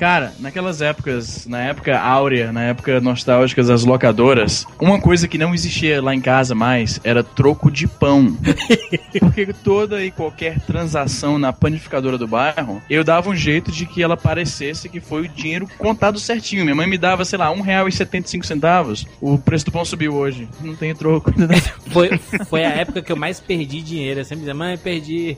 Cara, 0.00 0.32
naquelas 0.40 0.80
épocas, 0.80 1.46
na 1.46 1.60
época 1.60 2.00
áurea, 2.00 2.50
na 2.50 2.62
época 2.62 3.02
nostálgicas 3.02 3.66
das 3.66 3.84
locadoras, 3.84 4.66
uma 4.80 4.98
coisa 4.98 5.28
que 5.28 5.36
não 5.36 5.54
existia 5.54 6.00
lá 6.00 6.14
em 6.14 6.22
casa 6.22 6.54
mais 6.54 6.98
era 7.04 7.22
troco 7.22 7.70
de 7.70 7.86
pão. 7.86 8.34
Porque 9.20 9.52
toda 9.52 10.02
e 10.02 10.10
qualquer 10.10 10.58
transação 10.60 11.38
na 11.38 11.52
panificadora 11.52 12.16
do 12.16 12.26
bairro, 12.26 12.80
eu 12.88 13.04
dava 13.04 13.28
um 13.28 13.36
jeito 13.36 13.70
de 13.70 13.84
que 13.84 14.02
ela 14.02 14.16
parecesse 14.16 14.88
que 14.88 15.00
foi 15.00 15.26
o 15.26 15.28
dinheiro 15.28 15.68
contado 15.76 16.18
certinho. 16.18 16.64
Minha 16.64 16.76
mãe 16.76 16.86
me 16.86 16.96
dava, 16.96 17.22
sei 17.26 17.38
lá, 17.38 17.50
R$1,75. 17.50 19.06
O 19.20 19.36
preço 19.36 19.66
do 19.66 19.72
pão 19.72 19.84
subiu 19.84 20.14
hoje. 20.14 20.48
Não 20.62 20.74
tem 20.74 20.94
troco. 20.94 21.30
foi, 21.92 22.18
foi 22.48 22.64
a 22.64 22.70
época 22.70 23.02
que 23.02 23.12
eu 23.12 23.16
mais 23.16 23.38
perdi 23.38 23.82
dinheiro. 23.82 24.20
Eu 24.20 24.24
sempre 24.24 24.38
dizia, 24.38 24.54
mãe, 24.54 24.78
perdi. 24.78 25.36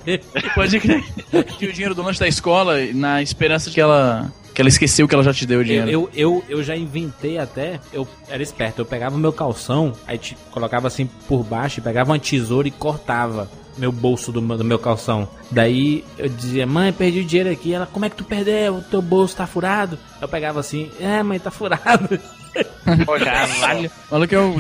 Pode 0.55 0.79
crer. 0.79 1.03
Tinha 1.59 1.69
o 1.69 1.73
dinheiro 1.73 1.97
do 1.97 2.03
lanche 2.03 2.21
da 2.21 2.29
escola 2.29 2.77
na 2.95 3.21
esperança 3.21 3.69
de 3.69 3.75
que 3.75 3.81
ela 3.81 4.33
que 4.55 4.61
ela 4.61 4.69
esqueceu 4.69 5.09
que 5.09 5.15
ela 5.15 5.25
já 5.25 5.33
te 5.33 5.47
deu 5.47 5.61
o 5.61 5.65
dinheiro. 5.65 5.91
Eu, 5.91 6.11
eu, 6.15 6.45
eu 6.49 6.63
já 6.63 6.77
inventei 6.77 7.39
até, 7.39 7.81
eu 7.93 8.07
era 8.29 8.43
esperto, 8.43 8.81
eu 8.81 8.85
pegava 8.87 9.17
meu 9.17 9.33
calção, 9.33 9.93
aí 10.07 10.19
te, 10.19 10.37
colocava 10.51 10.87
assim 10.87 11.07
por 11.29 11.43
baixo, 11.43 11.81
pegava 11.81 12.11
uma 12.11 12.19
tesoura 12.19 12.69
e 12.69 12.71
cortava 12.71 13.51
meu 13.77 13.91
bolso 13.91 14.31
do, 14.31 14.41
do 14.41 14.65
meu 14.65 14.79
calção. 14.79 15.29
Daí 15.51 16.05
eu 16.19 16.29
dizia, 16.29 16.67
mãe, 16.67 16.93
perdi 16.93 17.21
o 17.21 17.25
dinheiro 17.25 17.51
aqui. 17.51 17.73
Ela, 17.73 17.87
como 17.87 18.05
é 18.05 18.11
que 18.11 18.17
tu 18.17 18.25
perdeu? 18.25 18.77
O 18.77 18.83
teu 18.83 19.01
bolso 19.01 19.37
tá 19.37 19.47
furado? 19.47 19.99
Eu 20.21 20.29
pegava 20.29 20.61
assim, 20.61 20.91
é, 21.01 21.23
mãe, 21.23 21.39
tá 21.39 21.51
furado. 21.51 22.19
Caralho. 23.25 23.91
Olha 24.11 24.27
que 24.27 24.37
eu... 24.37 24.57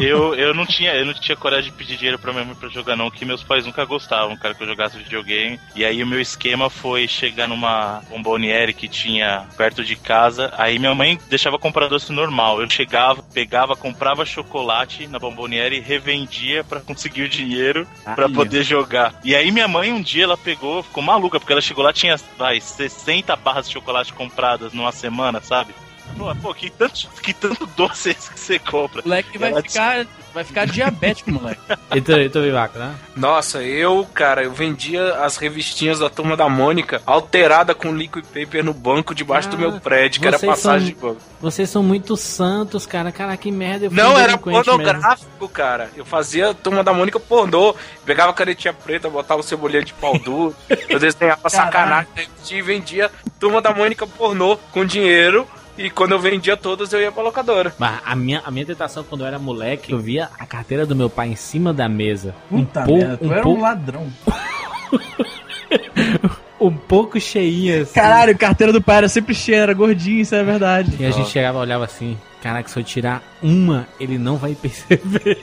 eu. 0.00 0.34
Eu 0.34 0.54
não 0.54 0.66
tinha, 0.66 0.94
eu 0.94 1.06
não 1.06 1.14
tinha 1.14 1.36
coragem 1.36 1.70
de 1.70 1.76
pedir 1.76 1.96
dinheiro 1.96 2.18
pra 2.18 2.32
minha 2.32 2.44
mãe 2.44 2.54
pra 2.54 2.68
jogar, 2.68 2.96
não, 2.96 3.10
que 3.10 3.24
meus 3.24 3.42
pais 3.42 3.64
nunca 3.64 3.84
gostavam, 3.84 4.36
cara, 4.36 4.54
que 4.54 4.62
eu 4.62 4.66
jogasse 4.66 4.98
videogame. 4.98 5.58
E 5.74 5.84
aí 5.84 6.02
o 6.02 6.06
meu 6.06 6.20
esquema 6.20 6.68
foi 6.68 7.08
chegar 7.08 7.48
numa 7.48 8.02
bomboniere 8.10 8.74
que 8.74 8.88
tinha 8.88 9.46
perto 9.56 9.84
de 9.84 9.96
casa. 9.96 10.52
Aí 10.56 10.78
minha 10.78 10.94
mãe 10.94 11.18
deixava 11.28 11.58
comprar 11.58 11.88
doce 11.88 12.12
normal. 12.12 12.60
Eu 12.60 12.68
chegava, 12.68 13.22
pegava, 13.22 13.76
comprava 13.76 14.24
chocolate 14.24 15.06
na 15.06 15.18
bomboniere 15.18 15.76
e 15.76 15.80
revendia 15.80 16.64
para 16.64 16.80
conseguir 16.80 17.22
o 17.22 17.28
dinheiro 17.28 17.86
para 18.04 18.28
poder 18.28 18.62
jogar. 18.62 19.14
E 19.24 19.34
aí 19.34 19.50
minha 19.50 19.68
mãe 19.68 19.92
um 19.92 20.02
dia 20.02 20.24
ela 20.24 20.36
pegou, 20.36 20.82
ficou 20.82 21.02
maluca, 21.02 21.38
porque 21.38 21.52
ela 21.52 21.60
chegou 21.60 21.84
lá, 21.84 21.92
tinha, 21.92 22.16
vai, 22.36 22.60
60 22.60 23.34
barras 23.36 23.66
de 23.66 23.74
chocolate 23.74 24.12
compradas 24.12 24.72
numa 24.72 24.92
semana, 24.92 25.40
sabe? 25.40 25.74
Pô, 26.16 26.34
pô, 26.36 26.54
que 26.54 26.70
tanto, 26.70 27.08
que 27.22 27.32
tanto 27.32 27.66
doce 27.76 28.08
é 28.08 28.12
esse 28.12 28.30
que 28.30 28.40
você 28.40 28.58
compra? 28.58 29.02
O 29.02 29.04
moleque 29.04 29.36
vai 29.36 29.62
ficar, 29.62 30.06
vai 30.32 30.44
ficar 30.44 30.66
diabético, 30.66 31.30
moleque. 31.30 31.60
e 31.94 32.00
tu, 32.00 32.12
e 32.12 32.28
tu 32.28 32.42
Vivaco, 32.42 32.78
né? 32.78 32.94
Nossa, 33.14 33.62
eu, 33.62 34.06
cara, 34.14 34.42
eu 34.42 34.52
vendia 34.52 35.16
as 35.16 35.36
revistinhas 35.36 35.98
da 35.98 36.08
Turma 36.08 36.36
da 36.36 36.48
Mônica 36.48 37.02
alterada 37.04 37.74
com 37.74 37.94
liquid 37.94 38.24
paper 38.24 38.64
no 38.64 38.72
banco 38.72 39.14
debaixo 39.14 39.48
ah, 39.48 39.50
do 39.50 39.58
meu 39.58 39.76
ah, 39.76 39.80
prédio, 39.80 40.20
que 40.20 40.26
era 40.26 40.38
passagem 40.38 40.88
são, 40.88 40.94
de 40.94 41.00
banco. 41.00 41.20
Vocês 41.40 41.68
são 41.68 41.82
muito 41.82 42.16
santos, 42.16 42.86
cara. 42.86 43.12
Cara, 43.12 43.36
que 43.36 43.50
merda. 43.50 43.86
Eu 43.86 43.90
Não, 43.90 44.18
era 44.18 44.38
pornográfico, 44.38 45.30
mesmo. 45.38 45.48
cara. 45.48 45.90
Eu 45.96 46.04
fazia 46.04 46.54
Turma 46.54 46.82
da 46.82 46.92
Mônica 46.92 47.20
pornô. 47.20 47.74
Pegava 48.04 48.32
canetinha 48.32 48.72
preta, 48.72 49.10
botava 49.10 49.42
cebolinha 49.42 49.84
de 49.84 49.92
pau 49.92 50.18
duro. 50.18 50.54
eu 50.88 50.98
desenhava 50.98 51.48
sacanagem 51.50 52.08
e 52.50 52.62
vendia 52.62 53.10
Turma 53.38 53.60
da 53.60 53.74
Mônica 53.74 54.06
pornô 54.06 54.56
com 54.72 54.84
dinheiro 54.84 55.46
e 55.76 55.90
quando 55.90 56.12
eu 56.12 56.18
vendia 56.18 56.56
todas, 56.56 56.92
eu 56.92 57.00
ia 57.00 57.12
pra 57.12 57.22
locadora. 57.22 57.74
Mas 57.78 58.00
a 58.04 58.16
minha, 58.16 58.42
a 58.44 58.50
minha 58.50 58.66
tentação 58.66 59.04
quando 59.04 59.22
eu 59.22 59.26
era 59.26 59.38
moleque, 59.38 59.92
eu 59.92 59.98
via 59.98 60.30
a 60.38 60.46
carteira 60.46 60.86
do 60.86 60.96
meu 60.96 61.10
pai 61.10 61.28
em 61.28 61.36
cima 61.36 61.72
da 61.72 61.88
mesa. 61.88 62.34
Puta 62.48 62.84
um 62.88 62.98
merda, 62.98 63.16
tu 63.16 63.26
um 63.26 63.32
era 63.32 63.48
um 63.48 63.60
ladrão. 63.60 64.12
um 66.60 66.74
pouco 66.74 67.20
cheinha. 67.20 67.82
Assim. 67.82 67.94
Caralho, 67.94 68.36
carteira 68.36 68.72
do 68.72 68.80
pai 68.80 68.98
era 68.98 69.08
sempre 69.08 69.34
cheia, 69.34 69.58
era 69.58 69.74
gordinha, 69.74 70.22
isso 70.22 70.34
é 70.34 70.42
verdade. 70.42 70.96
E 70.98 71.04
a 71.04 71.10
gente 71.10 71.28
chegava 71.28 71.58
e 71.58 71.60
olhava 71.60 71.84
assim, 71.84 72.18
caraca, 72.42 72.68
se 72.68 72.78
eu 72.78 72.84
tirar 72.84 73.22
uma, 73.42 73.86
ele 74.00 74.18
não 74.18 74.36
vai 74.36 74.54
perceber. 74.54 75.38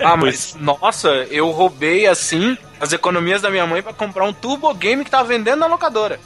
ah, 0.00 0.16
mas 0.16 0.56
nossa, 0.58 1.08
eu 1.30 1.50
roubei 1.50 2.06
assim 2.06 2.56
as 2.80 2.92
economias 2.92 3.42
da 3.42 3.50
minha 3.50 3.66
mãe 3.66 3.82
para 3.82 3.92
comprar 3.92 4.24
um 4.24 4.32
turbo 4.32 4.72
game 4.74 5.04
que 5.04 5.10
tava 5.10 5.28
vendendo 5.28 5.60
na 5.60 5.66
locadora. 5.66 6.18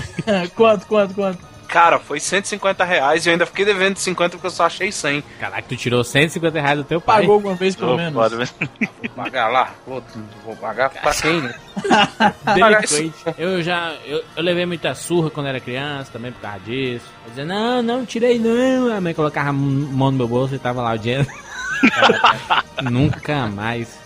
quanto, 0.54 0.86
quanto, 0.86 1.14
quanto? 1.14 1.38
Cara, 1.68 1.98
foi 1.98 2.18
150 2.18 2.82
reais 2.82 3.26
e 3.26 3.28
eu 3.28 3.32
ainda 3.32 3.44
fiquei 3.44 3.62
devendo 3.62 3.98
50 3.98 4.30
porque 4.30 4.46
eu 4.46 4.50
só 4.50 4.64
achei 4.64 4.90
100. 4.90 5.22
Caraca, 5.38 5.62
tu 5.68 5.76
tirou 5.76 6.02
150 6.02 6.58
reais 6.58 6.78
do 6.78 6.84
teu 6.84 6.98
pai. 6.98 7.20
Pagou 7.20 7.34
alguma 7.34 7.54
vez 7.54 7.76
pelo 7.76 7.92
oh, 7.92 7.96
menos. 7.96 8.14
Pode 8.14 8.36
Vou 8.36 9.10
pagar 9.14 9.48
lá. 9.48 9.74
Vou, 9.86 10.02
vou 10.46 10.56
pagar 10.56 10.88
pra 10.88 11.12
quem, 11.12 11.42
né? 11.42 11.54
eu 13.36 13.62
já. 13.62 13.94
Eu, 14.06 14.24
eu, 14.34 14.42
levei 14.42 14.64
muita 14.64 14.94
surra 14.94 15.28
quando 15.28 15.48
era 15.48 15.60
criança 15.60 16.10
também 16.10 16.32
por 16.32 16.40
causa 16.40 16.60
disso. 16.60 17.04
Eu 17.24 17.28
dizia, 17.28 17.44
não, 17.44 17.82
não, 17.82 18.06
tirei 18.06 18.38
não. 18.38 18.96
A 18.96 19.00
mãe 19.00 19.12
colocava 19.12 19.50
a 19.50 19.52
mão 19.52 20.10
no 20.10 20.16
meu 20.16 20.28
bolso 20.28 20.54
e 20.54 20.58
tava 20.58 20.80
lá 20.80 20.94
o 20.94 20.98
dinheiro. 20.98 21.26
Nunca 22.82 23.46
mais. 23.46 23.98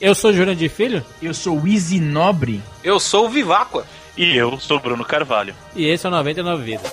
Eu 0.00 0.14
sou 0.14 0.32
Júnior 0.32 0.54
de 0.54 0.68
Filho? 0.68 1.04
Eu 1.20 1.34
sou 1.34 1.58
o 1.58 1.66
Easy 1.66 2.00
Nobre. 2.00 2.62
Eu 2.82 3.00
sou 3.00 3.26
o 3.26 3.28
Viváqua. 3.28 3.84
E 4.16 4.36
eu 4.36 4.58
sou 4.60 4.78
Bruno 4.78 5.04
Carvalho. 5.04 5.54
E 5.74 5.86
esse 5.86 6.06
é 6.06 6.08
o 6.08 6.12
99 6.12 6.62
Vidas. 6.62 6.92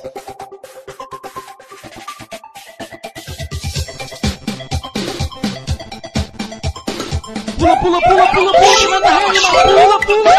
Pula, 7.58 7.76
pula, 7.82 8.00
pula, 8.02 8.26
pula, 8.32 8.52
pula, 8.54 8.90
manda 8.90 9.10
rede, 9.10 9.40
pula, 9.42 9.64
pula, 9.68 10.00
pula, 10.00 10.32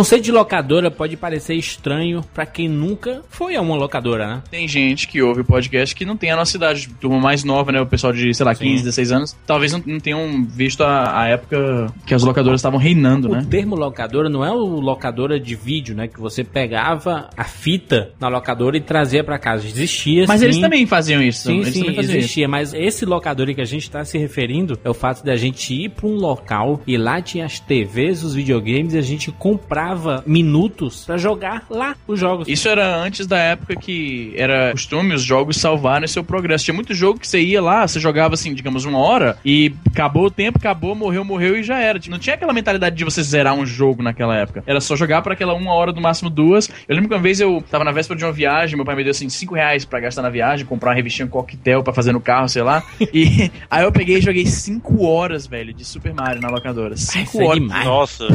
Conceito 0.00 0.24
de 0.24 0.32
locadora 0.32 0.90
pode 0.90 1.14
parecer 1.14 1.54
estranho 1.56 2.24
para 2.32 2.46
quem 2.46 2.66
nunca 2.66 3.20
foi 3.28 3.54
a 3.54 3.60
uma 3.60 3.76
locadora, 3.76 4.26
né? 4.26 4.42
Tem 4.50 4.66
gente 4.66 5.06
que 5.06 5.20
ouve 5.20 5.42
o 5.42 5.44
podcast 5.44 5.94
que 5.94 6.06
não 6.06 6.16
tem 6.16 6.30
a 6.30 6.36
nossa 6.36 6.56
idade, 6.56 6.88
turma 6.98 7.20
mais 7.20 7.44
nova, 7.44 7.70
né? 7.70 7.82
O 7.82 7.86
pessoal 7.86 8.10
de, 8.10 8.32
sei 8.32 8.46
lá, 8.46 8.54
Sim. 8.54 8.64
15, 8.64 8.84
16 8.84 9.12
anos. 9.12 9.36
Talvez 9.46 9.72
não, 9.72 9.82
não 9.84 10.00
tenham 10.00 10.42
visto 10.48 10.82
a, 10.82 11.20
a, 11.20 11.28
época 11.28 11.92
que 12.06 12.14
as 12.14 12.22
locadoras 12.22 12.60
estavam 12.60 12.78
reinando, 12.78 13.28
o 13.28 13.32
né? 13.32 13.40
O 13.40 13.46
termo 13.46 13.76
locadora 13.76 14.30
não 14.30 14.42
é 14.42 14.50
o 14.50 14.80
locadora 14.80 15.38
de 15.38 15.54
vídeo, 15.54 15.94
né? 15.94 16.08
Que 16.08 16.18
você 16.18 16.42
pegava 16.42 17.28
a 17.36 17.44
fita 17.44 18.12
na 18.18 18.28
locadora 18.28 18.78
e 18.78 18.80
trazia 18.80 19.22
para 19.22 19.38
casa. 19.38 19.66
Existia 19.66 20.24
Mas 20.26 20.40
sim. 20.40 20.46
eles 20.46 20.58
também 20.58 20.86
faziam 20.86 21.20
isso. 21.20 21.48
Sim, 21.48 21.60
eles 21.60 21.74
sim, 21.74 21.98
existia. 21.98 22.44
Isso. 22.44 22.50
Mas 22.50 22.72
esse 22.72 23.04
locador 23.04 23.54
que 23.54 23.60
a 23.60 23.66
gente 23.66 23.82
está 23.82 24.02
se 24.02 24.16
referindo 24.16 24.78
é 24.82 24.88
o 24.88 24.94
fato 24.94 25.22
de 25.22 25.30
a 25.30 25.36
gente 25.36 25.74
ir 25.74 25.90
para 25.90 26.06
um 26.06 26.14
local 26.14 26.80
e 26.86 26.96
lá 26.96 27.20
tinha 27.20 27.44
as 27.44 27.60
TVs, 27.60 28.24
os 28.24 28.34
videogames 28.34 28.94
e 28.94 28.98
a 28.98 29.02
gente 29.02 29.30
comprava 29.30 29.89
minutos 30.26 30.50
minutos 30.60 31.04
para 31.04 31.16
jogar 31.16 31.64
lá 31.70 31.96
os 32.06 32.18
jogos. 32.18 32.48
Isso 32.48 32.68
era 32.68 32.96
antes 32.96 33.26
da 33.26 33.38
época 33.38 33.76
que 33.76 34.32
era 34.36 34.72
costume 34.72 35.14
os 35.14 35.22
jogos 35.22 35.56
salvarem 35.56 36.06
seu 36.08 36.24
progresso. 36.24 36.64
Tinha 36.64 36.74
muito 36.74 36.94
jogo 36.94 37.18
que 37.20 37.28
você 37.28 37.40
ia 37.40 37.62
lá, 37.62 37.86
você 37.86 38.00
jogava 38.00 38.34
assim, 38.34 38.54
digamos, 38.54 38.84
uma 38.84 38.98
hora 38.98 39.38
e 39.44 39.72
acabou 39.90 40.26
o 40.26 40.30
tempo, 40.30 40.58
acabou, 40.58 40.94
morreu, 40.94 41.24
morreu 41.24 41.56
e 41.56 41.62
já 41.62 41.78
era. 41.78 41.98
Não 42.08 42.18
tinha 42.18 42.34
aquela 42.34 42.52
mentalidade 42.52 42.96
de 42.96 43.04
você 43.04 43.22
zerar 43.22 43.54
um 43.54 43.64
jogo 43.64 44.02
naquela 44.02 44.36
época. 44.36 44.64
Era 44.66 44.80
só 44.80 44.96
jogar 44.96 45.22
para 45.22 45.34
aquela 45.34 45.54
uma 45.54 45.72
hora, 45.72 45.92
do 45.92 46.00
máximo 46.00 46.30
duas. 46.30 46.68
Eu 46.88 46.94
lembro 46.94 47.08
que 47.08 47.14
uma 47.14 47.20
vez 47.20 47.40
eu 47.40 47.62
tava 47.70 47.84
na 47.84 47.92
véspera 47.92 48.18
de 48.18 48.24
uma 48.24 48.32
viagem, 48.32 48.76
meu 48.76 48.84
pai 48.84 48.96
me 48.96 49.04
deu 49.04 49.10
assim 49.10 49.28
cinco 49.28 49.54
reais 49.54 49.84
pra 49.84 50.00
gastar 50.00 50.22
na 50.22 50.30
viagem, 50.30 50.66
comprar 50.66 50.90
uma 50.90 50.96
revistinha 50.96 51.28
coquetel 51.28 51.82
para 51.82 51.92
fazer 51.92 52.12
no 52.12 52.20
carro, 52.20 52.48
sei 52.48 52.62
lá. 52.62 52.82
E 53.12 53.50
aí 53.68 53.82
eu 53.82 53.90
peguei 53.90 54.18
e 54.18 54.20
joguei 54.20 54.46
cinco 54.46 55.04
horas, 55.04 55.46
velho, 55.46 55.74
de 55.74 55.84
Super 55.84 56.14
Mario 56.14 56.40
na 56.40 56.48
locadora. 56.48 56.96
Cinco 56.96 57.40
Ai, 57.40 57.44
é 57.44 57.48
horas. 57.48 57.62
É 57.62 57.84
Nossa. 57.84 58.28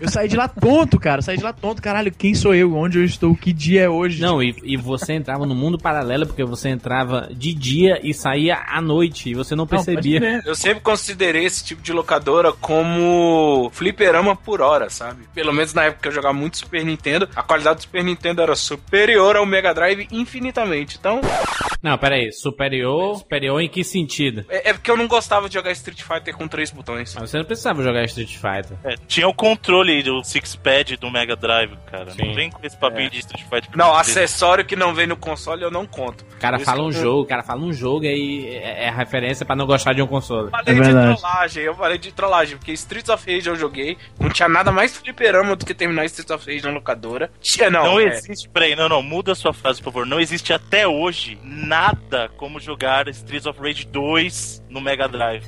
eu 0.00 0.08
saí 0.08 0.28
de 0.28 0.36
lá 0.36 0.46
todo 0.46 0.81
tonto, 0.82 0.98
cara. 0.98 1.22
Saí 1.22 1.36
de 1.36 1.44
lá 1.44 1.52
tonto, 1.52 1.80
caralho, 1.80 2.10
quem 2.12 2.34
sou 2.34 2.54
eu? 2.54 2.74
Onde 2.74 2.98
eu 2.98 3.04
estou? 3.04 3.34
Que 3.34 3.52
dia 3.52 3.82
é 3.82 3.88
hoje? 3.88 4.20
Não, 4.20 4.42
e, 4.42 4.54
e 4.64 4.76
você 4.76 5.14
entrava 5.14 5.46
no 5.46 5.54
mundo 5.54 5.78
paralelo 5.78 6.26
porque 6.26 6.44
você 6.44 6.68
entrava 6.68 7.28
de 7.32 7.54
dia 7.54 8.00
e 8.02 8.12
saía 8.12 8.58
à 8.68 8.80
noite 8.80 9.30
e 9.30 9.34
você 9.34 9.54
não 9.54 9.66
percebia. 9.66 10.20
Não, 10.20 10.40
Eu 10.44 10.54
sempre 10.54 10.80
considerei 10.80 11.44
esse 11.44 11.64
tipo 11.64 11.82
de 11.82 11.92
locadora 11.92 12.52
como 12.52 13.70
fliperama 13.72 14.34
por 14.34 14.60
hora, 14.60 14.90
sabe? 14.90 15.22
Pelo 15.34 15.52
menos 15.52 15.72
na 15.72 15.84
época 15.84 16.02
que 16.02 16.08
eu 16.08 16.12
jogava 16.12 16.34
muito 16.34 16.58
Super 16.58 16.84
Nintendo, 16.84 17.28
a 17.34 17.42
qualidade 17.42 17.76
do 17.76 17.82
Super 17.82 18.04
Nintendo 18.04 18.42
era 18.42 18.54
superior 18.56 19.36
ao 19.36 19.46
Mega 19.46 19.72
Drive 19.72 20.08
infinitamente. 20.10 20.96
Então, 20.98 21.20
Não, 21.82 21.96
pera 21.96 22.16
aí. 22.16 22.32
Superior, 22.32 23.18
superior 23.18 23.60
em 23.60 23.68
que 23.68 23.84
sentido? 23.84 24.44
é, 24.48 24.70
é 24.70 24.72
porque 24.72 24.90
eu 24.90 24.96
não 24.96 25.06
gostava 25.06 25.48
de 25.48 25.54
jogar 25.54 25.70
Street 25.72 26.02
Fighter 26.02 26.36
com 26.36 26.48
três 26.48 26.70
botões. 26.70 27.14
Mas 27.18 27.30
você 27.30 27.38
não 27.38 27.44
precisava 27.44 27.82
jogar 27.82 28.04
Street 28.04 28.34
Fighter. 28.36 28.76
É, 28.84 28.94
tinha 29.06 29.28
o 29.28 29.34
controle 29.34 30.02
do 30.02 30.22
Six 30.24 30.56
Pad 30.62 30.96
do 30.96 31.10
Mega 31.10 31.34
Drive, 31.36 31.76
cara. 31.90 32.10
Sim. 32.12 32.26
Não 32.26 32.34
vem 32.34 32.50
com 32.50 32.64
esse 32.66 32.76
papinho 32.76 33.10
de 33.10 33.18
Street 33.18 33.42
Fighter. 33.44 33.70
Não, 33.76 33.94
acessório 33.94 34.64
que 34.64 34.76
não 34.76 34.94
vem 34.94 35.06
no 35.06 35.16
console 35.16 35.62
eu 35.62 35.70
não 35.70 35.86
conto. 35.86 36.24
O 36.34 36.38
cara 36.38 36.58
Por 36.58 36.64
fala 36.64 36.82
um 36.82 36.86
eu- 36.86 36.92
jogo, 36.92 37.22
o 37.22 37.26
cara 37.26 37.42
fala 37.42 37.60
um 37.62 37.72
jogo 37.72 38.04
e 38.04 38.08
aí 38.08 38.46
é, 38.56 38.84
é 38.84 38.88
a 38.88 38.92
referência 38.92 39.44
pra 39.46 39.54
não 39.56 39.66
gostar 39.66 39.92
de 39.92 40.02
um 40.02 40.06
console. 40.06 40.46
Eu 40.46 40.50
falei 40.50 40.78
É 40.78 40.82
de 40.82 40.90
trollagem, 41.20 41.62
eu 41.64 41.74
falei 41.74 41.98
de 41.98 42.12
trollagem, 42.12 42.56
porque 42.56 42.72
Streets 42.72 43.08
of 43.10 43.30
Rage 43.32 43.48
eu 43.48 43.56
joguei, 43.56 43.96
não 44.18 44.28
tinha 44.30 44.48
nada 44.48 44.70
mais 44.72 44.96
fliperama 44.96 45.54
do 45.56 45.64
que 45.66 45.74
terminar 45.74 46.04
Streets 46.06 46.30
of 46.30 46.46
Rage 46.50 46.64
na 46.64 46.70
locadora. 46.72 47.30
Tinha, 47.40 47.70
não, 47.70 47.84
Não 47.84 48.00
é, 48.00 48.04
existe, 48.04 48.48
peraí, 48.48 48.74
não, 48.76 48.88
não, 48.88 49.02
muda 49.02 49.32
a 49.32 49.34
sua 49.34 49.52
frase, 49.52 49.78
por 49.80 49.92
favor. 49.92 50.06
Não 50.06 50.20
existe 50.20 50.52
até 50.52 50.86
hoje 50.86 51.38
nada 51.42 52.30
como 52.36 52.58
jogar 52.60 53.08
Streets 53.08 53.46
of 53.46 53.60
Rage 53.60 53.86
2 53.86 54.62
no 54.68 54.80
Mega 54.80 55.08
Drive. 55.08 55.44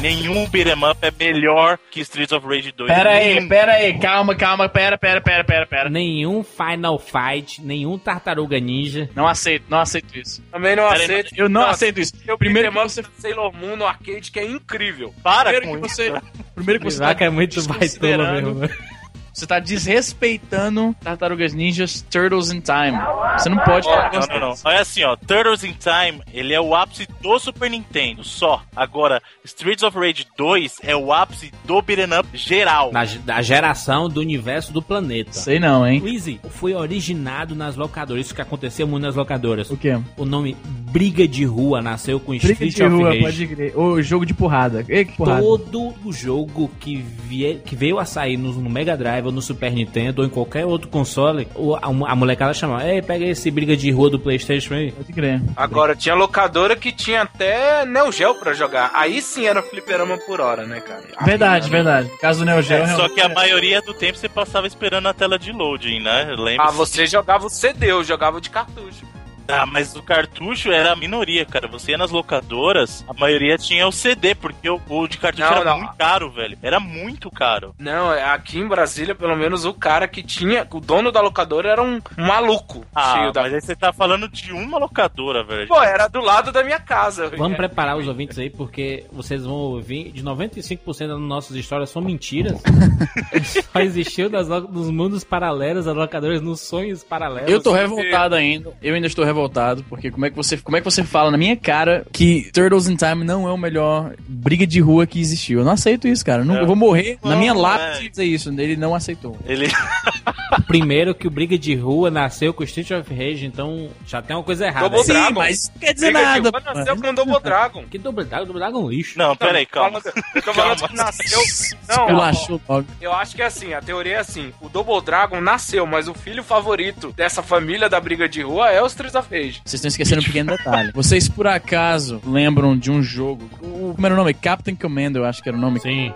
Nenhum 0.00 0.46
beat'em 0.48 0.82
up 0.84 0.98
é 1.02 1.10
melhor 1.18 1.78
que 1.90 2.00
Streets 2.00 2.32
of 2.32 2.46
Rage 2.46 2.72
2. 2.72 2.88
Pera 2.92 3.10
aí, 3.10 3.34
Nenhum. 3.34 3.48
pera 3.48 3.72
aí, 3.72 3.98
calma, 3.98 4.34
calma, 4.34 4.68
pera, 4.68 4.96
pera, 4.98 5.20
pera, 5.20 5.44
pera, 5.44 5.66
pera. 5.66 5.90
Nenhum 5.90 6.42
Final 6.42 6.98
Fight, 6.98 7.60
nenhum 7.62 7.98
Tartaruga 7.98 8.58
Ninja. 8.58 9.08
Não 9.14 9.26
aceito, 9.26 9.64
não 9.68 9.78
aceito 9.80 10.18
isso. 10.18 10.42
também 10.50 10.74
não 10.76 10.84
Pera 10.88 10.98
aí, 10.98 11.04
aceito. 11.04 11.34
eu 11.36 11.48
não 11.48 11.60
Nossa, 11.62 11.72
aceito 11.74 12.00
isso. 12.00 12.12
Eu 12.26 12.38
Primeiro 12.38 12.70
que 12.72 12.78
você, 12.78 13.02
você 13.02 13.08
Sailor 13.18 13.52
Moon 13.54 13.76
no 13.76 13.86
arcade 13.86 14.30
que 14.30 14.38
é 14.40 14.44
incrível. 14.46 15.14
Para 15.22 15.50
primeiro 15.50 15.66
com 15.68 15.80
que 15.80 15.86
isso. 15.86 15.96
você, 15.96 16.12
primeiro 16.54 16.80
que 16.80 16.90
você 16.90 16.98
tá 16.98 17.16
é 17.24 17.28
muito 17.30 17.54
baitola 17.56 17.78
desconsiderando- 17.78 18.54
mesmo. 18.54 18.99
Você 19.32 19.46
tá 19.46 19.58
desrespeitando 19.58 20.94
Tartarugas 21.00 21.54
Ninjas 21.54 22.02
Turtles 22.10 22.50
in 22.50 22.60
Time. 22.60 22.98
Você 23.38 23.48
não 23.48 23.58
pode 23.58 23.86
falar 23.86 24.12
Não, 24.12 24.20
não, 24.20 24.40
não. 24.50 24.54
Olha 24.64 24.80
assim, 24.80 25.02
ó. 25.04 25.16
Turtles 25.16 25.64
in 25.64 25.72
Time, 25.74 26.20
ele 26.32 26.52
é 26.52 26.60
o 26.60 26.74
ápice 26.74 27.06
do 27.20 27.38
Super 27.38 27.70
Nintendo, 27.70 28.24
só. 28.24 28.62
Agora, 28.74 29.22
Streets 29.44 29.82
of 29.82 29.96
Rage 29.96 30.26
2 30.36 30.78
é 30.82 30.96
o 30.96 31.12
ápice 31.12 31.52
do 31.64 31.80
beat'em 31.80 32.18
up 32.18 32.28
geral. 32.34 32.90
Da, 32.90 33.04
da 33.24 33.42
geração 33.42 34.08
do 34.08 34.20
universo 34.20 34.72
do 34.72 34.82
planeta. 34.82 35.32
Sei 35.32 35.58
não, 35.58 35.86
hein? 35.86 36.00
O 36.02 36.08
Easy 36.08 36.40
foi 36.50 36.74
originado 36.74 37.54
nas 37.54 37.76
locadoras. 37.76 38.26
Isso 38.26 38.34
que 38.34 38.42
acontecia 38.42 38.84
muito 38.86 39.04
nas 39.04 39.14
locadoras. 39.14 39.70
O 39.70 39.76
quê? 39.76 39.98
O 40.16 40.24
nome 40.24 40.56
Briga 40.90 41.26
de 41.26 41.44
Rua 41.44 41.80
nasceu 41.80 42.18
com 42.18 42.32
Briga 42.32 42.52
Street 42.52 42.74
de 42.74 42.82
of 42.82 42.94
rua, 42.94 43.08
Rage. 43.10 43.20
pode 43.22 43.46
crer. 43.46 43.78
O 43.78 44.02
jogo 44.02 44.26
de 44.26 44.34
porrada. 44.34 44.84
Ei, 44.88 45.04
que 45.04 45.16
porrada. 45.16 45.40
Todo 45.40 45.94
o 46.04 46.12
jogo 46.12 46.70
que, 46.80 46.96
vie, 46.96 47.60
que 47.64 47.76
veio 47.76 47.98
a 47.98 48.04
sair 48.04 48.36
no, 48.36 48.52
no 48.52 48.68
Mega 48.68 48.96
Drive 48.96 49.29
ou 49.30 49.34
no 49.34 49.40
Super 49.40 49.72
Nintendo 49.72 50.22
ou 50.22 50.26
em 50.26 50.30
qualquer 50.30 50.66
outro 50.66 50.88
console, 50.88 51.48
a, 51.80 51.86
a 52.12 52.14
molecada 52.16 52.52
chamava, 52.52 52.86
ei, 52.86 53.00
pega 53.00 53.24
esse 53.24 53.50
briga 53.50 53.76
de 53.76 53.90
rua 53.90 54.10
do 54.10 54.18
Playstation 54.18 54.74
aí. 54.74 54.92
Pode 54.92 55.12
crer. 55.12 55.40
Agora, 55.56 55.96
tinha 55.96 56.14
locadora 56.14 56.76
que 56.76 56.92
tinha 56.92 57.22
até 57.22 57.84
Neo 57.86 58.12
Geo 58.12 58.34
pra 58.34 58.52
jogar. 58.52 58.90
Aí 58.94 59.22
sim 59.22 59.46
era 59.46 59.62
fliperama 59.62 60.18
por 60.18 60.40
hora, 60.40 60.66
né, 60.66 60.80
cara? 60.80 61.02
Verdade, 61.24 61.70
verdade. 61.70 62.10
Caso 62.20 62.40
do 62.40 62.44
Neo 62.44 62.60
Geo, 62.62 62.82
É, 62.82 62.86
só 62.96 63.08
que 63.08 63.20
a 63.20 63.26
é. 63.26 63.34
maioria 63.34 63.80
do 63.80 63.94
tempo 63.94 64.18
você 64.18 64.28
passava 64.28 64.66
esperando 64.66 65.06
a 65.06 65.14
tela 65.14 65.38
de 65.38 65.52
loading, 65.52 66.00
né? 66.00 66.34
Lembra? 66.36 66.66
Ah, 66.66 66.70
você 66.70 67.06
jogava 67.06 67.46
o 67.46 67.50
CD, 67.50 67.90
eu 67.90 68.02
jogava 68.04 68.40
de 68.40 68.50
cartucho. 68.50 69.09
Ah, 69.52 69.66
mas 69.66 69.94
o 69.96 70.02
cartucho 70.02 70.70
era 70.70 70.92
a 70.92 70.96
minoria, 70.96 71.44
cara. 71.44 71.66
Você 71.68 71.92
ia 71.92 71.98
nas 71.98 72.10
locadoras, 72.10 73.04
a 73.08 73.12
maioria 73.14 73.56
tinha 73.58 73.86
o 73.86 73.92
CD, 73.92 74.34
porque 74.34 74.68
o, 74.68 74.80
o 74.88 75.06
de 75.08 75.18
cartucho 75.18 75.48
Não, 75.50 75.56
era 75.56 75.70
não. 75.70 75.78
muito 75.78 75.96
caro, 75.96 76.30
velho. 76.30 76.58
Era 76.62 76.80
muito 76.80 77.30
caro. 77.30 77.74
Não, 77.78 78.12
é, 78.12 78.24
aqui 78.24 78.58
em 78.58 78.66
Brasília, 78.68 79.14
pelo 79.14 79.36
menos 79.36 79.64
o 79.64 79.72
cara 79.74 80.06
que 80.08 80.22
tinha, 80.22 80.66
o 80.70 80.80
dono 80.80 81.10
da 81.12 81.20
locadora 81.20 81.68
era 81.70 81.82
um 81.82 82.00
maluco 82.16 82.84
Ah, 82.94 83.14
cheio 83.18 83.32
da. 83.32 83.42
mas 83.42 83.54
aí 83.54 83.60
você 83.60 83.76
tá 83.76 83.92
falando 83.92 84.28
de 84.28 84.52
uma 84.52 84.78
locadora, 84.78 85.42
velho. 85.44 85.68
Pô, 85.68 85.82
era 85.82 86.08
do 86.08 86.20
lado 86.20 86.52
da 86.52 86.62
minha 86.62 86.78
casa. 86.80 87.28
Vamos 87.36 87.56
preparar 87.56 87.96
os 87.96 88.06
ouvintes 88.08 88.38
aí, 88.38 88.50
porque 88.50 89.04
vocês 89.12 89.44
vão 89.44 89.54
ouvir 89.54 90.10
de 90.12 90.22
95% 90.22 91.08
das 91.08 91.18
nossas 91.20 91.56
histórias 91.56 91.90
são 91.90 92.02
mentiras. 92.02 92.60
Só 93.72 93.80
existiu 93.80 94.28
nos 94.30 94.90
mundos 94.90 95.24
paralelos, 95.24 95.86
as 95.86 95.96
locadoras 95.96 96.40
nos 96.40 96.60
sonhos 96.60 97.02
paralelos. 97.02 97.50
Eu 97.50 97.62
tô 97.62 97.72
revoltado 97.72 98.34
ainda. 98.34 98.72
Eu 98.82 98.94
ainda 98.94 99.06
estou 99.06 99.24
revoltado, 99.24 99.39
porque 99.88 100.10
como 100.10 100.26
é 100.26 100.30
que 100.30 100.36
você, 100.36 100.56
como 100.56 100.76
é 100.76 100.80
que 100.80 100.84
você 100.84 101.02
fala 101.04 101.30
na 101.30 101.38
minha 101.38 101.56
cara 101.56 102.04
que 102.12 102.50
Turtles 102.52 102.88
in 102.88 102.96
Time 102.96 103.24
não 103.24 103.48
é 103.48 103.52
o 103.52 103.56
melhor 103.58 104.14
briga 104.28 104.66
de 104.66 104.80
rua 104.80 105.06
que 105.06 105.20
existiu? 105.20 105.60
Eu 105.60 105.64
não 105.64 105.72
aceito 105.72 106.06
isso, 106.08 106.24
cara. 106.24 106.42
Eu, 106.42 106.44
não- 106.46 106.56
É. 106.56 106.62
eu 106.62 106.66
vou 106.66 106.76
morrer 106.76 107.18
na 107.22 107.30
Não, 107.30 107.38
minha 107.38 107.52
é. 107.52 107.54
lápide 107.54 108.08
dizer 108.10 108.24
isso. 108.24 108.50
Ele 108.50 108.76
não 108.76 108.94
aceitou. 108.94 109.36
Ele. 109.46 109.68
Primeiro 110.66 111.14
que 111.14 111.26
o 111.26 111.30
Briga 111.30 111.56
de 111.58 111.74
Rua 111.74 112.10
nasceu 112.10 112.52
com 112.52 112.62
Street 112.64 112.90
of 112.90 113.12
Rage, 113.14 113.46
então 113.46 113.88
já 114.06 114.20
tem 114.20 114.36
uma 114.36 114.42
coisa 114.42 114.66
errada. 114.66 114.88
Double 114.88 115.00
aí. 115.16 115.26
Sim, 115.26 115.32
mas 115.34 115.70
não 115.72 115.80
quer 115.80 115.94
dizer 115.94 116.12
Briga 116.12 116.18
de 116.34 116.40
nada. 116.40 116.50
Rua 116.50 116.74
nasceu 116.74 116.96
com 116.96 117.14
Double 117.14 117.40
Dragon. 117.40 117.84
Que 117.90 117.98
Double 117.98 118.24
Dragon? 118.24 118.44
Double 118.46 118.60
Dragon 118.60 118.78
é 118.78 118.82
um 118.84 118.88
lixo. 118.90 119.18
Não, 119.18 119.36
pera 119.36 119.58
aí, 119.58 119.66
calma. 119.66 120.00
Calma. 120.00 120.76
que 120.76 120.96
nasceu. 120.96 121.40
Não, 121.88 122.04
Esculachou 122.06 122.60
logo. 122.68 122.86
eu 123.00 123.12
acho 123.12 123.34
que 123.34 123.42
é 123.42 123.46
assim, 123.46 123.74
a 123.74 123.80
teoria 123.80 124.14
é 124.16 124.18
assim: 124.18 124.52
o 124.60 124.68
Double 124.68 125.00
Dragon 125.04 125.40
nasceu, 125.40 125.86
mas 125.86 126.08
o 126.08 126.14
filho 126.14 126.42
favorito 126.42 127.12
dessa 127.16 127.42
família 127.42 127.88
da 127.88 128.00
briga 128.00 128.28
de 128.28 128.42
rua 128.42 128.70
é 128.70 128.82
o 128.82 128.86
Streets 128.86 129.14
of 129.14 129.29
Rage. 129.30 129.62
Vocês 129.64 129.74
estão 129.74 129.88
esquecendo 129.88 130.20
um 130.20 130.24
pequeno 130.24 130.56
detalhe. 130.56 130.90
Vocês 130.94 131.28
por 131.28 131.46
acaso 131.46 132.20
lembram 132.26 132.76
de 132.76 132.90
um 132.90 133.02
jogo? 133.02 133.48
O, 133.62 133.92
como 133.94 134.06
era 134.06 134.14
o 134.14 134.16
nome? 134.16 134.34
Captain 134.34 134.74
Commando, 134.74 135.16
eu 135.16 135.24
acho 135.24 135.42
que 135.42 135.48
era 135.48 135.56
o 135.56 135.60
nome. 135.60 135.80
Sim. 135.80 136.12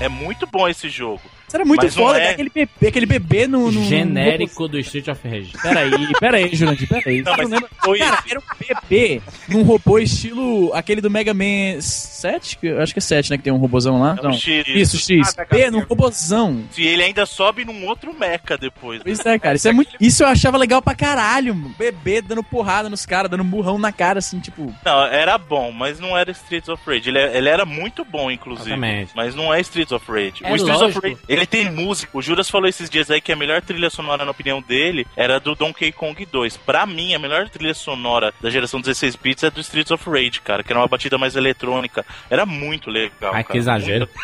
É 0.00 0.08
muito 0.08 0.46
bom 0.46 0.68
esse 0.68 0.88
jogo. 0.88 1.35
Era 1.56 1.64
muito 1.64 1.82
Mas 1.84 1.96
não 1.96 2.04
foda, 2.04 2.18
é- 2.20 2.26
que 2.26 2.32
aquele 2.32 2.50
bebê, 2.50 2.86
aquele 2.88 3.06
bebê 3.06 3.46
no. 3.46 3.70
no 3.70 3.82
Genérico 3.84 4.68
do 4.68 4.78
Street 4.78 5.08
of 5.08 5.26
Rage. 5.26 5.52
Peraí, 5.62 5.90
peraí, 6.20 6.54
Jurandir, 6.54 6.88
peraí. 6.88 7.22
Não, 7.22 7.34
mas 7.36 7.48
lembra- 7.50 7.68
foi- 7.82 7.98
Cara, 7.98 8.22
era 8.28 8.40
um 8.40 8.42
bebê 8.58 9.22
num 9.48 9.62
robô 9.62 9.98
estilo 9.98 10.72
aquele 10.74 11.00
do 11.00 11.10
Mega 11.10 11.32
Man 11.34 11.80
7? 11.80 12.58
que 12.58 12.66
eu 12.68 12.80
Acho 12.82 12.92
que 12.92 12.98
é 12.98 13.02
7, 13.02 13.30
né? 13.30 13.36
Que 13.38 13.44
tem 13.44 13.52
um 13.52 13.56
robôzão 13.56 14.00
lá. 14.00 14.16
É 14.22 14.26
o 14.28 14.32
X. 14.32 14.64
Isso, 14.68 14.98
X. 14.98 15.30
Ah, 15.38 15.44
tá, 15.44 15.56
B 15.56 15.70
num 15.70 15.80
robôzão. 15.80 16.62
E 16.76 16.86
ele 16.86 17.02
ainda 17.02 17.24
sobe 17.26 17.64
num 17.64 17.86
outro 17.86 18.12
mecha 18.12 18.56
depois. 18.60 19.02
Pois 19.02 19.24
é, 19.24 19.38
cara. 19.38 19.56
Isso 19.56 19.68
é 19.68 19.72
muito. 19.72 19.92
Isso 20.00 20.22
eu 20.22 20.28
achava 20.28 20.56
legal 20.58 20.82
pra 20.82 20.94
caralho. 20.94 21.54
mano. 21.54 21.74
Bebê 21.78 22.20
dando 22.20 22.42
porrada 22.42 22.88
nos 22.90 23.04
caras, 23.06 23.30
dando 23.30 23.42
um 23.42 23.46
burrão 23.46 23.78
na 23.78 23.90
cara, 23.92 24.18
assim, 24.18 24.38
tipo. 24.40 24.72
Não, 24.84 25.06
era 25.06 25.36
bom, 25.38 25.72
mas 25.72 25.98
não 25.98 26.16
era 26.16 26.30
Streets 26.30 26.68
of 26.68 26.82
Rage. 26.86 27.08
Ele, 27.08 27.18
ele 27.18 27.48
era 27.48 27.64
muito 27.64 28.04
bom, 28.04 28.30
inclusive. 28.30 28.70
Exatamente. 28.70 29.12
Mas 29.14 29.34
não 29.34 29.52
é 29.52 29.60
Streets 29.60 29.92
of 29.92 30.04
Rage. 30.10 30.34
É 30.42 30.52
o 30.52 30.56
Streets 30.56 30.80
lógico. 30.80 30.98
of 30.98 31.08
Rage, 31.08 31.20
ele 31.28 31.45
tem 31.46 31.70
música. 31.70 32.10
O 32.16 32.22
Juras 32.22 32.48
falou 32.50 32.68
esses 32.68 32.88
dias 32.90 33.10
aí 33.10 33.20
que 33.20 33.32
a 33.32 33.36
melhor 33.36 33.62
trilha 33.62 33.88
sonora, 33.90 34.24
na 34.24 34.30
opinião 34.30 34.60
dele, 34.60 35.06
era 35.16 35.38
do 35.40 35.54
Donkey 35.54 35.92
Kong 35.92 36.26
2. 36.26 36.56
Pra 36.58 36.84
mim, 36.86 37.14
a 37.14 37.18
melhor 37.18 37.48
trilha 37.48 37.74
sonora 37.74 38.32
da 38.40 38.50
geração 38.50 38.80
16 38.80 39.16
bits 39.16 39.44
é 39.44 39.50
do 39.50 39.60
Streets 39.60 39.90
of 39.90 40.08
Rage, 40.08 40.40
cara, 40.40 40.62
que 40.62 40.72
era 40.72 40.80
uma 40.80 40.88
batida 40.88 41.16
mais 41.18 41.36
eletrônica. 41.36 42.04
Era 42.30 42.44
muito 42.46 42.90
legal. 42.90 43.32
Ai, 43.34 43.42
cara. 43.42 43.44
que 43.44 43.58
exagero. 43.58 44.06
Muito- 44.06 44.20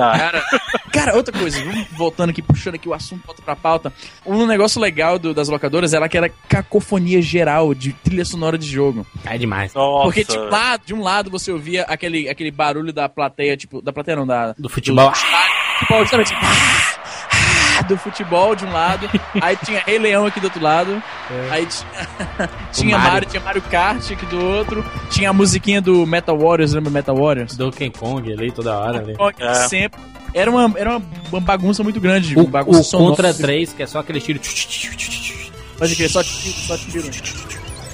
Ah, 0.00 0.42
Cara, 0.92 1.16
outra 1.16 1.36
coisa, 1.36 1.58
voltando 1.92 2.30
aqui, 2.30 2.40
puxando 2.40 2.76
aqui 2.76 2.88
o 2.88 2.94
assunto 2.94 3.26
volta 3.26 3.42
pra 3.42 3.56
pauta. 3.56 3.92
Um 4.24 4.46
negócio 4.46 4.80
legal 4.80 5.18
do- 5.18 5.34
das 5.34 5.48
locadoras 5.48 5.92
era 5.92 6.08
que 6.08 6.16
era 6.16 6.28
cacofonia 6.48 7.20
geral 7.20 7.74
de 7.74 7.92
trilha 7.92 8.24
sonora 8.24 8.56
de 8.56 8.66
jogo. 8.66 9.04
É 9.24 9.36
demais. 9.36 9.74
nossa. 9.74 10.04
Porque 10.04 10.22
de 10.24 10.38
um, 10.38 10.44
lado, 10.48 10.82
de 10.86 10.94
um 10.94 11.02
lado 11.02 11.30
você 11.30 11.50
ouvia 11.50 11.82
aquele, 11.82 12.28
aquele 12.28 12.50
barulho 12.52 12.92
da 12.92 13.08
plateia, 13.08 13.56
tipo, 13.56 13.82
da 13.82 13.92
plateia 13.92 14.16
não, 14.16 14.26
da, 14.26 14.52
Do 14.56 14.68
futebol. 14.68 15.12
Tipo, 15.80 15.98
justamente, 16.00 16.32
do 17.86 17.96
futebol 17.96 18.54
de 18.54 18.64
um 18.64 18.72
lado, 18.72 19.08
aí 19.40 19.56
tinha 19.56 19.82
Rei 19.84 19.98
Leão 19.98 20.26
aqui 20.26 20.40
do 20.40 20.44
outro 20.44 20.62
lado, 20.62 21.02
aí 21.50 21.66
tinha, 21.66 22.50
tinha 22.72 22.98
Mario. 22.98 23.12
Mario. 23.12 23.28
tinha 23.28 23.42
Mario 23.42 23.62
Kart 23.62 24.10
aqui 24.10 24.26
do 24.26 24.42
outro, 24.42 24.84
tinha 25.10 25.30
a 25.30 25.32
musiquinha 25.32 25.80
do 25.80 26.06
Metal 26.06 26.36
Warriors, 26.36 26.72
lembra 26.72 26.90
Metal 26.90 27.16
Warriors? 27.16 27.56
Donkey 27.56 27.90
Kong 27.90 28.32
ali 28.32 28.50
toda 28.50 28.76
hora 28.78 29.00
ali. 29.00 29.14
É. 29.38 29.54
Sempre. 29.68 30.00
Era 30.34 30.50
uma, 30.50 30.78
era 30.78 31.00
uma 31.30 31.40
bagunça 31.40 31.82
muito 31.82 32.00
grande. 32.00 32.36
O, 32.36 32.40
uma 32.40 32.50
bagunça 32.50 32.80
o 32.80 32.84
sonora. 32.84 33.10
Contra 33.10 33.34
3, 33.34 33.72
que 33.72 33.82
é 33.82 33.86
só 33.86 34.00
aquele 34.00 34.20
tiro. 34.20 34.40
Pode 35.78 35.96
crer, 35.96 36.10
só 36.10 36.22
tiro, 36.22 36.54
só 36.54 36.76
tiro. 36.76 37.10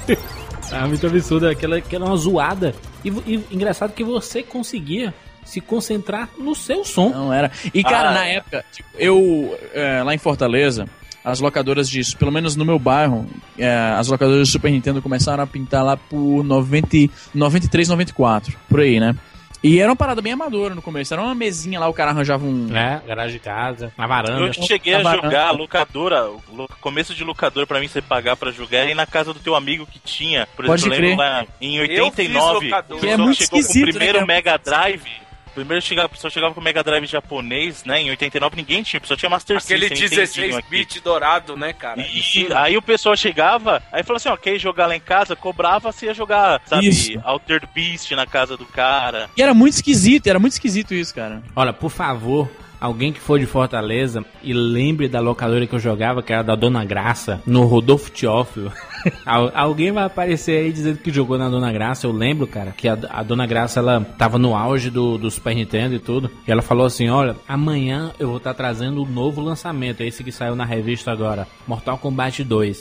Ah, 0.74 0.88
muito 0.88 1.06
absurdo. 1.06 1.46
Aquela, 1.46 1.76
aquela 1.76 2.06
uma 2.06 2.16
zoada. 2.16 2.74
E, 3.04 3.10
e 3.10 3.46
engraçado 3.50 3.92
que 3.92 4.02
você 4.02 4.42
conseguia 4.42 5.12
se 5.44 5.60
concentrar 5.60 6.28
no 6.38 6.54
seu 6.54 6.84
som. 6.84 7.08
Não 7.10 7.32
era. 7.32 7.50
E, 7.74 7.82
cara, 7.82 8.10
Ah, 8.10 8.14
na 8.14 8.26
é. 8.26 8.34
época, 8.36 8.64
tipo, 8.72 8.88
eu, 8.98 9.58
é, 9.74 10.02
lá 10.02 10.14
em 10.14 10.18
Fortaleza, 10.18 10.86
as 11.24 11.40
locadoras 11.40 11.88
disso, 11.88 12.16
pelo 12.16 12.32
menos 12.32 12.56
no 12.56 12.64
meu 12.64 12.78
bairro, 12.78 13.26
é, 13.58 13.70
as 13.98 14.08
locadoras 14.08 14.46
de 14.48 14.52
Super 14.52 14.70
Nintendo 14.72 15.00
começaram 15.02 15.42
a 15.42 15.46
pintar 15.46 15.84
lá 15.84 15.96
por 15.96 16.42
90, 16.42 17.12
93, 17.34 17.88
94, 17.88 18.56
por 18.68 18.80
aí, 18.80 18.98
né? 18.98 19.14
E 19.64 19.78
era 19.78 19.88
uma 19.88 19.94
parada 19.94 20.20
bem 20.20 20.32
amadora 20.32 20.74
no 20.74 20.82
começo. 20.82 21.14
Era 21.14 21.22
uma 21.22 21.36
mesinha 21.36 21.78
lá, 21.78 21.88
o 21.88 21.94
cara 21.94 22.10
arranjava 22.10 22.44
um. 22.44 22.66
né? 22.66 23.00
Garagem 23.06 23.34
de 23.34 23.38
casa, 23.38 23.92
na 23.96 24.08
varanda. 24.08 24.40
Eu 24.40 24.52
cheguei 24.52 24.92
a 24.92 25.04
jogar 25.14 25.52
locadora, 25.52 26.28
o 26.32 26.42
começo 26.80 27.14
de 27.14 27.22
locador 27.22 27.64
pra 27.64 27.78
mim 27.78 27.86
você 27.86 28.02
pagar 28.02 28.34
pra 28.34 28.50
jogar 28.50 28.78
era 28.78 28.90
ir 28.90 28.94
na 28.96 29.06
casa 29.06 29.32
do 29.32 29.38
teu 29.38 29.54
amigo 29.54 29.86
que 29.86 30.00
tinha, 30.00 30.48
por 30.56 30.66
Pode 30.66 30.82
exemplo, 30.82 30.96
eu 30.96 31.10
lembro 31.10 31.16
crer. 31.24 31.32
lá 31.32 31.46
em 31.60 31.76
Eu 31.76 31.86
fiz 31.86 32.00
89, 32.00 32.64
locadora. 32.70 32.96
o 32.96 33.00
Que 33.00 33.06
é 33.06 33.10
pessoal 33.10 33.24
muito 33.24 33.36
chegou 33.38 33.50
com 33.50 33.56
o 33.56 33.60
esquisito, 33.60 33.84
né, 33.86 33.90
primeiro 33.92 34.14
cara? 34.14 34.26
Mega 34.26 34.58
Drive. 34.58 35.02
Primeiro 35.54 35.82
chegava, 35.82 36.06
a 36.06 36.08
pessoa 36.08 36.30
chegava 36.30 36.54
com 36.54 36.60
o 36.60 36.64
Mega 36.64 36.82
Drive 36.82 37.06
japonês, 37.06 37.84
né? 37.84 38.00
Em 38.00 38.10
89 38.10 38.56
ninguém 38.56 38.82
tinha, 38.82 38.98
a 38.98 39.00
pessoa 39.00 39.16
tinha 39.16 39.30
Master 39.30 39.58
Aquele 39.58 39.88
System. 39.88 40.08
16 40.08 40.36
Nintendinho 40.36 40.58
aqui. 40.58 40.70
bit 40.70 41.00
dourado, 41.00 41.56
né, 41.56 41.72
cara? 41.72 42.00
E 42.00 42.48
aí 42.54 42.76
o 42.76 42.82
pessoal 42.82 43.16
chegava, 43.16 43.82
aí 43.92 44.02
falou 44.02 44.16
assim, 44.16 44.28
ó, 44.28 44.36
quer 44.36 44.54
ir 44.54 44.58
jogar 44.58 44.86
lá 44.86 44.96
em 44.96 45.00
casa? 45.00 45.36
Cobrava, 45.36 45.92
você 45.92 46.06
ia 46.06 46.14
jogar, 46.14 46.60
sabe, 46.66 46.88
Isso. 46.88 47.20
Altered 47.24 47.68
Beast 47.74 48.10
na 48.12 48.26
casa 48.26 48.56
do 48.56 48.64
cara. 48.66 49.28
E 49.36 49.42
era 49.42 49.54
muito 49.54 49.74
esquisito, 49.74 50.26
era 50.26 50.38
muito 50.38 50.54
esquisito 50.54 50.94
isso, 50.94 51.14
cara. 51.14 51.42
Olha, 51.54 51.72
por 51.72 51.90
favor, 51.90 52.50
alguém 52.80 53.12
que 53.12 53.20
for 53.20 53.38
de 53.38 53.46
Fortaleza 53.46 54.24
e 54.42 54.52
lembre 54.52 55.08
da 55.08 55.20
locadora 55.20 55.66
que 55.66 55.74
eu 55.74 55.78
jogava, 55.78 56.22
que 56.22 56.32
era 56.32 56.42
da 56.42 56.54
Dona 56.54 56.84
Graça, 56.84 57.40
no 57.46 57.64
Rodolfo 57.64 58.10
Teófilo. 58.10 58.72
Al- 59.26 59.50
alguém 59.54 59.90
vai 59.92 60.04
aparecer 60.04 60.58
aí 60.58 60.72
dizendo 60.72 60.98
que 60.98 61.10
jogou 61.12 61.36
na 61.38 61.48
Dona 61.48 61.72
Graça. 61.72 62.06
Eu 62.06 62.12
lembro, 62.12 62.46
cara, 62.46 62.72
que 62.76 62.88
a, 62.88 62.98
a 63.10 63.22
Dona 63.22 63.46
Graça 63.46 63.80
ela 63.80 64.00
tava 64.18 64.38
no 64.38 64.54
auge 64.56 64.90
do, 64.90 65.18
do 65.18 65.30
Super 65.30 65.54
Nintendo 65.54 65.94
e 65.94 65.98
tudo. 65.98 66.30
E 66.46 66.50
ela 66.52 66.62
falou 66.62 66.86
assim: 66.86 67.08
Olha, 67.08 67.36
amanhã 67.48 68.12
eu 68.18 68.28
vou 68.28 68.36
estar 68.38 68.54
trazendo 68.54 69.02
um 69.02 69.06
novo 69.06 69.40
lançamento. 69.40 70.02
Esse 70.02 70.22
que 70.24 70.32
saiu 70.32 70.54
na 70.56 70.64
revista 70.64 71.10
agora: 71.10 71.46
Mortal 71.66 71.98
Kombat 71.98 72.42
2. 72.44 72.80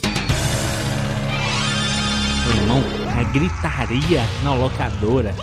Meu 2.46 2.56
irmão, 2.62 2.82
a 3.18 3.22
gritaria 3.24 4.22
na 4.42 4.54
locadora 4.54 5.34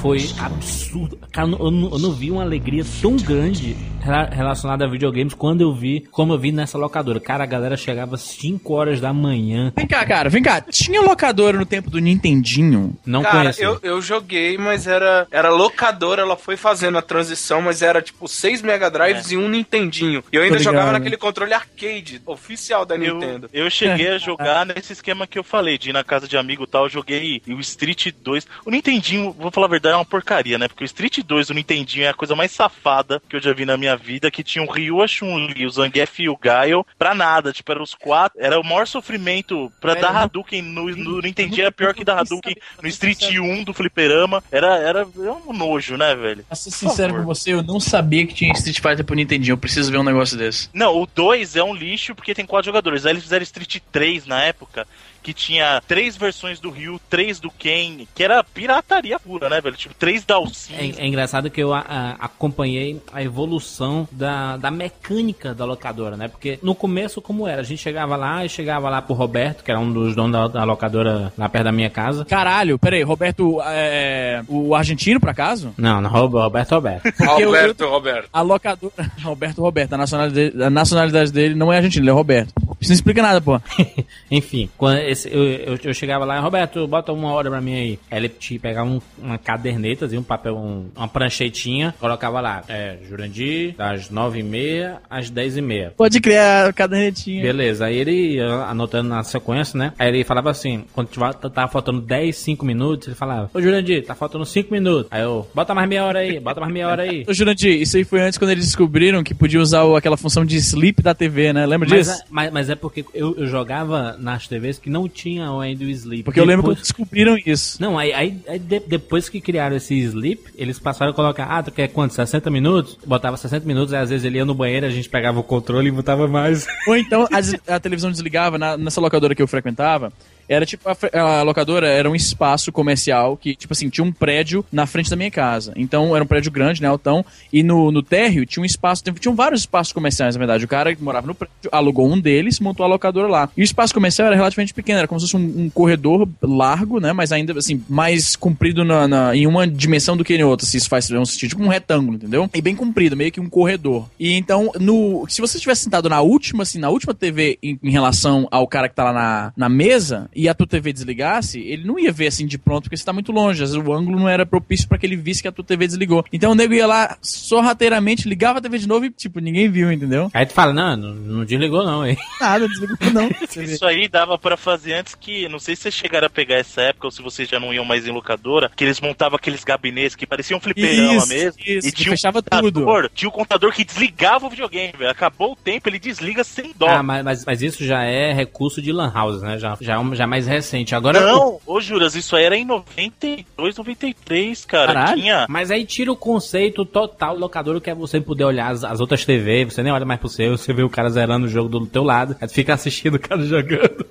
foi 0.00 0.28
absurdo. 0.38 1.18
Cara, 1.32 1.48
eu 1.48 1.70
não, 1.70 1.90
eu 1.92 1.98
não 1.98 2.12
vi 2.12 2.30
uma 2.30 2.42
alegria 2.42 2.84
tão 3.00 3.16
grande 3.16 3.76
rela- 4.00 4.28
relacionada 4.30 4.84
a 4.84 4.88
videogames 4.88 5.34
quando 5.34 5.60
eu 5.62 5.72
vi, 5.74 6.06
como 6.10 6.32
eu 6.32 6.38
vi 6.38 6.52
nessa 6.52 6.78
locadora. 6.78 7.20
Cara, 7.20 7.44
a 7.44 7.46
galera 7.46 7.76
chegava 7.76 8.14
às 8.14 8.22
5 8.22 8.72
horas 8.74 9.00
da 9.00 9.12
manhã. 9.12 9.72
Vem 9.76 9.86
cá, 9.86 10.04
cara, 10.06 10.28
vem 10.28 10.42
cá. 10.42 10.60
Tinha 10.60 11.00
locadora 11.00 11.58
no 11.58 11.66
tempo 11.66 11.90
do 11.90 11.98
Nintendinho. 11.98 12.96
Não 13.04 13.22
Cara, 13.22 13.38
conhecia. 13.38 13.64
eu, 13.64 13.78
eu 13.82 14.02
joguei, 14.02 14.56
mas 14.58 14.86
era, 14.86 15.26
era 15.30 15.50
locadora, 15.50 16.22
ela 16.22 16.36
foi 16.36 16.56
fazendo 16.56 16.98
a 16.98 17.02
transição, 17.02 17.60
mas 17.62 17.82
era 17.82 18.00
tipo 18.02 18.26
6 18.28 18.62
Mega 18.62 18.90
Drives 18.90 19.30
e 19.30 19.36
um 19.36 19.48
Nintendinho. 19.48 20.22
E 20.32 20.36
eu 20.36 20.42
ainda 20.42 20.58
jogava 20.58 20.92
naquele 20.92 21.16
controle 21.16 21.52
arcade, 21.54 22.20
oficial 22.26 22.84
da 22.84 22.96
Eu, 22.96 23.14
Nintendo. 23.14 23.48
eu 23.52 23.68
cheguei 23.70 24.08
a 24.08 24.18
jogar 24.18 24.64
nesse 24.66 24.92
esquema 24.92 25.26
que 25.26 25.38
eu 25.38 25.44
falei, 25.44 25.78
de 25.78 25.90
ir 25.90 25.92
na 25.92 26.04
casa 26.04 26.26
de 26.28 26.36
amigo 26.36 26.64
e 26.64 26.66
tal. 26.66 26.84
Eu 26.84 26.90
joguei 26.90 27.42
o 27.48 27.60
Street 27.60 28.08
2. 28.22 28.46
O 28.64 28.70
Nintendinho, 28.70 29.32
vou 29.38 29.50
falar 29.50 29.66
a 29.66 29.70
verdade, 29.70 29.85
é 29.90 29.96
uma 29.96 30.04
porcaria, 30.04 30.58
né? 30.58 30.68
Porque 30.68 30.84
o 30.84 30.86
Street 30.86 31.20
2 31.22 31.48
do 31.48 31.54
Nintendinho 31.54 32.04
é 32.04 32.08
a 32.08 32.14
coisa 32.14 32.34
mais 32.34 32.52
safada 32.52 33.20
que 33.28 33.36
eu 33.36 33.40
já 33.40 33.52
vi 33.52 33.64
na 33.64 33.76
minha 33.76 33.96
vida. 33.96 34.30
Que 34.30 34.42
tinha 34.42 34.64
o 34.64 34.70
Ryu, 34.70 35.02
a 35.02 35.06
Chun-Li, 35.06 35.66
o 35.66 35.70
Zangief 35.70 36.22
e 36.22 36.28
o 36.28 36.36
Gaio 36.36 36.86
pra 36.98 37.14
nada. 37.14 37.52
Tipo, 37.52 37.72
era 37.72 37.82
os 37.82 37.94
quatro. 37.94 38.38
Era 38.40 38.58
o 38.58 38.64
maior 38.64 38.86
sofrimento 38.86 39.72
pra 39.80 39.94
Velho, 39.94 40.06
dar 40.06 40.16
Hadouken 40.16 40.62
no, 40.62 40.84
no 40.96 41.20
Nintendinho. 41.20 41.62
Era 41.62 41.72
pior 41.72 41.94
que 41.94 42.04
dar 42.04 42.18
Hadouken 42.20 42.56
no 42.82 42.88
Street 42.88 43.22
1 43.22 43.64
do 43.64 43.74
Fliperama. 43.74 44.42
Era, 44.50 44.76
era, 44.78 45.00
era 45.00 45.32
um 45.32 45.52
nojo, 45.52 45.96
né, 45.96 46.14
velho? 46.14 46.44
Pra 46.44 46.56
ser 46.56 46.70
sincero 46.70 47.14
com 47.14 47.24
você, 47.24 47.52
eu 47.52 47.62
não 47.62 47.80
sabia 47.80 48.26
que 48.26 48.34
tinha 48.34 48.52
Street 48.52 48.80
Fighter 48.80 49.04
pro 49.04 49.14
Nintendinho. 49.14 49.54
Eu 49.54 49.58
preciso 49.58 49.90
ver 49.90 49.98
um 49.98 50.04
negócio 50.04 50.36
desse. 50.36 50.68
Não, 50.72 51.00
o 51.00 51.06
2 51.06 51.56
é 51.56 51.62
um 51.62 51.74
lixo 51.74 52.14
porque 52.14 52.34
tem 52.34 52.46
quatro 52.46 52.66
jogadores. 52.66 53.06
Aí 53.06 53.12
eles 53.12 53.22
fizeram 53.22 53.42
Street 53.42 53.78
3 53.92 54.26
na 54.26 54.42
época, 54.42 54.86
que 55.26 55.34
tinha 55.34 55.82
três 55.88 56.16
versões 56.16 56.60
do 56.60 56.70
Ryu, 56.70 57.00
três 57.10 57.40
do 57.40 57.50
Ken, 57.50 58.06
que 58.14 58.22
era 58.22 58.44
pirataria 58.44 59.18
pura, 59.18 59.48
né, 59.50 59.60
velho? 59.60 59.74
Tipo, 59.74 59.92
três 59.96 60.24
Dalsins. 60.24 60.70
É, 60.98 61.02
é 61.02 61.06
engraçado 61.08 61.50
que 61.50 61.60
eu 61.60 61.74
a- 61.74 61.80
a- 61.88 62.16
acompanhei 62.20 63.02
a 63.12 63.20
evolução 63.24 64.06
da, 64.12 64.56
da 64.56 64.70
mecânica 64.70 65.52
da 65.52 65.64
locadora, 65.64 66.16
né? 66.16 66.28
Porque 66.28 66.60
no 66.62 66.76
começo, 66.76 67.20
como 67.20 67.44
era? 67.48 67.60
A 67.60 67.64
gente 67.64 67.82
chegava 67.82 68.14
lá 68.14 68.44
e 68.44 68.48
chegava 68.48 68.88
lá 68.88 69.02
pro 69.02 69.14
Roberto, 69.16 69.64
que 69.64 69.70
era 69.72 69.80
um 69.80 69.92
dos 69.92 70.14
donos 70.14 70.30
da, 70.30 70.46
da 70.46 70.62
locadora 70.64 71.32
lá 71.36 71.48
perto 71.48 71.64
da 71.64 71.72
minha 71.72 71.90
casa. 71.90 72.24
Caralho, 72.24 72.78
peraí, 72.78 73.02
Roberto, 73.02 73.60
é, 73.64 74.44
o 74.46 74.76
argentino, 74.76 75.18
por 75.18 75.30
acaso? 75.30 75.74
Não, 75.76 76.00
não, 76.00 76.08
Rob- 76.08 76.34
Roberto 76.38 76.70
Roberto. 76.70 77.02
Porque 77.18 77.42
eu- 77.42 77.46
Roberto, 77.48 77.84
Roberto. 77.86 78.28
A 78.32 78.42
locadora. 78.42 78.92
Roberto 79.24 79.60
Roberto, 79.60 79.92
a 79.94 79.98
nacionalidade, 79.98 80.62
a 80.62 80.70
nacionalidade 80.70 81.32
dele 81.32 81.56
não 81.56 81.72
é 81.72 81.78
argentino, 81.78 82.04
ele 82.04 82.10
é 82.10 82.14
Roberto. 82.14 82.52
Isso 82.80 82.90
não 82.90 82.94
explica 82.94 83.22
nada, 83.22 83.40
pô. 83.40 83.58
Enfim, 84.30 84.68
quando 84.76 84.98
eu, 85.24 85.42
eu, 85.44 85.78
eu 85.84 85.94
chegava 85.94 86.24
lá, 86.24 86.38
Roberto, 86.40 86.86
bota 86.86 87.12
uma 87.12 87.30
hora 87.32 87.50
pra 87.50 87.60
mim 87.60 87.74
aí. 87.74 87.98
Aí 88.10 88.18
ele 88.18 88.28
te 88.28 88.58
pegava 88.58 88.88
um- 88.88 89.00
uma 89.18 89.38
caderneta, 89.38 90.06
um 90.16 90.22
papel, 90.22 90.56
um- 90.56 90.88
uma 90.96 91.08
pranchetinha, 91.08 91.94
colocava 91.98 92.40
lá, 92.40 92.62
é, 92.68 92.96
Jurandir, 93.08 93.74
das 93.76 94.10
nove 94.10 94.40
e 94.40 94.42
meia 94.42 94.98
às 95.08 95.30
dez 95.30 95.56
e 95.56 95.60
meia. 95.62 95.92
Pode 95.96 96.20
criar 96.20 96.66
a 96.68 96.72
cadernetinha. 96.72 97.42
Beleza, 97.42 97.86
aí 97.86 97.96
ele 97.96 98.40
anotando 98.40 99.08
na 99.08 99.22
sequência, 99.22 99.78
né? 99.78 99.92
Aí 99.98 100.08
ele 100.08 100.24
falava 100.24 100.50
assim, 100.50 100.84
quando 100.92 101.08
tava, 101.08 101.34
tava 101.50 101.70
faltando 101.70 102.00
10, 102.00 102.36
5 102.36 102.64
minutos, 102.64 103.08
ele 103.08 103.16
falava, 103.16 103.50
ô 103.52 103.60
Jurandir, 103.60 104.04
tá 104.04 104.14
faltando 104.14 104.44
5 104.44 104.72
minutos. 104.72 105.06
Aí 105.10 105.22
eu, 105.22 105.46
bota 105.54 105.74
mais 105.74 105.88
meia 105.88 106.04
hora 106.04 106.18
aí, 106.20 106.40
bota 106.40 106.60
mais 106.60 106.72
meia 106.72 106.88
hora 106.88 107.02
aí. 107.02 107.24
Ô, 107.28 107.32
Jurandir, 107.32 107.80
isso 107.80 107.96
aí 107.96 108.04
foi 108.04 108.20
antes 108.20 108.38
quando 108.38 108.50
eles 108.50 108.64
descobriram 108.66 109.22
que 109.22 109.34
podia 109.34 109.60
usar 109.60 109.82
aquela 109.96 110.16
função 110.16 110.44
de 110.44 110.56
sleep 110.56 111.02
da 111.02 111.14
TV, 111.14 111.52
né? 111.52 111.66
Lembra 111.66 111.88
Mas, 111.88 112.06
disso? 112.06 112.20
é- 112.20 112.24
mas, 112.30 112.52
mas 112.52 112.70
é 112.70 112.74
porque 112.74 113.04
eu, 113.14 113.34
eu 113.38 113.46
jogava 113.46 114.16
nas 114.18 114.46
TVs 114.48 114.78
que 114.78 114.90
não 114.90 115.05
tinham 115.08 115.60
ainda 115.60 115.84
o 115.84 115.88
sleep. 115.88 116.22
Porque 116.24 116.40
eu 116.40 116.44
lembro 116.44 116.62
Depois- 116.62 116.78
quando 116.78 116.82
descobriram 116.84 117.36
isso. 117.44 117.80
Não, 117.80 117.98
aí, 117.98 118.12
aí, 118.12 118.38
aí 118.48 118.58
de- 118.58 118.80
depois 118.80 119.28
que 119.28 119.40
criaram 119.40 119.76
esse 119.76 119.94
sleep, 119.94 120.42
eles 120.56 120.78
passaram 120.78 121.12
a 121.12 121.14
colocar, 121.14 121.44
ah, 121.44 121.62
tu 121.62 121.70
quer 121.70 121.88
quanto? 121.88 122.14
60 122.14 122.50
minutos? 122.50 122.98
Botava 123.06 123.36
60 123.36 123.66
minutos, 123.66 123.92
aí 123.94 124.02
às 124.02 124.10
vezes 124.10 124.24
ele 124.24 124.38
ia 124.38 124.44
no 124.44 124.54
banheiro, 124.54 124.86
a 124.86 124.90
gente 124.90 125.08
pegava 125.08 125.38
o 125.40 125.42
controle 125.42 125.88
e 125.88 125.92
botava 125.92 126.26
mais. 126.28 126.66
Ou 126.86 126.96
então 126.96 127.26
a, 127.30 127.74
a 127.74 127.80
televisão 127.80 128.10
desligava 128.10 128.58
na- 128.58 128.76
nessa 128.76 129.00
locadora 129.00 129.34
que 129.34 129.42
eu 129.42 129.48
frequentava. 129.48 130.12
Era 130.48 130.64
tipo, 130.66 130.88
a, 130.88 131.20
a 131.20 131.42
locadora 131.42 131.88
era 131.88 132.10
um 132.10 132.14
espaço 132.14 132.70
comercial 132.72 133.36
que, 133.36 133.54
tipo 133.54 133.72
assim, 133.72 133.88
tinha 133.88 134.04
um 134.04 134.12
prédio 134.12 134.64
na 134.72 134.86
frente 134.86 135.10
da 135.10 135.16
minha 135.16 135.30
casa. 135.30 135.72
Então 135.76 136.14
era 136.14 136.24
um 136.24 136.26
prédio 136.26 136.50
grande, 136.50 136.80
né, 136.82 136.88
altão. 136.88 137.24
E 137.52 137.62
no, 137.62 137.90
no 137.90 138.02
térreo 138.02 138.46
tinha 138.46 138.62
um 138.62 138.66
espaço, 138.66 139.02
tinham 139.18 139.34
vários 139.34 139.60
espaços 139.62 139.92
comerciais, 139.92 140.34
na 140.34 140.38
verdade. 140.38 140.64
O 140.64 140.68
cara 140.68 140.94
que 140.94 141.02
morava 141.02 141.26
no 141.26 141.34
prédio 141.34 141.54
alugou 141.72 142.10
um 142.10 142.20
deles, 142.20 142.60
montou 142.60 142.84
a 142.84 142.88
locadora 142.88 143.28
lá. 143.28 143.48
E 143.56 143.60
o 143.60 143.64
espaço 143.64 143.92
comercial 143.94 144.26
era 144.26 144.36
relativamente 144.36 144.74
pequeno, 144.74 144.98
era 144.98 145.08
como 145.08 145.20
se 145.20 145.26
fosse 145.26 145.36
um, 145.36 145.64
um 145.64 145.70
corredor 145.70 146.28
largo, 146.42 147.00
né, 147.00 147.12
mas 147.12 147.32
ainda 147.32 147.52
assim, 147.58 147.82
mais 147.88 148.36
comprido 148.36 148.84
na, 148.84 149.08
na- 149.08 149.36
em 149.36 149.46
uma 149.46 149.66
dimensão 149.66 150.16
do 150.16 150.24
que 150.24 150.34
em 150.34 150.42
outra, 150.44 150.66
se 150.66 150.76
isso 150.76 150.88
faz 150.88 151.10
um 151.10 151.24
sentido, 151.24 151.50
tipo 151.50 151.62
um 151.62 151.68
retângulo, 151.68 152.16
entendeu? 152.16 152.48
E 152.54 152.60
bem 152.60 152.74
comprido, 152.76 153.16
meio 153.16 153.32
que 153.32 153.40
um 153.40 153.48
corredor. 153.48 154.06
E 154.18 154.34
então, 154.34 154.70
no, 154.80 155.26
se 155.28 155.40
você 155.40 155.56
estivesse 155.56 155.82
sentado 155.84 156.08
na 156.08 156.20
última, 156.20 156.62
assim, 156.62 156.78
na 156.78 156.88
última 156.90 157.14
TV 157.14 157.58
em, 157.62 157.78
em 157.82 157.90
relação 157.90 158.46
ao 158.50 158.66
cara 158.66 158.88
que 158.88 158.94
tá 158.94 159.04
lá 159.04 159.12
na, 159.12 159.52
na 159.56 159.68
mesa 159.68 160.28
e 160.36 160.48
a 160.48 160.54
tua 160.54 160.66
TV 160.66 160.92
desligasse, 160.92 161.60
ele 161.60 161.84
não 161.84 161.98
ia 161.98 162.12
ver 162.12 162.26
assim 162.26 162.46
de 162.46 162.58
pronto, 162.58 162.84
porque 162.84 162.96
você 162.96 163.04
tá 163.04 163.12
muito 163.12 163.32
longe. 163.32 163.62
Às 163.62 163.72
vezes 163.72 163.86
o 163.86 163.92
ângulo 163.92 164.18
não 164.20 164.28
era 164.28 164.44
propício 164.44 164.86
pra 164.86 164.98
que 164.98 165.06
ele 165.06 165.16
visse 165.16 165.40
que 165.40 165.48
a 165.48 165.52
tua 165.52 165.64
TV 165.64 165.86
desligou. 165.86 166.24
Então 166.32 166.52
o 166.52 166.54
nego 166.54 166.74
ia 166.74 166.86
lá 166.86 167.16
sorrateiramente, 167.22 168.28
ligava 168.28 168.58
a 168.58 168.62
TV 168.62 168.78
de 168.78 168.86
novo 168.86 169.06
e, 169.06 169.10
tipo, 169.10 169.40
ninguém 169.40 169.70
viu, 169.70 169.90
entendeu? 169.90 170.30
Aí 170.34 170.44
tu 170.44 170.52
fala, 170.52 170.72
não, 170.74 170.96
não, 170.96 171.14
não 171.14 171.44
desligou 171.44 171.84
não, 171.84 172.06
hein? 172.06 172.18
Nada, 172.40 172.68
desligou 172.68 172.96
não. 173.12 173.30
Isso 173.64 173.86
aí 173.86 174.08
dava 174.08 174.38
pra 174.38 174.56
fazer 174.56 174.92
antes 174.94 175.14
que, 175.14 175.48
não 175.48 175.58
sei 175.58 175.74
se 175.74 175.82
vocês 175.82 175.94
chegaram 175.94 176.26
a 176.26 176.30
pegar 176.30 176.56
essa 176.56 176.82
época 176.82 177.06
ou 177.06 177.10
se 177.10 177.22
vocês 177.22 177.48
já 177.48 177.58
não 177.58 177.72
iam 177.72 177.84
mais 177.84 178.06
em 178.06 178.10
locadora, 178.10 178.70
que 178.74 178.84
eles 178.84 179.00
montavam 179.00 179.36
aqueles 179.36 179.64
gabinetes 179.64 180.14
que 180.14 180.26
pareciam 180.26 180.58
um 180.58 180.60
fliperama 180.60 181.14
Isso, 181.16 181.28
mesmo. 181.28 181.62
isso, 181.64 181.88
e 181.88 181.92
que 181.92 182.02
tinha 182.02 182.10
fechava 182.10 182.40
um 182.40 182.42
tudo. 182.42 183.08
tinha 183.14 183.28
o 183.28 183.32
contador 183.32 183.72
que 183.72 183.84
desligava 183.84 184.46
o 184.46 184.50
videogame, 184.50 184.92
velho. 184.98 185.10
Acabou 185.10 185.52
o 185.52 185.56
tempo, 185.56 185.88
ele 185.88 185.98
desliga 185.98 186.44
sem 186.44 186.72
dó. 186.76 186.88
Ah, 186.88 187.02
mas, 187.02 187.24
mas, 187.24 187.44
mas 187.44 187.62
isso 187.62 187.84
já 187.84 188.02
é 188.02 188.32
recurso 188.32 188.82
de 188.82 188.92
lan 188.92 189.10
house, 189.12 189.40
né? 189.40 189.58
Já, 189.58 189.76
já, 189.80 189.94
é 189.94 190.14
já 190.14 190.25
Já 190.26 190.28
mais 190.28 190.46
recente. 190.46 190.94
Agora. 190.94 191.20
Não, 191.20 191.60
ô 191.64 191.80
Juras, 191.80 192.14
isso 192.14 192.34
aí 192.34 192.44
era 192.44 192.56
em 192.56 192.64
92, 192.64 193.76
93, 193.76 194.64
cara. 194.64 194.92
Caralho. 194.92 195.22
Tinha. 195.22 195.46
Mas 195.48 195.70
aí 195.70 195.86
tira 195.86 196.10
o 196.10 196.16
conceito 196.16 196.84
total 196.84 197.34
do 197.34 197.40
locador, 197.40 197.80
que 197.80 197.88
é 197.88 197.94
você 197.94 198.20
poder 198.20 198.44
olhar 198.44 198.70
as, 198.70 198.82
as 198.84 199.00
outras 199.00 199.24
TV, 199.24 199.64
você 199.64 199.82
nem 199.82 199.92
olha 199.92 200.04
mais 200.04 200.18
pro 200.18 200.28
seu, 200.28 200.58
você 200.58 200.72
vê 200.72 200.82
o 200.82 200.90
cara 200.90 201.08
zerando 201.08 201.46
o 201.46 201.48
jogo 201.48 201.68
do 201.68 201.86
teu 201.86 202.02
lado, 202.02 202.36
aí 202.40 202.48
tu 202.48 202.54
fica 202.54 202.74
assistindo 202.74 203.14
o 203.14 203.20
cara 203.20 203.42
jogando. 203.46 204.04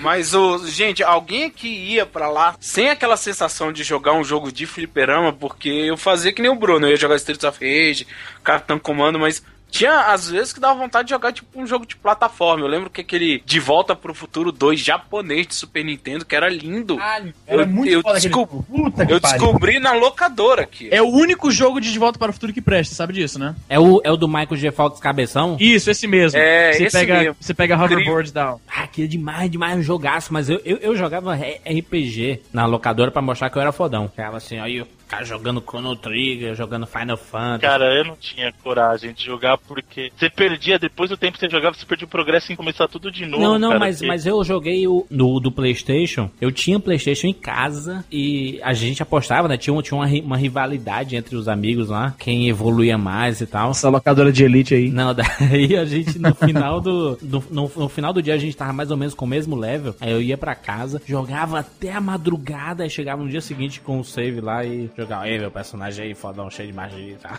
Mas, 0.00 0.34
o 0.34 0.66
gente, 0.66 1.02
alguém 1.02 1.50
que 1.50 1.68
ia 1.68 2.04
pra 2.04 2.28
lá 2.28 2.54
sem 2.60 2.90
aquela 2.90 3.16
sensação 3.16 3.72
de 3.72 3.82
jogar 3.82 4.12
um 4.12 4.24
jogo 4.24 4.52
de 4.52 4.66
fliperama, 4.66 5.32
porque 5.32 5.68
eu 5.68 5.96
fazia 5.96 6.32
que 6.32 6.42
nem 6.42 6.50
o 6.50 6.56
Bruno, 6.56 6.86
eu 6.86 6.90
ia 6.90 6.96
jogar 6.96 7.16
Streets 7.16 7.44
of 7.44 7.58
Rage, 7.58 8.06
Capitão 8.44 8.78
Comando, 8.78 9.18
mas 9.18 9.42
tinha 9.72 10.12
às 10.12 10.28
vezes 10.28 10.52
que 10.52 10.60
dava 10.60 10.78
vontade 10.78 11.06
de 11.06 11.10
jogar 11.14 11.32
tipo 11.32 11.60
um 11.60 11.66
jogo 11.66 11.86
de 11.86 11.96
plataforma. 11.96 12.62
Eu 12.62 12.68
lembro 12.68 12.90
que 12.90 13.00
aquele 13.00 13.42
De 13.44 13.58
Volta 13.58 13.96
pro 13.96 14.12
Futuro 14.12 14.52
2 14.52 14.78
japonês 14.78 15.46
de 15.46 15.54
Super 15.54 15.82
Nintendo, 15.82 16.26
que 16.26 16.36
era 16.36 16.48
lindo. 16.48 17.00
Era 17.00 17.62
eu, 17.62 17.66
muito 17.66 17.90
eu, 17.90 18.02
foda 18.02 18.20
que 18.20 19.12
eu 19.12 19.18
descobri 19.18 19.80
na 19.80 19.92
locadora 19.94 20.62
aqui. 20.62 20.88
É 20.92 21.00
o 21.00 21.08
único 21.08 21.50
jogo 21.50 21.80
de 21.80 21.90
De 21.90 21.98
Volta 21.98 22.18
para 22.18 22.30
o 22.30 22.34
Futuro 22.34 22.52
que 22.52 22.60
presta, 22.60 22.94
sabe 22.94 23.14
disso, 23.14 23.38
né? 23.38 23.56
É 23.68 23.80
o, 23.80 24.00
é 24.04 24.12
o 24.12 24.16
do 24.16 24.28
Michael 24.28 24.56
G. 24.56 24.70
Fox 24.70 25.00
Cabeção? 25.00 25.56
Isso, 25.58 25.90
esse 25.90 26.06
mesmo. 26.06 26.38
É, 26.38 26.74
você 26.74 26.84
esse 26.84 26.98
pega, 26.98 27.18
mesmo. 27.18 27.36
Você 27.40 27.54
pega 27.54 27.82
hoverboard 27.82 28.30
down. 28.30 28.60
Ah, 28.68 28.86
que 28.86 29.08
demais, 29.08 29.50
demais 29.50 29.78
um 29.78 29.82
jogaço, 29.82 30.32
mas 30.32 30.50
eu, 30.50 30.60
eu, 30.64 30.76
eu 30.78 30.94
jogava 30.94 31.34
RPG 31.34 32.42
na 32.52 32.66
locadora 32.66 33.10
pra 33.10 33.22
mostrar 33.22 33.48
que 33.48 33.56
eu 33.56 33.62
era 33.62 33.72
fodão. 33.72 34.08
Ficava 34.08 34.36
assim, 34.36 34.58
aí 34.58 34.84
cara 35.12 35.24
jogando 35.26 35.60
Chrono 35.60 35.94
Trigger, 35.94 36.54
jogando 36.54 36.86
Final 36.86 37.16
Fantasy. 37.18 37.60
Cara, 37.60 37.94
eu 37.94 38.04
não 38.04 38.16
tinha 38.16 38.52
coragem 38.62 39.12
de 39.12 39.22
jogar 39.24 39.58
porque 39.58 40.10
você 40.16 40.30
perdia, 40.30 40.78
depois 40.78 41.10
do 41.10 41.16
tempo 41.16 41.34
que 41.34 41.40
você 41.40 41.50
jogava, 41.50 41.74
você 41.76 41.84
perdia 41.84 42.06
o 42.06 42.10
progresso 42.10 42.50
em 42.52 42.56
começar 42.56 42.88
tudo 42.88 43.10
de 43.10 43.26
novo. 43.26 43.42
Não, 43.42 43.58
não, 43.58 43.68
cara, 43.68 43.80
mas, 43.80 43.96
porque- 43.96 44.06
mas 44.06 44.26
eu 44.26 44.42
joguei 44.42 44.86
o 44.86 45.06
no 45.10 45.38
do 45.38 45.52
PlayStation. 45.52 46.30
Eu 46.40 46.50
tinha 46.50 46.80
PlayStation 46.80 47.26
em 47.26 47.34
casa 47.34 48.04
e 48.10 48.58
a 48.62 48.72
gente 48.72 49.02
apostava, 49.02 49.48
né? 49.48 49.56
Tinha, 49.58 49.74
um- 49.74 49.82
tinha 49.82 49.98
uma, 49.98 50.06
uma 50.06 50.36
rivalidade 50.36 51.14
entre 51.14 51.36
os 51.36 51.46
amigos 51.48 51.88
lá, 51.90 52.14
quem 52.18 52.48
evoluía 52.48 52.96
mais 52.96 53.40
e 53.40 53.46
tal. 53.46 53.70
Essa 53.72 53.88
locadora 53.90 54.32
de 54.32 54.44
elite 54.44 54.74
aí. 54.74 54.90
Não, 54.90 55.12
daí 55.14 55.76
a 55.76 55.84
gente 55.84 56.18
no 56.18 56.34
final 56.34 56.80
do, 56.80 57.16
do- 57.16 57.44
no, 57.50 57.70
no 57.76 57.88
final 57.88 58.12
do 58.14 58.22
dia 58.22 58.34
a 58.34 58.38
gente 58.38 58.56
tava 58.56 58.72
mais 58.72 58.90
ou 58.90 58.96
menos 58.96 59.12
com 59.14 59.24
o 59.24 59.28
mesmo 59.28 59.56
level. 59.56 59.94
Aí 60.00 60.10
eu 60.10 60.22
ia 60.22 60.38
pra 60.38 60.54
casa, 60.54 61.00
jogava 61.06 61.58
até 61.58 61.92
a 61.92 62.00
madrugada, 62.00 62.82
aí 62.84 62.90
chegava 62.90 63.22
no 63.22 63.28
dia 63.28 63.40
seguinte 63.42 63.80
com 63.80 64.00
o 64.00 64.04
save 64.04 64.40
lá 64.40 64.64
e 64.64 64.88
jogava, 65.02 65.28
ei, 65.28 65.38
meu 65.38 65.50
personagem 65.50 66.06
aí, 66.06 66.14
fodão, 66.14 66.50
cheio 66.50 66.68
de 66.68 66.74
magia 66.74 67.12
e 67.12 67.16
tal. 67.16 67.32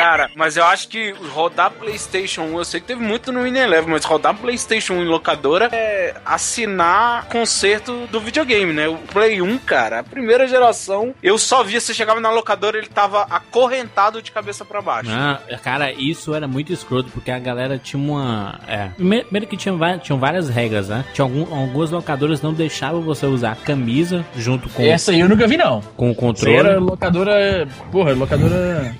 Cara, 0.04 0.30
mas 0.36 0.58
eu 0.58 0.66
acho 0.66 0.90
que 0.90 1.14
rodar 1.34 1.72
PlayStation 1.72 2.42
1, 2.42 2.58
eu 2.58 2.66
sei 2.66 2.82
que 2.82 2.88
teve 2.88 3.02
muito 3.02 3.32
no 3.32 3.44
Winelevel, 3.44 3.88
mas 3.88 4.04
rodar 4.04 4.36
PlayStation 4.36 4.96
1 4.96 5.04
em 5.04 5.08
locadora 5.08 5.70
é 5.72 6.14
assinar 6.26 7.24
concerto 7.30 8.06
do 8.08 8.20
videogame, 8.20 8.74
né? 8.74 8.90
O 8.90 8.98
Play 8.98 9.42
1, 9.42 9.58
cara, 9.60 10.00
a 10.00 10.04
primeira 10.04 10.46
geração, 10.46 11.16
eu 11.24 11.38
só 11.38 11.64
via, 11.64 11.80
você 11.80 11.94
chegava 11.94 12.20
na 12.20 12.30
locadora, 12.30 12.78
ele 12.78 12.88
tava 12.88 13.22
acorrentado 13.30 14.22
de 14.22 14.30
cabeça 14.30 14.66
pra 14.66 14.82
baixo. 14.82 15.10
Ah, 15.10 15.40
cara, 15.64 15.94
isso 15.94 16.36
era 16.36 16.50
muito 16.50 16.74
escroto, 16.74 17.10
porque 17.10 17.32
a 17.32 17.40
galera 17.40 17.80
tinha 17.80 18.02
uma. 18.04 18.60
É. 18.68 18.90
Primeiro 18.98 19.48
que 19.48 19.56
tinha, 19.56 19.74
tinham 20.00 20.20
várias 20.20 20.50
regras, 20.50 20.90
né? 20.90 21.06
Tinha 21.14 21.24
algum, 21.24 21.44
algumas 21.56 21.92
locadoras 21.92 22.42
não 22.42 22.54
deixavam 22.54 23.02
você 23.02 23.26
usar 23.26 23.56
camisa 23.56 24.26
junto 24.36 24.68
com, 24.68 24.84
Essa 24.84 25.12
aí 25.12 25.22
eu 25.22 25.30
nunca 25.30 25.48
vi, 25.48 25.56
não. 25.56 25.80
com 25.96 26.12
o 26.12 26.16
controle. 26.16 26.58
era 26.58 26.78
locadora. 26.78 27.66
Porra, 27.90 28.12
locadora. 28.12 28.94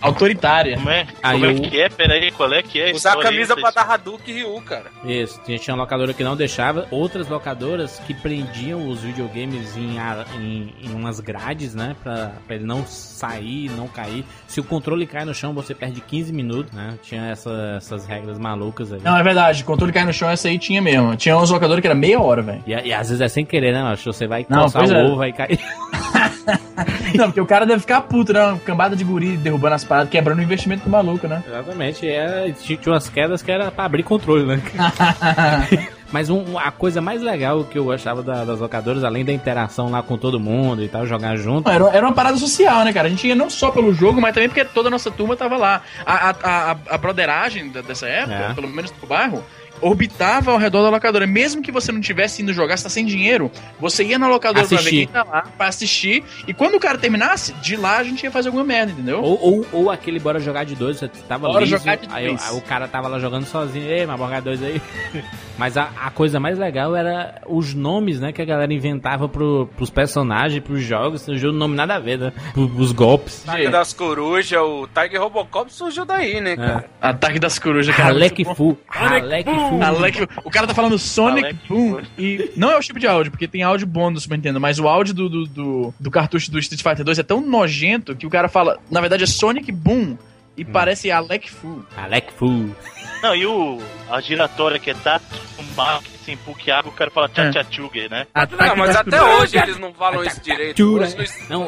autoritária. 0.00 0.31
Como 0.76 0.90
é, 0.90 1.06
Aí 1.22 1.32
como 1.40 1.46
é 1.46 1.50
eu- 1.52 1.70
que 1.70 1.80
é? 1.80 1.88
Pera 1.88 2.14
aí, 2.14 2.30
qual 2.32 2.52
é 2.52 2.62
que 2.62 2.80
é? 2.80 2.92
Usar 2.92 3.12
a 3.12 3.16
aí, 3.16 3.22
camisa 3.22 3.56
pra 3.56 3.70
dar 3.70 3.82
Hadouken 3.90 4.34
e 4.34 4.38
Ryu, 4.38 4.60
cara. 4.62 4.86
Isso, 5.04 5.40
tinha, 5.44 5.58
tinha 5.58 5.76
locadora 5.76 6.12
que 6.14 6.22
não 6.24 6.36
deixava, 6.36 6.86
outras 6.90 7.28
locadoras 7.28 8.00
que 8.06 8.14
prendiam 8.14 8.88
os 8.88 9.00
videogames 9.00 9.76
em, 9.76 9.96
em, 10.40 10.74
em 10.82 10.94
umas 10.94 11.20
grades, 11.20 11.74
né? 11.74 11.94
Pra, 12.02 12.32
pra 12.46 12.56
ele 12.56 12.64
não 12.64 12.84
sair, 12.86 13.70
não 13.70 13.86
cair. 13.88 14.24
Se 14.46 14.60
o 14.60 14.64
controle 14.64 15.06
cai 15.06 15.24
no 15.24 15.34
chão, 15.34 15.52
você 15.52 15.74
perde 15.74 16.00
15 16.00 16.32
minutos, 16.32 16.72
né? 16.72 16.94
Tinha 17.02 17.26
essa- 17.30 17.74
essas 17.76 18.06
regras 18.06 18.38
malucas 18.38 18.92
aí. 18.92 19.00
Não, 19.02 19.16
é 19.16 19.22
verdade. 19.22 19.64
Controle 19.64 19.92
cai 19.92 20.04
no 20.04 20.12
chão, 20.12 20.28
essa 20.30 20.48
aí 20.48 20.58
tinha 20.58 20.80
mesmo. 20.82 21.14
Tinha 21.16 21.36
uns 21.36 21.50
locadores 21.50 21.80
que 21.80 21.86
era 21.86 21.94
meia 21.94 22.20
hora, 22.20 22.42
velho. 22.42 22.62
E, 22.66 22.70
e 22.70 22.92
às 22.92 23.08
vezes 23.08 23.20
é 23.20 23.28
sem 23.28 23.44
querer, 23.44 23.72
né? 23.72 23.82
Macho? 23.82 24.12
Você 24.12 24.26
vai 24.26 24.46
Não, 24.48 24.62
coçar 24.64 24.82
o 24.88 24.92
é. 24.92 25.04
ovo, 25.04 25.16
vai 25.16 25.32
cair. 25.32 25.58
Não, 27.14 27.26
porque 27.26 27.40
o 27.40 27.46
cara 27.46 27.66
deve 27.66 27.80
ficar 27.80 28.00
puto, 28.02 28.32
né? 28.32 28.42
Uma 28.44 28.58
cambada 28.58 28.96
de 28.96 29.04
guri 29.04 29.36
derrubando 29.36 29.74
as 29.74 29.84
paradas, 29.84 30.10
quebrando 30.10 30.38
o 30.38 30.42
investimento 30.42 30.84
do 30.84 30.90
maluco, 30.90 31.26
né? 31.28 31.42
Exatamente, 31.46 32.08
é, 32.08 32.50
tinha 32.52 32.78
umas 32.86 33.08
quedas 33.08 33.42
que 33.42 33.50
era 33.52 33.70
pra 33.70 33.84
abrir 33.84 34.02
controle, 34.02 34.44
né? 34.46 34.60
Mas 36.12 36.28
um- 36.28 36.58
a 36.58 36.70
coisa 36.70 37.00
mais 37.00 37.22
legal 37.22 37.64
que 37.64 37.78
eu 37.78 37.84
gostava 37.84 38.22
da- 38.22 38.44
das 38.44 38.60
locadoras, 38.60 39.02
além 39.02 39.24
da 39.24 39.32
interação 39.32 39.90
lá 39.90 40.02
com 40.02 40.18
todo 40.18 40.38
mundo 40.38 40.82
e 40.82 40.88
tal, 40.88 41.06
jogar 41.06 41.36
junto, 41.36 41.70
Era, 41.70 41.88
era 41.88 42.06
uma 42.06 42.12
parada 42.12 42.36
social, 42.36 42.84
né, 42.84 42.92
cara? 42.92 43.06
A 43.06 43.10
gente 43.10 43.26
ia 43.26 43.34
não 43.34 43.48
só 43.48 43.70
pelo 43.70 43.94
jogo, 43.94 44.20
mas 44.20 44.34
também 44.34 44.48
porque 44.48 44.62
toda 44.64 44.88
a 44.88 44.90
nossa 44.90 45.10
turma 45.10 45.34
tava 45.36 45.56
lá. 45.56 45.80
A, 46.04 46.28
a, 46.30 46.34
a, 46.72 46.76
a 46.90 46.98
broderagem 46.98 47.70
dessa 47.70 48.06
época, 48.06 48.34
É. 48.34 48.52
pelo 48.54 48.68
menos 48.68 48.90
do 48.90 49.06
bairro, 49.06 49.42
orbitava 49.82 50.50
ao 50.52 50.58
redor 50.58 50.82
da 50.82 50.90
locadora. 50.90 51.26
Mesmo 51.26 51.60
que 51.62 51.70
você 51.72 51.92
não 51.92 52.00
tivesse 52.00 52.40
indo 52.42 52.52
jogar, 52.52 52.76
você 52.76 52.84
tá 52.84 52.88
sem 52.88 53.04
dinheiro, 53.04 53.50
você 53.78 54.04
ia 54.04 54.18
na 54.18 54.28
locadora 54.28 54.66
pra 54.66 54.76
ver 54.76 54.82
Assistir. 54.82 54.96
quem 54.98 55.08
tá 55.08 55.24
lá, 55.24 55.42
pra 55.58 55.66
assistir. 55.66 56.24
E 56.46 56.54
quando 56.54 56.76
o 56.76 56.80
cara 56.80 56.96
terminasse, 56.96 57.52
de 57.54 57.76
lá 57.76 57.98
a 57.98 58.04
gente 58.04 58.22
ia 58.22 58.30
fazer 58.30 58.48
alguma 58.48 58.64
merda, 58.64 58.92
entendeu? 58.92 59.20
Ou, 59.22 59.38
ou, 59.42 59.66
ou 59.72 59.90
aquele 59.90 60.18
bora 60.18 60.38
jogar 60.40 60.64
de 60.64 60.74
dois, 60.74 60.98
você 60.98 61.08
tava 61.28 61.48
Bora 61.48 61.60
liso, 61.64 61.76
jogar 61.76 61.96
de 61.96 62.08
aí, 62.12 62.28
dois. 62.28 62.48
aí 62.50 62.56
o 62.56 62.60
cara 62.62 62.86
tava 62.88 63.08
lá 63.08 63.18
jogando 63.18 63.44
sozinho, 63.44 63.86
ei, 63.86 64.06
mas 64.06 64.16
bora 64.16 64.30
jogar 64.30 64.40
dois 64.42 64.62
aí. 64.62 64.80
Mas 65.58 65.76
a, 65.76 65.90
a 66.00 66.10
coisa 66.10 66.40
mais 66.40 66.58
legal 66.58 66.96
era 66.96 67.40
os 67.46 67.74
nomes, 67.74 68.18
né, 68.18 68.32
que 68.32 68.40
a 68.40 68.44
galera 68.44 68.72
inventava 68.72 69.28
pro, 69.28 69.68
pros 69.76 69.90
personagens, 69.90 70.62
pros 70.64 70.82
jogos, 70.82 71.20
surgiu 71.22 71.52
nome 71.52 71.76
nada 71.76 71.96
a 71.96 71.98
ver, 71.98 72.18
né? 72.18 72.32
Os 72.56 72.90
golpes. 72.90 73.44
Tiger 73.48 73.70
das 73.70 73.92
Corujas, 73.92 74.58
o 74.60 74.88
Tiger 74.88 75.20
Robocop 75.22 75.72
surgiu 75.72 76.04
daí, 76.06 76.40
né, 76.40 76.56
cara? 76.56 76.88
Ataque 77.00 77.38
das 77.38 77.58
corujas, 77.58 77.94
cara. 77.94 78.08
Halek. 78.08 78.44
Fu. 78.56 78.76
Halek 78.88 79.50
Fu. 79.50 79.71
Alec, 79.80 80.28
o 80.44 80.50
cara 80.50 80.66
tá 80.66 80.74
falando 80.74 80.98
Sonic 80.98 81.46
Alec 81.46 81.68
Boom 81.68 81.92
Boom. 81.92 82.02
e 82.18 82.50
não 82.56 82.70
é 82.70 82.76
o 82.76 82.82
chip 82.82 82.98
de 82.98 83.06
áudio, 83.06 83.30
porque 83.30 83.48
tem 83.48 83.62
áudio 83.62 83.86
bom 83.86 84.10
no 84.10 84.20
Super 84.20 84.36
Nintendo, 84.36 84.60
mas 84.60 84.78
o 84.78 84.88
áudio 84.88 85.14
do, 85.14 85.28
do, 85.28 85.44
do, 85.46 85.94
do 85.98 86.10
cartucho 86.10 86.50
do 86.50 86.58
Street 86.58 86.82
Fighter 86.82 87.04
2 87.04 87.18
é 87.18 87.22
tão 87.22 87.40
nojento 87.40 88.14
que 88.14 88.26
o 88.26 88.30
cara 88.30 88.48
fala, 88.48 88.78
na 88.90 89.00
verdade 89.00 89.24
é 89.24 89.26
Sonic 89.26 89.70
Boom 89.70 90.16
e 90.56 90.64
parece 90.64 91.10
Alec 91.10 91.50
Fu. 91.50 91.84
Halek 91.96 92.32
Fu. 92.34 92.70
Não, 93.22 93.34
e 93.34 93.46
o, 93.46 93.78
a 94.10 94.20
giratória 94.20 94.78
que 94.78 94.90
é 94.90 94.94
Tatu, 94.94 95.24
Mark, 95.76 96.04
sem 96.24 96.36
Puck 96.36 96.70
Água, 96.70 96.90
o 96.90 96.94
cara 96.94 97.10
fala 97.10 97.28
Tchatchuga, 97.28 98.08
né? 98.08 98.26
Não, 98.58 98.76
mas 98.76 98.96
até 98.96 99.22
hoje 99.22 99.58
eles 99.58 99.78
não 99.78 99.92
falam 99.92 100.24
isso 100.24 100.40
direito. 100.42 100.76
Chura. 100.76 101.04
Hoje 101.06 101.28
não- 101.48 101.66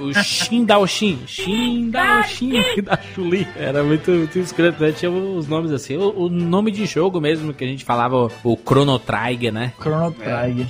o, 0.00 0.04
o 0.04 0.14
Shin 0.22 0.64
Dao 0.64 0.86
Shin. 0.86 1.90
Da 1.90 2.98
Chuli. 3.14 3.46
Era 3.56 3.82
muito, 3.82 4.10
muito 4.10 4.38
escroto, 4.38 4.82
né? 4.82 4.92
Tinha 4.92 5.10
os 5.10 5.46
nomes 5.48 5.72
assim. 5.72 5.96
O, 5.96 6.24
o 6.24 6.28
nome 6.28 6.70
de 6.70 6.86
jogo 6.86 7.20
mesmo 7.20 7.52
que 7.52 7.64
a 7.64 7.66
gente 7.66 7.84
falava, 7.84 8.16
o, 8.16 8.30
o 8.44 8.56
Chrono 8.56 8.98
Trigger, 8.98 9.52
né? 9.52 9.72
Chrono 9.80 10.12
Trigger. 10.12 10.66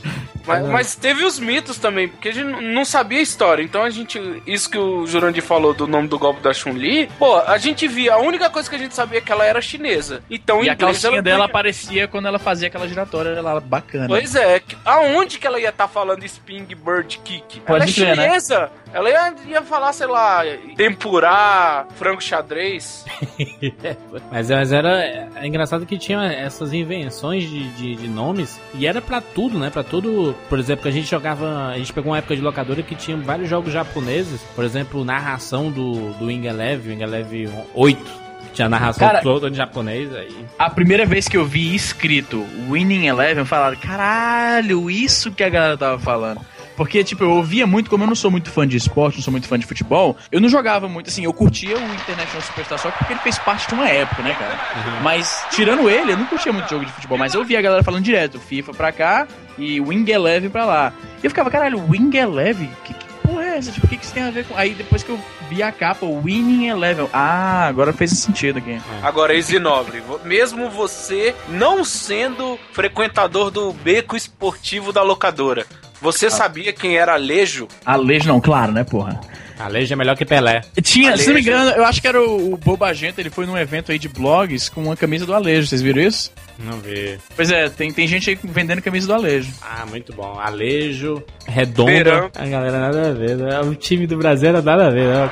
Mas, 0.47 0.67
mas 0.69 0.95
teve 0.97 1.25
os 1.25 1.39
mitos 1.39 1.79
também, 1.79 2.09
porque 2.09 2.29
a 2.31 2.33
gente 2.33 2.63
não 2.63 2.85
sabia 2.85 3.19
a 3.19 3.23
história. 3.23 3.63
Então 3.63 3.83
a 3.83 3.91
gente. 3.91 4.19
Isso 4.47 4.69
que 4.71 4.79
o 4.79 5.07
Jurandir 5.07 5.43
falou 5.43 5.73
do 5.75 5.87
nome 5.87 6.09
do 6.09 6.19
golpe 6.19 6.41
da 6.43 6.53
Chun-Li, 6.53 7.09
pô, 7.19 7.37
a 7.39 7.59
gente 7.59 7.87
via. 7.87 8.15
A 8.15 8.19
única 8.19 8.49
coisa 8.51 8.69
que 8.69 8.77
a 8.77 8.79
gente 8.79 8.95
sabia 8.95 9.19
é 9.19 9.21
que 9.21 9.31
ela 9.31 9.45
era 9.45 9.61
chinesa. 9.61 10.23
Então, 10.31 10.63
E 10.63 10.67
em 10.67 10.71
a 10.71 10.77
calcinha 10.77 11.13
ela 11.15 11.23
dela 11.23 11.45
aparecia 11.45 12.09
quando 12.09 12.27
ela 12.27 12.39
fazia 12.39 12.69
aquela 12.69 12.89
giratória 12.89 13.20
lá 13.41 13.61
bacana. 13.61 14.07
Pois 14.09 14.35
é, 14.35 14.63
aonde 14.85 15.39
que 15.39 15.47
ela 15.47 15.61
ia 15.61 15.71
estar 15.71 15.89
falando 15.89 16.25
Spring 16.25 16.67
Bird 16.67 17.19
Kick? 17.19 17.61
Pode 17.61 17.83
ela 17.83 17.85
é 17.85 17.93
crer, 17.93 18.17
né? 18.17 18.23
chinesa. 18.25 18.71
Ela 18.93 19.09
ia, 19.09 19.35
ia 19.47 19.63
falar, 19.63 19.93
sei 19.93 20.07
lá, 20.07 20.43
tempurá, 20.77 21.87
frango 21.95 22.21
xadrez. 22.21 23.05
Mas, 24.31 24.51
mas 24.51 24.73
era 24.73 25.05
é 25.37 25.47
engraçado 25.47 25.87
que 25.87 25.97
tinha 25.97 26.25
essas 26.33 26.73
invenções 26.73 27.49
de, 27.49 27.71
de, 27.71 27.97
de 27.97 28.09
nomes 28.09 28.61
e 28.75 28.87
era 28.87 29.01
pra 29.01 29.21
tudo, 29.21 29.59
né? 29.59 29.71
Pra 29.71 29.83
tudo. 29.83 30.35
Por 30.49 30.59
exemplo, 30.59 30.83
que 30.83 30.89
a 30.89 30.93
gente 30.93 31.09
jogava. 31.09 31.69
A 31.69 31.79
gente 31.79 31.93
pegou 31.93 32.13
uma 32.13 32.19
época 32.19 32.37
de 32.37 32.43
locadora 32.43 32.83
que 32.83 32.95
tinha 32.95 33.17
vários 33.17 33.49
jogos 33.49 33.73
japoneses. 33.73 34.41
Por 34.55 34.65
exemplo, 34.65 35.05
narração 35.05 35.71
do, 35.71 36.13
do 36.15 36.27
Wing 36.27 36.47
Eleven, 36.47 36.95
Wing 36.95 37.03
Eleven 37.03 37.51
8. 37.75 38.30
Tinha 38.53 38.69
narração 38.69 39.07
Cara- 39.07 39.21
toda 39.23 39.49
em 39.49 39.55
japonês 39.55 40.15
aí. 40.15 40.35
A 40.59 40.69
primeira 40.69 41.07
vez 41.07 41.29
que 41.29 41.37
eu 41.37 41.45
vi 41.47 41.75
escrito 41.75 42.45
Winning 42.69 43.07
Eleven, 43.07 43.45
falaram, 43.45 43.77
caralho, 43.77 44.91
isso 44.91 45.31
que 45.31 45.43
a 45.45 45.49
galera 45.49 45.77
tava 45.77 45.99
falando. 45.99 46.41
Porque, 46.77 47.05
tipo, 47.05 47.23
eu 47.23 47.31
ouvia 47.33 47.67
muito, 47.67 47.91
como 47.91 48.05
eu 48.05 48.09
não 48.09 48.15
sou 48.15 48.31
muito 48.31 48.51
fã 48.51 48.67
de 48.67 48.75
esporte, 48.77 49.17
não 49.17 49.23
sou 49.23 49.31
muito 49.31 49.47
fã 49.47 49.59
de 49.59 49.67
futebol, 49.67 50.17
eu 50.33 50.41
não 50.41 50.49
jogava 50.49 50.89
muito, 50.89 51.09
assim, 51.11 51.25
eu 51.25 51.33
curtia 51.33 51.77
o 51.77 51.95
International 51.95 52.41
Superstar 52.41 52.79
Soccer 52.79 52.97
porque 52.99 53.13
ele 53.13 53.21
fez 53.21 53.39
parte 53.39 53.69
de 53.69 53.75
uma 53.75 53.87
época, 53.87 54.23
né, 54.23 54.35
cara? 54.35 54.59
Mas, 55.03 55.45
tirando 55.51 55.91
ele, 55.91 56.13
eu 56.13 56.17
não 56.17 56.25
curtia 56.25 56.51
muito 56.53 56.71
jogo 56.71 56.87
de 56.87 56.93
futebol, 56.93 57.19
mas 57.19 57.35
eu 57.35 57.45
via 57.45 57.59
a 57.59 57.63
galera 57.63 57.83
falando 57.85 58.03
direto, 58.03 58.39
FIFA 58.41 58.73
pra 58.73 58.93
cá 58.93 59.29
e 59.59 59.79
Wing 59.79 60.11
Eleven 60.11 60.49
pra 60.49 60.65
lá. 60.65 60.93
E 61.23 61.27
eu 61.27 61.31
ficava, 61.31 61.51
caralho, 61.51 61.85
Wing 61.87 62.17
Eleven? 62.17 62.71
Que, 62.83 62.95
que 62.95 63.07
é 63.51 63.59
essa? 63.59 63.73
Tipo, 63.73 63.87
o 63.87 63.89
que, 63.89 63.97
que 63.97 64.05
isso 64.05 64.15
tem 64.15 64.23
a 64.23 64.31
ver 64.31 64.45
com. 64.47 64.57
Aí 64.57 64.75
depois 64.75 65.03
que 65.03 65.11
eu 65.11 65.21
vi 65.49 65.63
a 65.63 65.71
capa, 65.73 66.07
Winning 66.07 66.69
Eleven. 66.69 67.09
Ah, 67.13 67.67
agora 67.67 67.93
fez 67.93 68.11
sentido 68.13 68.59
aqui. 68.59 68.81
Agora, 69.03 69.35
Easy 69.35 69.59
Nobre, 69.59 70.01
vo- 70.01 70.21
mesmo 70.25 70.71
você 70.71 71.35
não 71.49 71.85
sendo 71.85 72.59
frequentador 72.73 73.51
do 73.51 73.73
beco 73.73 74.17
esportivo 74.17 74.93
da 74.93 75.03
locadora, 75.03 75.67
você 76.01 76.27
Ah. 76.27 76.31
sabia 76.31 76.73
quem 76.73 76.97
era 76.97 77.15
Alejo? 77.15 77.69
Alejo, 77.85 78.29
não, 78.29 78.41
claro, 78.41 78.73
né, 78.73 78.85
porra? 78.85 79.21
Alejo 79.61 79.93
é 79.93 79.97
melhor 79.97 80.17
que 80.17 80.25
Pelé. 80.25 80.63
Tinha, 80.83 81.17
se 81.17 81.27
não 81.27 81.35
me 81.35 81.41
engano, 81.41 81.71
eu 81.71 81.85
acho 81.85 82.01
que 82.01 82.09
era 82.09 82.21
o, 82.21 82.55
o 82.55 82.57
Bobagento, 82.57 83.21
ele 83.21 83.31
foi 83.31 83.47
num 83.47 83.57
evento 83.57 83.93
aí 83.93 83.99
de 83.99 84.09
blogs 84.09 84.69
com 84.69 84.83
uma 84.83 84.97
camisa 84.97 85.27
do 85.27 85.35
Alejo, 85.35 85.67
vocês 85.69 85.83
viram 85.83 86.03
isso? 86.03 86.33
Não 86.59 86.79
vê. 86.79 87.19
Pois 87.35 87.51
é, 87.51 87.69
tem, 87.69 87.93
tem 87.93 88.07
gente 88.07 88.31
aí 88.31 88.39
vendendo 88.43 88.83
camisa 88.83 89.07
do 89.07 89.15
Alejo. 89.15 89.53
Ah, 89.63 89.87
muito 89.87 90.13
bom. 90.13 90.39
Alejo, 90.39 91.23
Redonda. 91.47 91.93
Verão. 91.93 92.31
A 92.35 92.47
galera 92.47 92.79
nada 92.79 93.09
a 93.09 93.13
ver, 93.13 93.37
né? 93.37 93.61
O 93.61 93.75
time 93.75 94.07
do 94.07 94.17
Brasil 94.19 94.51
era 94.51 94.61
nada 94.61 94.89
a 94.89 94.91
ver, 94.91 95.07
né? 95.07 95.31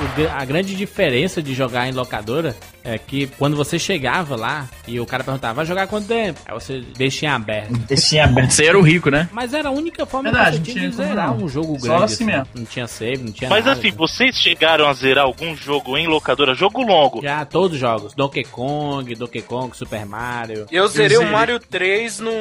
O 0.00 0.30
A 0.34 0.44
grande 0.46 0.74
diferença 0.74 1.42
de 1.42 1.52
jogar 1.52 1.86
em 1.86 1.92
locadora 1.92 2.56
é 2.82 2.96
que 2.96 3.26
quando 3.38 3.54
você 3.54 3.78
chegava 3.78 4.34
lá 4.34 4.66
e 4.88 4.98
o 4.98 5.04
cara 5.04 5.22
perguntava, 5.22 5.52
vai 5.54 5.66
jogar 5.66 5.86
quanto 5.86 6.06
tempo? 6.08 6.40
Aí 6.46 6.54
você 6.54 6.80
deixa 6.96 7.26
em 7.26 7.28
aberto. 7.28 7.72
Deixinha 7.86 8.24
aberto. 8.24 8.50
Você 8.50 8.64
era 8.64 8.78
o 8.78 8.82
rico, 8.82 9.10
né? 9.10 9.28
Mas 9.30 9.52
era 9.52 9.68
a 9.68 9.72
única 9.72 10.06
forma 10.06 10.30
Verdade, 10.30 10.60
que 10.60 10.66
você 10.72 10.78
tinha 10.78 10.88
de 10.88 10.96
zerar 10.96 11.32
um 11.34 11.46
jogo 11.46 11.78
Só 11.78 11.88
grande. 11.98 12.04
assim 12.04 12.24
mesmo. 12.24 12.46
Não 12.54 12.64
tinha 12.64 12.86
save, 12.86 13.18
não 13.18 13.32
tinha 13.32 13.50
Mas 13.50 13.66
nada. 13.66 13.78
assim, 13.78 13.90
vocês 13.90 14.36
chegaram 14.36 14.86
a 14.88 14.92
zerar 14.94 15.24
algum 15.24 15.54
jogo 15.54 15.98
em 15.98 16.06
locadora? 16.06 16.54
Jogo 16.54 16.82
longo. 16.82 17.20
Já 17.22 17.44
todos 17.44 17.74
os 17.74 17.80
jogos. 17.80 18.14
Donkey 18.14 18.44
Kong, 18.44 19.14
Donkey 19.14 19.42
Kong, 19.42 19.76
Super 19.76 20.06
Mario. 20.06 20.66
Eu 20.72 20.88
zerei 20.88 21.18
o 21.18 21.20
zerei. 21.20 21.32
Mario 21.34 21.60
3 21.60 22.20
no, 22.20 22.32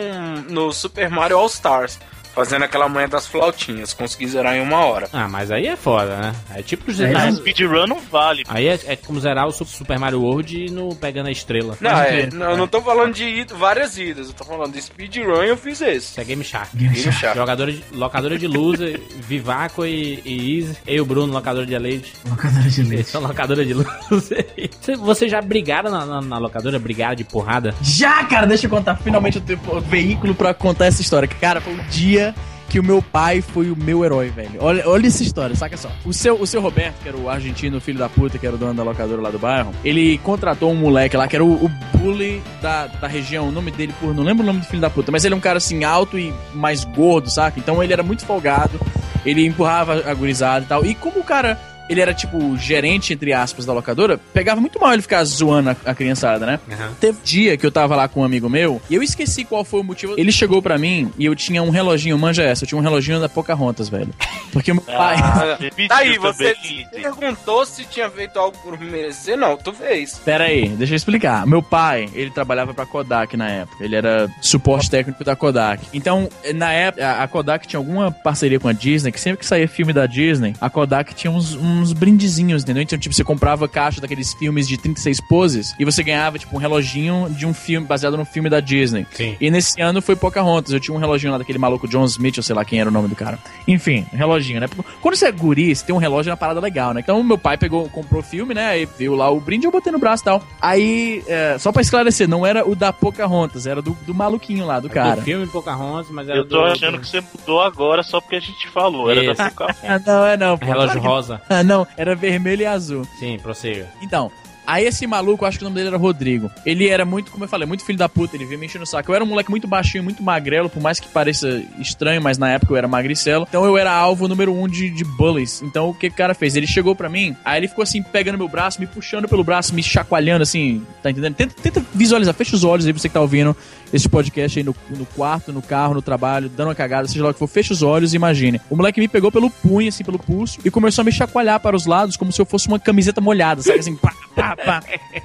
no 0.49 0.71
Super 0.71 1.09
Mario 1.09 1.37
All 1.37 1.47
Stars, 1.47 1.99
fazendo 2.33 2.63
aquela 2.63 2.87
manhã 2.89 3.07
das 3.09 3.27
flautinhas. 3.27 3.93
Consegui 3.93 4.27
zerar 4.27 4.55
em 4.55 4.61
uma 4.61 4.77
hora. 4.85 5.07
Ah, 5.13 5.27
mas 5.27 5.51
aí 5.51 5.67
é 5.67 5.75
foda, 5.75 6.17
né? 6.17 6.35
É 6.55 6.61
tipo 6.61 6.89
É, 6.91 6.93
zerar. 6.93 7.25
Mas 7.25 7.35
speedrun 7.37 7.87
não 7.87 7.99
vale. 7.99 8.43
Aí 8.47 8.67
é, 8.67 8.79
é 8.87 8.95
como 8.95 9.19
zerar 9.19 9.47
o 9.47 9.51
Su- 9.51 9.65
Super 9.65 9.97
Mario 9.99 10.21
World 10.21 10.71
no 10.71 10.95
pegando 10.95 11.27
a 11.27 11.31
estrela. 11.31 11.77
Não, 11.81 11.91
é, 11.91 12.05
crer. 12.07 12.33
não, 12.33 12.51
eu 12.51 12.57
não 12.57 12.67
tô 12.67 12.81
falando 12.81 13.13
de 13.13 13.23
id- 13.25 13.51
várias 13.53 13.97
idas, 13.97 14.27
eu 14.27 14.33
tô 14.33 14.43
falando 14.43 14.73
de 14.73 14.81
speedrun 14.81 15.43
e 15.43 15.49
eu 15.49 15.57
fiz 15.57 15.81
esse. 15.81 16.11
Isso 16.11 16.21
é 16.21 16.23
Game 16.23 16.43
Shark. 16.43 16.75
Game 16.75 16.95
Shark. 16.95 17.37
Jogadora 17.37 17.71
de, 17.71 17.83
locadora 17.91 18.37
de 18.37 18.47
loser, 18.47 18.99
Vivaco 19.27 19.85
e, 19.85 20.21
e 20.25 20.59
Easy. 20.59 20.77
Eu 20.87 20.95
e 20.95 21.01
o 21.01 21.05
Bruno, 21.05 21.31
locadora 21.33 21.65
de 21.65 21.77
leite. 21.77 22.13
Locadora 22.29 22.69
de 22.69 22.81
Eles 22.81 23.07
são 23.07 23.21
locadora 23.21 23.65
de 23.65 23.73
loser. 23.73 23.89
Você- 24.81 24.95
Vocês 24.95 25.31
já 25.31 25.41
brigaram 25.41 25.89
na, 25.91 26.05
na, 26.05 26.21
na 26.21 26.37
locadora? 26.37 26.79
Brigaram 26.79 27.15
de 27.15 27.23
porrada? 27.23 27.73
Já, 27.81 28.23
cara, 28.25 28.45
deixa 28.47 28.65
eu 28.65 28.69
contar. 28.69 28.95
Finalmente 28.97 29.37
eu 29.37 29.41
tenho 29.43 29.59
o 29.67 29.79
veículo 29.81 30.33
pra 30.35 30.53
contar 30.53 30.85
essa 30.85 31.01
história. 31.01 31.27
Cara, 31.27 31.59
foi 31.61 31.73
o 31.73 31.83
dia 31.89 32.28
que 32.69 32.79
o 32.79 32.83
meu 32.83 33.01
pai 33.01 33.41
foi 33.41 33.71
o 33.71 33.75
meu 33.75 34.05
herói, 34.05 34.29
velho. 34.29 34.59
Olha, 34.59 34.87
olha 34.87 35.07
essa 35.07 35.23
história, 35.23 35.55
saca 35.55 35.75
só. 35.75 35.89
O 36.05 36.13
seu, 36.13 36.39
o 36.39 36.45
seu 36.45 36.61
Roberto, 36.61 37.01
que 37.01 37.09
era 37.09 37.17
o 37.17 37.29
argentino 37.29 37.81
filho 37.81 37.97
da 37.97 38.07
puta, 38.07 38.37
que 38.37 38.45
era 38.45 38.55
o 38.55 38.59
dono 38.59 38.73
da 38.73 38.83
locadora 38.83 39.21
lá 39.21 39.29
do 39.31 39.39
bairro, 39.39 39.73
ele 39.83 40.17
contratou 40.19 40.71
um 40.71 40.75
moleque 40.75 41.17
lá, 41.17 41.27
que 41.27 41.35
era 41.35 41.43
o, 41.43 41.65
o 41.65 41.69
bully 41.97 42.41
da, 42.61 42.87
da 42.87 43.07
região. 43.07 43.49
O 43.49 43.51
nome 43.51 43.71
dele, 43.71 43.93
por 43.99 44.13
não 44.13 44.23
lembro 44.23 44.43
o 44.43 44.45
nome 44.45 44.59
do 44.59 44.65
filho 44.65 44.81
da 44.81 44.89
puta, 44.89 45.11
mas 45.11 45.25
ele 45.25 45.33
é 45.33 45.37
um 45.37 45.41
cara 45.41 45.57
assim, 45.57 45.83
alto 45.83 46.17
e 46.17 46.33
mais 46.53 46.83
gordo, 46.83 47.29
saca? 47.29 47.59
Então 47.59 47.83
ele 47.83 47.93
era 47.93 48.03
muito 48.03 48.25
folgado, 48.25 48.79
ele 49.25 49.45
empurrava 49.45 50.09
a 50.09 50.13
gurizada 50.13 50.65
e 50.65 50.67
tal. 50.67 50.85
E 50.85 50.95
como 50.95 51.19
o 51.19 51.23
cara. 51.23 51.59
Ele 51.89 51.99
era 52.01 52.13
tipo 52.13 52.55
gerente, 52.57 53.13
entre 53.13 53.33
aspas, 53.33 53.65
da 53.65 53.73
locadora, 53.73 54.19
pegava 54.33 54.61
muito 54.61 54.79
mal 54.79 54.93
ele 54.93 55.01
ficar 55.01 55.23
zoando 55.23 55.71
a, 55.71 55.75
a 55.85 55.95
criançada, 55.95 56.45
né? 56.45 56.59
Teve 56.99 57.17
dia 57.23 57.57
que 57.57 57.65
eu 57.65 57.71
tava 57.71 57.95
lá 57.95 58.07
com 58.07 58.21
um 58.21 58.23
amigo 58.23 58.49
meu 58.49 58.81
e 58.89 58.95
eu 58.95 59.03
esqueci 59.03 59.43
qual 59.43 59.63
foi 59.63 59.81
o 59.81 59.83
motivo. 59.83 60.13
Ele 60.17 60.31
chegou 60.31 60.61
pra 60.61 60.77
mim 60.77 61.11
e 61.17 61.25
eu 61.25 61.35
tinha 61.35 61.63
um 61.63 61.69
reloginho, 61.69 62.17
manja 62.17 62.43
essa, 62.43 62.63
eu 62.63 62.67
tinha 62.67 62.79
um 62.79 62.83
reloginho 62.83 63.19
da 63.19 63.27
Pocahontas, 63.29 63.89
velho. 63.89 64.13
Porque 64.51 64.71
o 64.71 64.75
meu 64.75 64.83
pai. 64.83 65.15
Ah, 65.21 65.57
Tá 65.87 65.97
aí, 65.97 66.17
você 66.17 66.53
também. 66.53 66.87
perguntou 66.91 67.65
se 67.65 67.83
tinha 67.85 68.09
feito 68.09 68.37
algo 68.37 68.57
por 68.59 68.79
merecer? 68.79 69.37
Não, 69.37 69.55
tu 69.57 69.71
fez. 69.73 70.19
Pera 70.25 70.45
aí, 70.45 70.67
deixa 70.69 70.93
eu 70.93 70.97
explicar. 70.97 71.45
Meu 71.47 71.61
pai, 71.63 72.09
ele 72.13 72.29
trabalhava 72.31 72.73
pra 72.73 72.85
Kodak 72.85 73.35
na 73.37 73.49
época. 73.49 73.83
Ele 73.83 73.95
era 73.95 74.29
suporte 74.41 74.89
técnico 74.89 75.23
da 75.23 75.35
Kodak. 75.35 75.85
Então, 75.93 76.27
na 76.53 76.71
época, 76.71 77.05
a 77.07 77.23
a 77.23 77.27
Kodak 77.27 77.67
tinha 77.67 77.79
alguma 77.79 78.11
parceria 78.11 78.59
com 78.59 78.67
a 78.67 78.73
Disney, 78.73 79.11
que 79.11 79.19
sempre 79.19 79.39
que 79.39 79.45
saía 79.45 79.67
filme 79.67 79.93
da 79.93 80.05
Disney, 80.05 80.55
a 80.59 80.69
Kodak 80.69 81.13
tinha 81.13 81.29
uns, 81.31 81.53
uns 81.79 81.93
brindezinhos, 81.93 82.63
entendeu? 82.63 82.83
Então, 82.83 82.97
tipo, 82.97 83.13
você 83.13 83.23
comprava 83.23 83.67
caixa 83.67 84.01
daqueles 84.01 84.33
filmes 84.33 84.67
de 84.67 84.77
36 84.77 85.21
poses 85.21 85.75
e 85.79 85.85
você 85.85 86.03
ganhava, 86.03 86.37
tipo, 86.37 86.55
um 86.55 86.59
reloginho 86.59 87.27
de 87.29 87.45
um 87.45 87.53
filme, 87.53 87.85
baseado 87.87 88.17
no 88.17 88.25
filme 88.25 88.49
da 88.49 88.59
Disney. 88.59 89.05
Sim. 89.11 89.35
E 89.39 89.49
nesse 89.51 89.79
ano 89.81 90.01
foi 90.01 90.15
Pocahontas. 90.15 90.73
Eu 90.73 90.79
tinha 90.79 90.95
um 90.95 90.99
reloginho 90.99 91.31
lá 91.31 91.37
daquele 91.37 91.57
maluco 91.59 91.87
John 91.87 92.05
Smith, 92.05 92.37
eu 92.37 92.43
sei 92.43 92.55
lá 92.55 92.63
quem 92.65 92.79
era 92.79 92.89
o 92.89 92.93
nome 92.93 93.07
do 93.07 93.15
cara. 93.15 93.39
Enfim, 93.67 94.05
reloginho, 94.11 94.59
né? 94.59 94.67
Quando 95.01 95.15
você 95.15 95.27
é 95.27 95.31
guri, 95.31 95.75
você 95.75 95.85
tem 95.85 95.95
um 95.95 95.99
relógio 95.99 96.29
é 96.29 96.33
uma 96.33 96.37
parada 96.37 96.59
legal, 96.59 96.93
né? 96.93 97.01
Então 97.01 97.21
meu 97.23 97.37
pai 97.37 97.57
pegou, 97.57 97.87
comprou 97.89 98.21
o 98.21 98.23
filme, 98.23 98.53
né? 98.53 98.67
Aí 98.67 98.87
viu 98.97 99.15
lá 99.15 99.29
o 99.29 99.39
brinde 99.39 99.65
eu 99.65 99.71
botei 99.71 99.91
no 99.91 99.99
braço 99.99 100.23
e 100.23 100.25
tal. 100.25 100.43
Aí, 100.61 101.23
é, 101.27 101.57
só 101.57 101.71
pra 101.71 101.81
esclarecer, 101.81 102.27
não 102.27 102.45
era 102.45 102.67
o 102.67 102.75
da 102.75 102.91
Pocahontas, 102.93 103.65
era 103.65 103.81
do, 103.81 103.97
do 104.05 104.13
maluquinho 104.13 104.65
lá, 104.65 104.79
do 104.79 104.89
cara. 104.89 105.15
Do 105.17 105.21
filme 105.23 105.47
Pocahontas, 105.47 106.11
mas 106.11 106.27
era 106.27 106.37
Eu 106.39 106.45
tô 106.47 106.57
do- 106.57 106.65
achando 106.65 106.93
do- 106.97 106.99
que 107.01 107.07
você 107.07 107.21
mudou 107.21 107.61
agora 107.61 108.03
só 108.03 108.19
porque 108.21 108.35
a 108.35 108.39
gente 108.39 108.67
falou. 108.69 109.09
Era 109.09 109.23
Isso. 109.23 109.35
da 109.35 109.49
Pocahontas. 109.49 109.77
Ah, 109.83 109.99
não, 110.05 110.25
é 110.25 110.37
não. 110.37 110.57
pô. 110.57 110.65
Relógio 110.65 110.85
Claro 110.89 111.01
que- 111.01 111.07
rosa. 111.07 111.41
Ah, 111.49 111.63
não, 111.69 111.87
era 111.95 112.15
vermelho 112.15 112.63
e 112.63 112.65
azul. 112.65 113.05
Sim, 113.19 113.37
prossiga. 113.37 113.87
Então, 114.01 114.31
aí 114.69 114.85
esse 114.85 115.07
maluco, 115.07 115.45
acho 115.45 115.57
que 115.57 115.63
o 115.63 115.67
nome 115.67 115.75
dele 115.75 115.87
era 115.87 115.97
Rodrigo. 115.97 116.51
Ele 116.65 116.87
era 116.87 117.03
muito, 117.03 117.31
como 117.31 117.43
eu 117.43 117.49
falei, 117.49 117.67
muito 117.67 117.83
filho 117.83 117.97
da 117.97 118.07
puta, 118.07 118.35
ele 118.35 118.45
vinha 118.45 118.59
me 118.59 118.67
enchendo 118.67 118.83
o 118.83 118.87
saco. 118.87 119.11
Eu 119.11 119.15
era 119.15 119.23
um 119.23 119.27
moleque 119.27 119.49
muito 119.49 119.67
baixinho, 119.67 120.03
muito 120.03 120.21
magrelo, 120.21 120.69
por 120.69 120.81
mais 120.81 120.99
que 120.99 121.07
pareça 121.07 121.63
estranho, 121.79 122.21
mas 122.21 122.37
na 122.37 122.51
época 122.51 122.73
eu 122.73 122.77
era 122.77 122.87
magricelo. 122.87 123.45
Então 123.49 123.65
eu 123.65 123.77
era 123.77 123.91
alvo 123.91 124.27
número 124.27 124.53
um 124.53 124.67
de, 124.67 124.89
de 124.89 125.03
bullies. 125.03 125.61
Então 125.63 125.89
o 125.89 125.93
que, 125.93 126.09
que 126.09 126.13
o 126.13 126.17
cara 126.17 126.35
fez? 126.35 126.55
Ele 126.55 126.67
chegou 126.67 126.95
pra 126.95 127.09
mim, 127.09 127.35
aí 127.43 127.59
ele 127.59 127.67
ficou 127.67 127.81
assim, 127.81 128.03
pegando 128.03 128.37
meu 128.37 128.47
braço, 128.47 128.79
me 128.79 128.85
puxando 128.85 129.27
pelo 129.27 129.43
braço, 129.43 129.73
me 129.73 129.81
chacoalhando 129.81 130.43
assim, 130.43 130.85
tá 131.01 131.09
entendendo? 131.09 131.33
Tenta, 131.33 131.55
tenta 131.61 131.83
visualizar, 131.93 132.33
fecha 132.35 132.55
os 132.55 132.63
olhos 132.63 132.85
aí, 132.85 132.93
você 132.93 133.07
que 133.09 133.13
tá 133.13 133.21
ouvindo 133.21 133.55
esse 133.91 134.07
podcast 134.07 134.59
aí 134.59 134.63
no, 134.63 134.75
no 134.91 135.05
quarto, 135.05 135.51
no 135.51 135.61
carro, 135.61 135.95
no 135.95 136.01
trabalho, 136.01 136.47
dando 136.47 136.67
uma 136.67 136.75
cagada, 136.75 137.07
seja 137.07 137.23
lá 137.23 137.31
o 137.31 137.33
que 137.33 137.39
for, 137.39 137.47
fecha 137.47 137.73
os 137.73 137.81
olhos 137.81 138.13
e 138.13 138.17
imagine. 138.17 138.61
O 138.69 138.75
moleque 138.75 138.99
me 138.99 139.07
pegou 139.07 139.31
pelo 139.31 139.49
punho, 139.49 139.89
assim, 139.89 140.03
pelo 140.03 140.19
pulso, 140.19 140.59
e 140.63 140.69
começou 140.69 141.01
a 141.01 141.05
me 141.05 141.11
chacoalhar 141.11 141.59
para 141.59 141.75
os 141.75 141.85
lados 141.85 142.15
como 142.15 142.31
se 142.31 142.39
eu 142.39 142.45
fosse 142.45 142.67
uma 142.67 142.79
camiseta 142.79 143.19
molhada, 143.19 143.61
sabe? 143.61 143.79
Assim, 143.79 143.95
pá, 143.95 144.13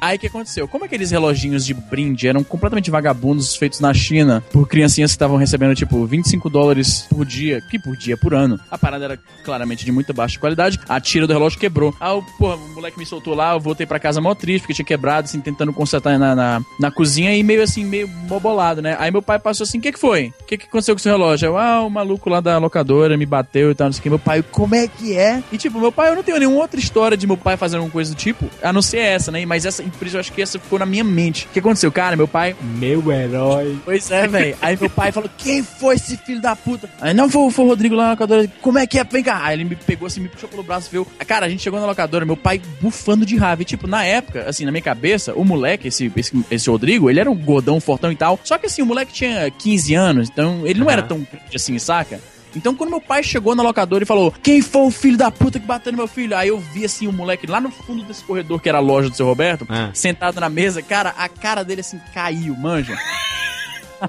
Aí 0.00 0.16
o 0.16 0.18
que 0.18 0.27
aconteceu? 0.27 0.68
Como 0.68 0.85
aqueles 0.85 1.11
reloginhos 1.11 1.64
de 1.64 1.74
brinde 1.74 2.29
eram 2.29 2.42
completamente 2.44 2.90
vagabundos, 2.90 3.57
feitos 3.57 3.81
na 3.81 3.92
China, 3.94 4.42
por 4.53 4.68
criancinhas 4.68 5.11
que 5.11 5.16
estavam 5.16 5.37
recebendo, 5.37 5.74
tipo, 5.74 6.05
25 6.05 6.50
dólares 6.50 7.07
por 7.09 7.24
dia, 7.24 7.61
que 7.70 7.79
por 7.79 7.96
dia, 7.96 8.16
por 8.16 8.35
ano. 8.35 8.59
A 8.70 8.79
parada 8.79 9.05
era 9.05 9.18
claramente 9.44 9.85
de 9.85 9.92
muita 9.92 10.12
baixa 10.12 10.38
qualidade, 10.38 10.79
a 10.88 11.00
tira 11.00 11.27
do 11.27 11.33
relógio 11.33 11.59
quebrou. 11.59 11.94
Ah, 12.00 12.20
porra, 12.38 12.57
o 12.57 12.74
moleque 12.74 12.98
me 12.98 13.07
soltou 13.07 13.35
lá, 13.35 13.53
eu 13.53 13.61
voltei 13.61 13.87
pra 13.87 13.98
casa 13.98 14.20
mó 14.20 14.35
triste, 14.35 14.62
porque 14.62 14.74
tinha 14.74 14.85
quebrado, 14.85 15.27
assim, 15.27 15.40
tentando 15.40 15.72
consertar 15.72 16.18
na, 16.18 16.35
na, 16.35 16.62
na 16.79 16.90
cozinha 16.90 17.35
e 17.37 17.42
meio 17.42 17.62
assim, 17.62 17.85
meio 17.85 18.07
bobolado, 18.09 18.83
né? 18.83 18.96
Aí 18.98 19.11
meu 19.11 19.22
pai 19.22 19.38
passou 19.38 19.64
assim, 19.64 19.79
o 19.79 19.81
que 19.81 19.92
que 19.92 19.98
foi? 19.98 20.33
O 20.40 20.44
que 20.44 20.59
que 20.59 20.66
aconteceu 20.66 20.94
com 20.94 20.98
o 20.98 21.03
seu 21.03 21.12
relógio? 21.12 21.46
Eu, 21.46 21.59
ah, 21.59 21.83
o 21.83 21.90
maluco 21.90 22.29
lá 22.29 22.40
da 22.40 22.59
locadora 22.59 23.16
me 23.16 23.27
bateu 23.27 23.70
e 23.70 23.74
tal, 23.74 23.87
não 23.87 23.92
sei 23.92 24.00
o 24.00 24.03
que. 24.03 24.11
Meu 24.11 24.18
pai, 24.18 24.42
como 24.42 24.74
é 24.74 24.87
que 24.88 25.16
é? 25.16 25.42
E 25.53 25.59
tipo, 25.59 25.79
meu 25.81 25.92
pai, 25.92 26.11
eu 26.11 26.16
não 26.16 26.22
tenho 26.22 26.38
nenhuma 26.38 26.61
outra 26.61 26.79
história 26.79 27.16
de 27.16 27.27
meu 27.27 27.37
pai 27.37 27.57
fazendo 27.57 27.79
alguma 27.79 27.92
coisa 27.92 28.14
do 28.14 28.16
tipo, 28.16 28.48
a 28.62 28.72
não 28.72 28.83
ser 28.83 28.98
essa, 29.06 29.30
né? 29.30 29.44
Mas 29.46 29.64
essa, 29.64 29.82
isso 29.82 30.16
eu 30.16 30.20
acho 30.20 30.32
que 30.32 30.42
essa 30.42 30.58
ficou 30.58 30.78
na 30.78 30.86
minha 30.86 31.04
mente. 31.04 31.46
O 31.46 31.48
que 31.50 31.58
aconteceu? 31.58 31.90
Cara, 31.90 32.16
meu 32.16 32.28
pai 32.28 32.56
Meu 32.60 33.10
herói. 33.10 33.78
Pois 33.84 34.10
é, 34.10 34.26
velho. 34.26 34.56
Aí 34.62 34.76
meu 34.78 34.90
pai 34.90 35.12
falou: 35.12 35.30
quem 35.36 35.62
foi 35.62 35.96
esse 35.96 36.16
filho 36.16 36.40
da 36.40 36.54
puta? 36.56 36.88
Aí 37.00 37.14
não 37.14 37.28
foi, 37.28 37.50
foi 37.50 37.64
o 37.64 37.68
Rodrigo 37.68 37.94
lá 37.94 38.04
na 38.04 38.10
locadora. 38.10 38.50
Como 38.60 38.78
é 38.78 38.86
que 38.86 38.98
é? 38.98 39.04
Vem 39.04 39.22
cá. 39.22 39.40
Aí 39.42 39.56
ele 39.56 39.64
me 39.64 39.76
pegou 39.76 40.06
assim, 40.06 40.20
me 40.20 40.28
puxou 40.28 40.48
pelo 40.48 40.62
braço, 40.62 40.88
viu? 40.90 41.06
Cara, 41.26 41.46
a 41.46 41.48
gente 41.48 41.62
chegou 41.62 41.80
na 41.80 41.86
locadora, 41.86 42.24
meu 42.24 42.36
pai 42.36 42.60
bufando 42.80 43.24
de 43.24 43.36
raiva. 43.36 43.62
E, 43.62 43.64
tipo, 43.64 43.86
na 43.86 44.04
época, 44.04 44.44
assim, 44.48 44.64
na 44.64 44.70
minha 44.70 44.82
cabeça, 44.82 45.34
o 45.34 45.44
moleque, 45.44 45.88
esse, 45.88 46.10
esse, 46.16 46.44
esse 46.50 46.70
Rodrigo, 46.70 47.08
ele 47.08 47.20
era 47.20 47.30
um 47.30 47.36
gordão, 47.36 47.80
fortão 47.80 48.10
e 48.10 48.16
tal. 48.16 48.38
Só 48.42 48.58
que 48.58 48.66
assim, 48.66 48.82
o 48.82 48.86
moleque 48.86 49.12
tinha 49.12 49.50
15 49.50 49.94
anos, 49.94 50.28
então 50.28 50.66
ele 50.66 50.78
não 50.78 50.86
Aham. 50.86 50.92
era 50.92 51.02
tão 51.02 51.18
grande 51.18 51.56
assim, 51.56 51.78
saca? 51.78 52.20
Então, 52.56 52.74
quando 52.74 52.90
meu 52.90 53.00
pai 53.00 53.22
chegou 53.22 53.54
na 53.54 53.62
locadora 53.62 54.04
e 54.04 54.06
falou: 54.06 54.32
Quem 54.42 54.62
foi 54.62 54.82
o 54.82 54.90
filho 54.90 55.16
da 55.16 55.30
puta 55.30 55.58
que 55.58 55.66
bateu 55.66 55.92
no 55.92 55.98
meu 55.98 56.06
filho? 56.08 56.36
Aí 56.36 56.48
eu 56.48 56.58
vi 56.58 56.84
assim 56.84 57.06
o 57.06 57.12
moleque 57.12 57.46
lá 57.46 57.60
no 57.60 57.70
fundo 57.70 58.02
desse 58.04 58.22
corredor, 58.24 58.60
que 58.60 58.68
era 58.68 58.78
a 58.78 58.80
loja 58.80 59.08
do 59.10 59.16
seu 59.16 59.26
Roberto, 59.26 59.66
Ah. 59.68 59.90
sentado 59.92 60.40
na 60.40 60.48
mesa. 60.48 60.80
Cara, 60.82 61.14
a 61.16 61.28
cara 61.28 61.64
dele 61.64 61.80
assim 61.80 62.00
caiu, 62.12 62.54
manja. 62.56 62.96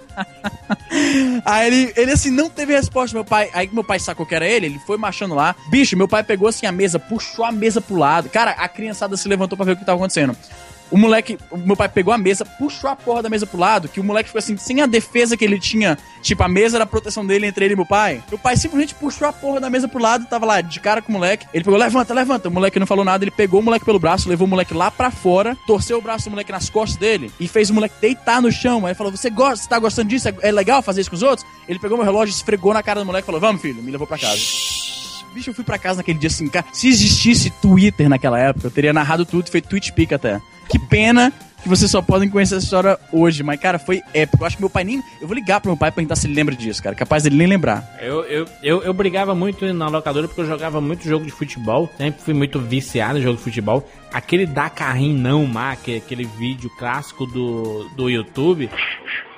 Aí 1.45 1.67
ele, 1.67 1.93
ele 1.95 2.11
assim, 2.11 2.29
não 2.31 2.49
teve 2.49 2.73
resposta, 2.73 3.15
meu 3.15 3.25
pai. 3.25 3.49
Aí 3.53 3.69
meu 3.71 3.83
pai 3.83 3.99
sacou 3.99 4.25
que 4.25 4.35
era 4.35 4.47
ele, 4.47 4.65
ele 4.67 4.79
foi 4.85 4.97
marchando 4.97 5.33
lá. 5.35 5.55
Bicho, 5.69 5.95
meu 5.97 6.07
pai 6.07 6.23
pegou 6.23 6.47
assim 6.47 6.65
a 6.65 6.71
mesa, 6.71 6.99
puxou 6.99 7.45
a 7.45 7.51
mesa 7.51 7.79
pro 7.81 7.95
lado. 7.95 8.29
Cara, 8.29 8.51
a 8.51 8.67
criançada 8.67 9.15
se 9.17 9.27
levantou 9.27 9.55
pra 9.57 9.65
ver 9.65 9.73
o 9.73 9.77
que 9.77 9.85
tava 9.85 9.97
acontecendo. 9.97 10.35
O 10.91 10.97
moleque, 10.97 11.37
o 11.49 11.57
meu 11.57 11.75
pai 11.75 11.89
pegou 11.89 12.13
a 12.13 12.17
mesa, 12.17 12.45
puxou 12.45 12.89
a 12.89 12.95
porra 12.95 13.23
da 13.23 13.29
mesa 13.29 13.45
pro 13.45 13.59
lado, 13.59 13.87
que 13.87 13.99
o 13.99 14.03
moleque 14.03 14.29
ficou 14.29 14.39
assim, 14.39 14.55
sem 14.55 14.81
a 14.81 14.85
defesa 14.85 15.35
que 15.35 15.43
ele 15.43 15.59
tinha, 15.59 15.97
tipo, 16.21 16.43
a 16.43 16.47
mesa 16.47 16.77
era 16.77 16.83
a 16.83 16.87
proteção 16.87 17.25
dele 17.25 17.47
entre 17.47 17.65
ele 17.65 17.73
e 17.73 17.77
meu 17.77 17.85
pai. 17.85 18.23
Meu 18.29 18.37
pai 18.37 18.55
simplesmente 18.55 18.93
puxou 18.93 19.27
a 19.27 19.33
porra 19.33 19.59
da 19.59 19.69
mesa 19.69 19.87
pro 19.87 20.01
lado, 20.01 20.25
tava 20.25 20.45
lá 20.45 20.61
de 20.61 20.79
cara 20.79 21.01
com 21.01 21.09
o 21.09 21.13
moleque. 21.13 21.47
Ele 21.53 21.63
pegou, 21.63 21.79
levanta, 21.79 22.13
levanta. 22.13 22.49
O 22.49 22.51
moleque 22.51 22.79
não 22.79 22.85
falou 22.85 23.03
nada, 23.03 23.23
ele 23.23 23.31
pegou 23.31 23.59
o 23.59 23.63
moleque 23.63 23.85
pelo 23.85 23.99
braço, 23.99 24.29
levou 24.29 24.45
o 24.45 24.49
moleque 24.49 24.73
lá 24.73 24.91
pra 24.91 25.09
fora, 25.09 25.57
torceu 25.65 25.97
o 25.97 26.01
braço 26.01 26.25
do 26.25 26.31
moleque 26.31 26.51
nas 26.51 26.69
costas 26.69 26.97
dele 26.97 27.31
e 27.39 27.47
fez 27.47 27.69
o 27.69 27.73
moleque 27.73 27.95
deitar 27.99 28.41
no 28.41 28.51
chão. 28.51 28.85
Aí 28.85 28.93
falou: 28.93 29.11
Você 29.11 29.29
gosta, 29.29 29.63
você 29.63 29.69
tá 29.69 29.79
gostando 29.79 30.09
disso? 30.09 30.29
É, 30.29 30.35
é 30.41 30.51
legal 30.51 30.81
fazer 30.81 31.01
isso 31.01 31.09
com 31.09 31.15
os 31.15 31.23
outros? 31.23 31.47
Ele 31.67 31.79
pegou 31.79 31.97
meu 31.97 32.05
relógio, 32.05 32.33
esfregou 32.33 32.73
na 32.73 32.83
cara 32.83 32.99
do 32.99 33.05
moleque 33.05 33.25
e 33.25 33.27
falou: 33.27 33.41
Vamos, 33.41 33.61
filho, 33.61 33.81
me 33.81 33.91
levou 33.91 34.05
pra 34.05 34.17
casa. 34.17 34.39
Bicho, 35.33 35.49
eu 35.49 35.53
fui 35.53 35.65
pra 35.65 35.77
casa 35.77 35.97
naquele 35.97 36.17
dia 36.17 36.27
assim, 36.27 36.47
cara. 36.47 36.65
Se 36.71 36.87
existisse 36.87 37.49
Twitter 37.61 38.07
naquela 38.07 38.39
época, 38.39 38.67
eu 38.67 38.71
teria 38.71 38.93
narrado 38.93 39.25
tudo, 39.25 39.51
feito 39.51 39.67
tweet 39.67 39.91
pick 39.91 40.13
até. 40.13 40.41
Que 40.67 40.79
pena 40.79 41.31
que 41.65 41.69
vocês 41.69 41.89
só 41.89 41.99
podem 41.99 42.29
conhecer 42.29 42.55
essa 42.55 42.63
história 42.63 42.99
hoje. 43.11 43.41
Mas, 43.41 43.59
cara, 43.59 43.79
foi 43.79 44.03
épico. 44.13 44.43
Eu 44.43 44.47
acho 44.47 44.55
que 44.55 44.61
meu 44.61 44.69
pai 44.69 44.83
nem. 44.83 45.01
Eu 45.19 45.27
vou 45.27 45.35
ligar 45.35 45.59
pro 45.59 45.71
meu 45.71 45.77
pai 45.77 45.89
pra 45.89 45.95
perguntar 45.95 46.15
se 46.15 46.27
ele 46.27 46.35
lembra 46.35 46.55
disso, 46.55 46.81
cara. 46.81 46.95
Capaz 46.95 47.23
dele 47.23 47.37
nem 47.37 47.47
lembrar. 47.47 47.97
Eu, 47.99 48.23
eu, 48.25 48.45
eu, 48.61 48.83
eu 48.83 48.93
brigava 48.93 49.33
muito 49.33 49.65
na 49.73 49.87
locadora 49.87 50.27
porque 50.27 50.41
eu 50.41 50.45
jogava 50.45 50.79
muito 50.79 51.03
jogo 51.03 51.25
de 51.25 51.31
futebol. 51.31 51.91
Sempre 51.97 52.21
fui 52.21 52.35
muito 52.35 52.59
viciado 52.59 53.17
em 53.17 53.21
jogo 53.23 53.37
de 53.37 53.43
futebol. 53.43 53.89
Aquele 54.13 54.45
da 54.45 54.69
carrinho 54.69 55.17
não, 55.17 55.43
Má, 55.47 55.71
aquele, 55.71 55.97
aquele 55.97 56.25
vídeo 56.25 56.69
clássico 56.77 57.25
do, 57.25 57.89
do 57.95 58.11
YouTube. 58.11 58.69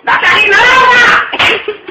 Da 0.03 0.17
carrinho 0.19 0.51
não! 0.51 1.77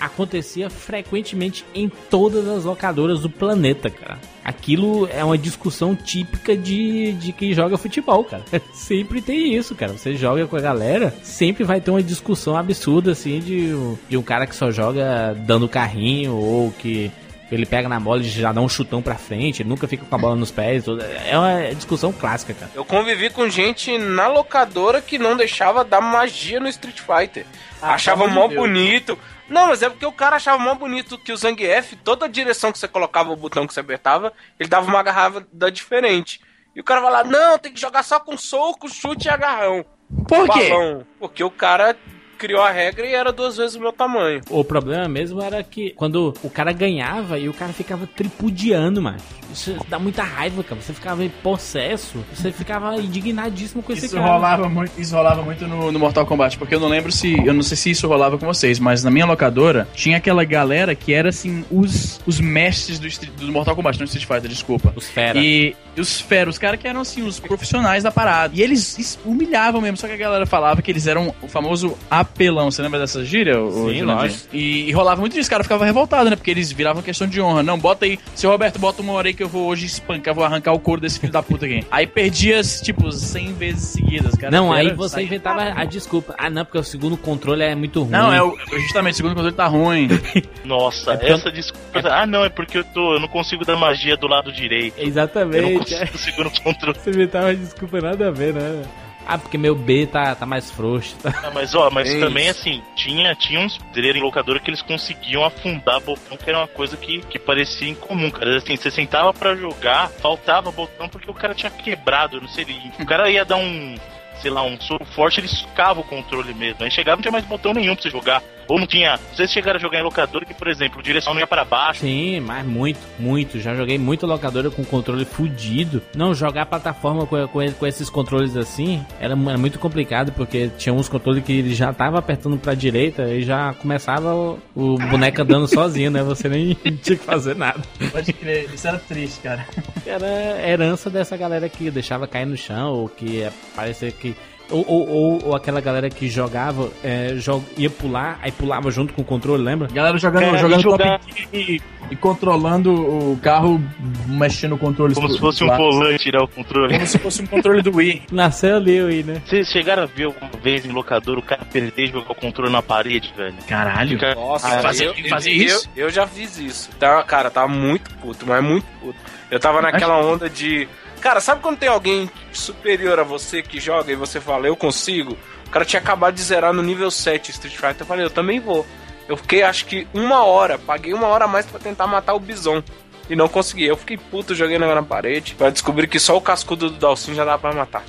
acontecia 0.00 0.68
frequentemente 0.70 1.64
em 1.74 1.90
todas 2.10 2.46
as 2.48 2.64
locadoras 2.64 3.20
do 3.20 3.30
planeta, 3.30 3.90
cara. 3.90 4.18
Aquilo 4.44 5.08
é 5.10 5.24
uma 5.24 5.36
discussão 5.36 5.94
típica 5.94 6.56
de, 6.56 7.12
de 7.14 7.32
quem 7.32 7.52
joga 7.52 7.76
futebol, 7.76 8.22
cara. 8.24 8.44
sempre 8.72 9.20
tem 9.20 9.54
isso, 9.54 9.74
cara. 9.74 9.92
Você 9.92 10.14
joga 10.14 10.46
com 10.46 10.56
a 10.56 10.60
galera, 10.60 11.14
sempre 11.22 11.64
vai 11.64 11.80
ter 11.80 11.90
uma 11.90 12.02
discussão 12.02 12.56
absurda, 12.56 13.12
assim, 13.12 13.40
de, 13.40 13.70
de 14.08 14.16
um 14.16 14.22
cara 14.22 14.46
que 14.46 14.54
só 14.54 14.70
joga 14.70 15.34
dando 15.34 15.68
carrinho 15.68 16.34
ou 16.34 16.70
que 16.72 17.10
ele 17.50 17.64
pega 17.66 17.88
na 17.88 18.00
bola 18.00 18.20
e 18.20 18.24
já 18.24 18.52
dá 18.52 18.60
um 18.60 18.68
chutão 18.68 19.00
pra 19.00 19.14
frente, 19.14 19.62
nunca 19.62 19.86
fica 19.86 20.04
com 20.04 20.14
a 20.14 20.18
bola 20.18 20.34
nos 20.36 20.50
pés. 20.50 20.84
É 21.26 21.38
uma 21.38 21.74
discussão 21.74 22.12
clássica, 22.12 22.54
cara. 22.54 22.70
Eu 22.74 22.84
convivi 22.84 23.30
com 23.30 23.48
gente 23.48 23.96
na 23.98 24.26
locadora 24.26 25.00
que 25.00 25.18
não 25.18 25.36
deixava 25.36 25.84
dar 25.84 26.00
magia 26.00 26.58
no 26.58 26.68
Street 26.68 27.00
Fighter. 27.00 27.46
Ah, 27.80 27.94
Achava 27.94 28.26
mó 28.26 28.48
de 28.48 28.56
bonito. 28.56 29.18
Não, 29.48 29.68
mas 29.68 29.82
é 29.82 29.88
porque 29.88 30.06
o 30.06 30.12
cara 30.12 30.36
achava 30.36 30.58
mó 30.58 30.74
bonito 30.74 31.16
que 31.18 31.32
o 31.32 31.36
Zangief, 31.36 31.94
toda 32.02 32.26
a 32.26 32.28
direção 32.28 32.72
que 32.72 32.78
você 32.78 32.88
colocava 32.88 33.32
o 33.32 33.36
botão 33.36 33.66
que 33.66 33.72
você 33.72 33.80
apertava, 33.80 34.32
ele 34.58 34.68
dava 34.68 34.88
uma 34.88 34.98
agarrada 34.98 35.70
diferente. 35.70 36.40
E 36.74 36.80
o 36.80 36.84
cara 36.84 37.00
vai 37.00 37.12
lá, 37.12 37.24
não, 37.24 37.58
tem 37.58 37.72
que 37.72 37.80
jogar 37.80 38.02
só 38.02 38.18
com 38.18 38.36
soco, 38.36 38.88
chute 38.88 39.28
e 39.28 39.30
agarrão. 39.30 39.84
Por 40.28 40.48
quê? 40.48 40.68
Balão. 40.68 41.06
Porque 41.18 41.42
o 41.42 41.50
cara 41.50 41.96
criou 42.36 42.62
a 42.62 42.70
regra 42.70 43.06
e 43.06 43.14
era 43.14 43.32
duas 43.32 43.56
vezes 43.56 43.76
o 43.76 43.80
meu 43.80 43.92
tamanho. 43.92 44.40
O 44.50 44.64
problema 44.64 45.08
mesmo 45.08 45.42
era 45.42 45.62
que 45.62 45.90
quando 45.90 46.34
o 46.42 46.50
cara 46.50 46.72
ganhava 46.72 47.38
e 47.38 47.48
o 47.48 47.54
cara 47.54 47.72
ficava 47.72 48.06
tripudiando, 48.06 49.02
mano. 49.02 49.18
Isso 49.52 49.76
dá 49.88 49.98
muita 49.98 50.22
raiva, 50.22 50.62
cara. 50.62 50.80
Você 50.80 50.92
ficava 50.92 51.24
em 51.24 51.28
possesso, 51.28 52.24
você 52.32 52.52
ficava 52.52 52.96
indignadíssimo 52.96 53.82
com 53.82 53.92
esse 53.92 54.06
isso 54.06 54.16
cara. 54.16 54.26
Rolava 54.26 54.68
muito, 54.68 55.00
isso 55.00 55.14
rolava 55.14 55.42
muito 55.42 55.66
no, 55.66 55.90
no, 55.90 55.98
Mortal 55.98 56.26
Kombat, 56.26 56.58
porque 56.58 56.74
eu 56.74 56.80
não 56.80 56.88
lembro 56.88 57.10
se. 57.10 57.34
Eu 57.44 57.54
não 57.54 57.62
sei 57.62 57.76
se 57.76 57.90
isso 57.90 58.06
rolava 58.06 58.38
com 58.38 58.46
vocês, 58.46 58.78
mas 58.78 59.02
na 59.02 59.10
minha 59.10 59.24
locadora 59.24 59.88
tinha 59.94 60.18
aquela 60.18 60.44
galera 60.44 60.94
que 60.94 61.12
era 61.12 61.28
assim, 61.28 61.64
os, 61.70 62.20
os 62.26 62.40
mestres 62.40 62.98
do, 62.98 63.08
do 63.46 63.52
Mortal 63.52 63.74
Kombat, 63.74 63.98
não 63.98 64.04
Street 64.04 64.26
Fighter, 64.26 64.48
desculpa. 64.50 64.92
Os 64.94 65.08
fera. 65.08 65.38
E 65.38 65.74
os 65.96 66.20
fera, 66.20 66.50
os 66.50 66.58
caras 66.58 66.78
que 66.78 66.86
eram 66.86 67.00
assim, 67.00 67.22
os 67.22 67.40
profissionais 67.40 68.02
da 68.02 68.10
parada. 68.10 68.54
E 68.54 68.62
eles 68.62 69.18
humilhavam 69.24 69.80
mesmo, 69.80 69.96
só 69.96 70.06
que 70.06 70.12
a 70.12 70.18
galera 70.18 70.46
falava 70.46 70.82
que 70.82 70.90
eles 70.90 71.06
eram 71.06 71.34
o 71.40 71.48
famoso 71.48 71.96
apelão. 72.26 72.70
Você 72.70 72.82
lembra 72.82 72.98
dessa 73.00 73.24
gíria? 73.24 73.54
Sim, 73.54 74.02
lógico. 74.02 74.48
E, 74.52 74.88
e 74.88 74.92
rolava 74.92 75.20
muito 75.20 75.32
disso, 75.32 75.48
o 75.48 75.50
cara 75.50 75.62
ficava 75.62 75.84
revoltado, 75.84 76.28
né? 76.28 76.36
Porque 76.36 76.50
eles 76.50 76.70
viravam 76.70 77.02
questão 77.02 77.26
de 77.26 77.40
honra. 77.40 77.62
Não, 77.62 77.78
bota 77.78 78.04
aí, 78.04 78.18
seu 78.34 78.50
Roberto, 78.50 78.78
bota 78.78 79.02
uma 79.02 79.12
hora 79.12 79.28
aí 79.28 79.34
que 79.34 79.42
eu 79.42 79.48
vou 79.48 79.66
hoje 79.66 79.86
espancar, 79.86 80.34
vou 80.34 80.44
arrancar 80.44 80.72
o 80.72 80.78
couro 80.78 81.00
desse 81.00 81.18
filho 81.18 81.32
da 81.32 81.42
puta 81.42 81.64
aqui. 81.64 81.84
Aí 81.90 82.06
perdia, 82.06 82.60
tipo, 82.62 83.10
100 83.10 83.52
vezes 83.54 83.88
seguidas, 83.90 84.34
cara. 84.34 84.50
Não, 84.50 84.72
aí 84.72 84.92
você 84.92 85.22
inventava 85.22 85.62
a 85.62 85.84
desculpa. 85.84 86.34
Ah, 86.36 86.50
não, 86.50 86.64
porque 86.64 86.78
o 86.78 86.84
segundo 86.84 87.16
controle 87.16 87.62
é 87.62 87.74
muito 87.74 88.00
ruim. 88.02 88.10
Não, 88.10 88.32
é 88.32 88.42
o, 88.42 88.56
justamente, 88.80 89.14
o 89.14 89.16
segundo 89.16 89.34
controle 89.34 89.54
tá 89.54 89.66
ruim. 89.66 90.08
Nossa, 90.64 91.14
é 91.20 91.32
essa 91.32 91.50
desculpa. 91.50 92.00
Ah, 92.04 92.26
não, 92.26 92.44
é 92.44 92.48
porque 92.48 92.78
eu 92.78 92.84
tô, 92.84 93.14
eu 93.14 93.20
não 93.20 93.28
consigo 93.28 93.64
dar 93.64 93.76
magia 93.76 94.16
do 94.16 94.26
lado 94.26 94.52
direito. 94.52 94.98
Exatamente. 94.98 95.56
Eu 95.56 95.70
não 95.70 95.78
consigo 95.78 96.14
o 96.14 96.18
segundo 96.18 96.50
controle. 96.62 96.98
Você 96.98 97.10
inventava 97.10 97.54
desculpa 97.54 98.00
nada 98.00 98.28
a 98.28 98.30
ver, 98.30 98.54
né? 98.54 98.82
Ah, 99.26 99.36
porque 99.36 99.58
meu 99.58 99.74
B 99.74 100.06
tá, 100.06 100.34
tá 100.34 100.46
mais 100.46 100.70
frouxo. 100.70 101.16
Tá? 101.26 101.32
Ah, 101.42 101.50
mas 101.52 101.74
ó, 101.74 101.90
mas 101.90 102.08
é 102.08 102.20
também 102.20 102.48
assim, 102.48 102.82
tinha, 102.94 103.34
tinha 103.34 103.58
uns 103.58 103.78
poderes 103.78 104.20
em 104.20 104.22
locadora 104.24 104.60
que 104.60 104.70
eles 104.70 104.82
conseguiam 104.82 105.44
afundar 105.44 106.00
botão, 106.00 106.36
que 106.36 106.48
era 106.48 106.58
uma 106.58 106.68
coisa 106.68 106.96
que, 106.96 107.20
que 107.22 107.38
parecia 107.38 107.88
incomum, 107.88 108.30
cara. 108.30 108.56
Assim, 108.56 108.76
você 108.76 108.90
sentava 108.90 109.32
para 109.32 109.56
jogar, 109.56 110.08
faltava 110.08 110.70
botão 110.70 111.08
porque 111.08 111.30
o 111.30 111.34
cara 111.34 111.54
tinha 111.54 111.70
quebrado, 111.70 112.40
não 112.40 112.48
sei, 112.48 112.66
o 113.00 113.06
cara 113.06 113.30
ia 113.30 113.44
dar 113.44 113.56
um 113.56 113.96
sei 114.40 114.50
lá, 114.50 114.62
um 114.62 114.78
soro 114.80 115.04
forte, 115.04 115.40
ele 115.40 115.48
socava 115.48 116.00
o 116.00 116.04
controle 116.04 116.52
mesmo. 116.54 116.84
Aí 116.84 116.90
chegava 116.90 117.16
não 117.16 117.22
tinha 117.22 117.32
mais 117.32 117.44
botão 117.44 117.72
nenhum 117.72 117.94
pra 117.94 118.02
você 118.02 118.10
jogar. 118.10 118.42
Ou 118.68 118.78
não 118.78 118.86
tinha. 118.86 119.18
Vocês 119.34 119.50
chegaram 119.50 119.78
a 119.78 119.80
jogar 119.80 119.98
em 119.98 120.02
locadora 120.02 120.44
que, 120.44 120.54
por 120.54 120.68
exemplo, 120.68 121.00
a 121.00 121.02
direção 121.02 121.34
não 121.34 121.40
ia 121.40 121.46
para 121.46 121.64
baixo. 121.64 122.00
Sim, 122.00 122.40
mas 122.40 122.66
muito, 122.66 122.98
muito. 123.18 123.60
Já 123.60 123.74
joguei 123.74 123.98
muito 123.98 124.26
locadora 124.26 124.70
com 124.70 124.84
controle 124.84 125.24
fudido. 125.24 126.02
Não, 126.14 126.34
jogar 126.34 126.66
plataforma 126.66 127.26
com, 127.26 127.46
com, 127.48 127.72
com 127.72 127.86
esses 127.86 128.10
controles 128.10 128.56
assim 128.56 129.04
era, 129.20 129.34
era, 129.34 129.58
muito 129.58 129.78
complicado, 129.78 130.32
porque 130.32 130.68
tinha 130.76 130.92
uns 130.92 131.08
controles 131.08 131.44
que 131.44 131.52
ele 131.52 131.74
já 131.74 131.92
tava 131.92 132.18
apertando 132.18 132.58
pra 132.58 132.74
direita 132.74 133.28
e 133.28 133.42
já 133.42 133.74
começava 133.74 134.34
o, 134.34 134.58
o 134.74 134.98
boneco 134.98 135.42
andando 135.42 135.68
sozinho, 135.68 136.10
né? 136.10 136.22
Você 136.22 136.48
nem 136.48 136.74
tinha 137.02 137.16
que 137.16 137.24
fazer 137.24 137.54
nada. 137.56 137.80
Pode 138.10 138.32
crer, 138.32 138.68
isso 138.72 138.86
era 138.86 138.98
triste, 138.98 139.40
cara. 139.40 139.66
Era 140.04 140.68
herança 140.68 141.10
dessa 141.10 141.36
galera 141.36 141.68
que 141.68 141.90
deixava 141.90 142.26
cair 142.26 142.46
no 142.46 142.56
chão, 142.56 142.92
ou 142.92 143.08
que 143.08 143.48
parecia 143.74 144.10
que 144.10 144.36
ou, 144.70 144.84
ou, 144.88 145.44
ou, 145.44 145.56
aquela 145.56 145.80
galera 145.80 146.10
que 146.10 146.28
jogava, 146.28 146.90
é, 147.02 147.34
jog, 147.36 147.64
ia 147.76 147.88
pular, 147.88 148.38
aí 148.42 148.50
pulava 148.50 148.90
junto 148.90 149.12
com 149.14 149.22
o 149.22 149.24
controle, 149.24 149.62
lembra? 149.62 149.88
Galera 149.88 150.18
jogando, 150.18 150.42
é, 150.42 150.58
jogando 150.58 150.82
jogar... 150.82 151.20
e, 151.52 151.80
e, 152.10 152.16
controlando 152.16 152.92
o 152.92 153.38
carro, 153.40 153.80
mexendo 154.26 154.74
o 154.74 154.78
controle. 154.78 155.14
Como 155.14 155.30
se 155.30 155.38
fosse 155.38 155.62
um 155.62 155.68
volante 155.68 156.24
tirar 156.24 156.42
o 156.42 156.48
controle. 156.48 156.94
Como 156.94 157.06
se 157.06 157.18
fosse 157.18 157.42
um 157.42 157.46
controle 157.46 157.80
do 157.80 157.94
Wii. 157.94 158.22
Nasceu 158.32 158.76
ali 158.76 159.00
o 159.00 159.06
Wii, 159.06 159.22
né? 159.22 159.42
Vocês 159.46 159.68
chegaram 159.68 160.02
a 160.02 160.06
ver 160.06 160.24
alguma 160.24 160.50
vez 160.62 160.84
em 160.84 160.90
locador 160.90 161.38
o 161.38 161.42
cara 161.42 161.64
perder 161.64 162.04
e 162.04 162.06
jogar 162.08 162.32
o 162.32 162.34
controle 162.34 162.72
na 162.72 162.82
parede, 162.82 163.32
velho? 163.36 163.54
Caralho. 163.68 164.10
Fica... 164.10 164.34
Nossa, 164.34 164.68
ah, 164.68 164.80
fazia, 164.80 165.06
eu, 165.06 165.28
fazia 165.28 165.52
eu, 165.52 165.64
isso? 165.64 165.90
Eu, 165.94 166.06
eu, 166.06 166.10
já 166.10 166.26
fiz 166.26 166.58
isso. 166.58 166.90
Tá, 166.98 167.22
cara, 167.22 167.50
tava 167.50 167.68
muito 167.68 168.12
puto, 168.16 168.44
mas 168.46 168.64
muito 168.64 168.86
puto. 169.00 169.18
Eu 169.48 169.60
tava 169.60 169.80
naquela 169.80 170.18
onda 170.18 170.50
de 170.50 170.88
Cara, 171.20 171.40
sabe 171.40 171.60
quando 171.60 171.78
tem 171.78 171.88
alguém 171.88 172.30
superior 172.52 173.18
a 173.18 173.22
você 173.22 173.62
que 173.62 173.80
joga 173.80 174.12
e 174.12 174.16
você 174.16 174.40
fala, 174.40 174.66
eu 174.66 174.76
consigo? 174.76 175.36
O 175.66 175.70
cara 175.70 175.84
tinha 175.84 176.00
acabado 176.00 176.34
de 176.34 176.42
zerar 176.42 176.72
no 176.72 176.82
nível 176.82 177.10
7 177.10 177.50
Street 177.50 177.74
Fighter. 177.74 177.96
Eu 178.00 178.06
falei, 178.06 178.24
eu 178.24 178.30
também 178.30 178.60
vou. 178.60 178.86
Eu 179.28 179.36
fiquei 179.36 179.62
acho 179.62 179.86
que 179.86 180.06
uma 180.14 180.44
hora, 180.44 180.78
paguei 180.78 181.12
uma 181.12 181.26
hora 181.26 181.46
a 181.46 181.48
mais 181.48 181.66
para 181.66 181.80
tentar 181.80 182.06
matar 182.06 182.34
o 182.34 182.40
Bison. 182.40 182.82
E 183.28 183.34
não 183.34 183.48
consegui. 183.48 183.84
Eu 183.84 183.96
fiquei 183.96 184.16
puto, 184.16 184.54
joguei 184.54 184.78
na 184.78 185.02
parede 185.02 185.56
para 185.56 185.70
descobrir 185.70 186.06
que 186.06 186.20
só 186.20 186.36
o 186.36 186.40
cascudo 186.40 186.90
do 186.90 186.96
Dalsin 186.96 187.34
já 187.34 187.44
dava 187.44 187.58
pra 187.58 187.72
matar. 187.72 188.04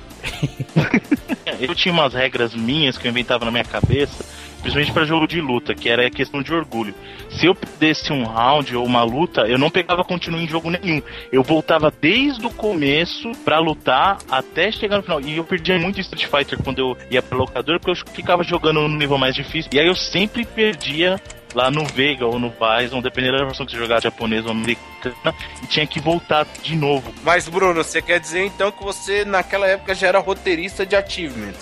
eu 1.60 1.74
tinha 1.74 1.92
umas 1.92 2.14
regras 2.14 2.54
minhas 2.54 2.98
que 2.98 3.08
eu 3.08 3.10
inventava 3.10 3.44
na 3.44 3.52
minha 3.52 3.64
cabeça 3.64 4.24
principalmente 4.68 4.92
para 4.92 5.06
jogo 5.06 5.28
de 5.28 5.40
luta, 5.40 5.74
que 5.74 5.88
era 5.88 6.06
a 6.06 6.10
questão 6.10 6.42
de 6.42 6.54
orgulho. 6.54 6.94
Se 7.30 7.46
eu 7.46 7.56
perdesse 7.56 8.12
um 8.12 8.26
round 8.26 8.76
ou 8.76 8.86
uma 8.86 9.02
luta, 9.02 9.42
eu 9.48 9.58
não 9.58 9.70
pegava 9.70 10.04
continuo 10.04 10.42
em 10.42 10.48
jogo 10.48 10.70
nenhum. 10.70 11.02
Eu 11.32 11.42
voltava 11.42 11.90
desde 11.90 12.46
o 12.46 12.50
começo 12.50 13.32
para 13.46 13.60
lutar 13.60 14.18
até 14.30 14.70
chegar 14.70 14.98
no 14.98 15.04
final. 15.04 15.22
E 15.22 15.38
eu 15.38 15.44
perdia 15.46 15.80
muito 15.80 16.02
Street 16.02 16.26
Fighter 16.26 16.62
quando 16.62 16.80
eu 16.80 16.98
ia 17.10 17.22
pra 17.22 17.38
locador, 17.38 17.80
porque 17.80 17.92
eu 17.92 18.14
ficava 18.14 18.44
jogando 18.44 18.82
no 18.82 18.98
nível 18.98 19.18
mais 19.18 19.36
difícil. 19.36 19.72
E 19.74 19.80
aí 19.80 19.88
eu 19.88 19.96
sempre 19.96 20.44
perdia 20.44 21.18
lá 21.56 21.72
no 21.72 21.86
Vega 21.86 22.26
ou 22.26 22.38
no 22.38 22.50
Bison, 22.52 23.02
dependendo 23.02 23.38
da 23.38 23.46
versão 23.46 23.66
que 23.66 23.72
você 23.72 23.78
jogar 23.78 24.02
japonesa 24.02 24.48
ou 24.48 24.52
americana, 24.52 25.34
e 25.64 25.68
tinha 25.68 25.88
que 25.88 26.02
voltar 26.02 26.46
de 26.62 26.76
novo. 26.76 27.14
Mas, 27.24 27.48
Bruno, 27.48 27.84
você 27.84 28.02
quer 28.02 28.20
dizer 28.20 28.46
então 28.46 28.70
que 28.70 28.84
você 28.84 29.24
naquela 29.24 29.66
época 29.66 29.96
já 29.96 30.08
era 30.08 30.20
roteirista 30.20 30.86
de 30.86 30.96
Achievement? 30.96 31.56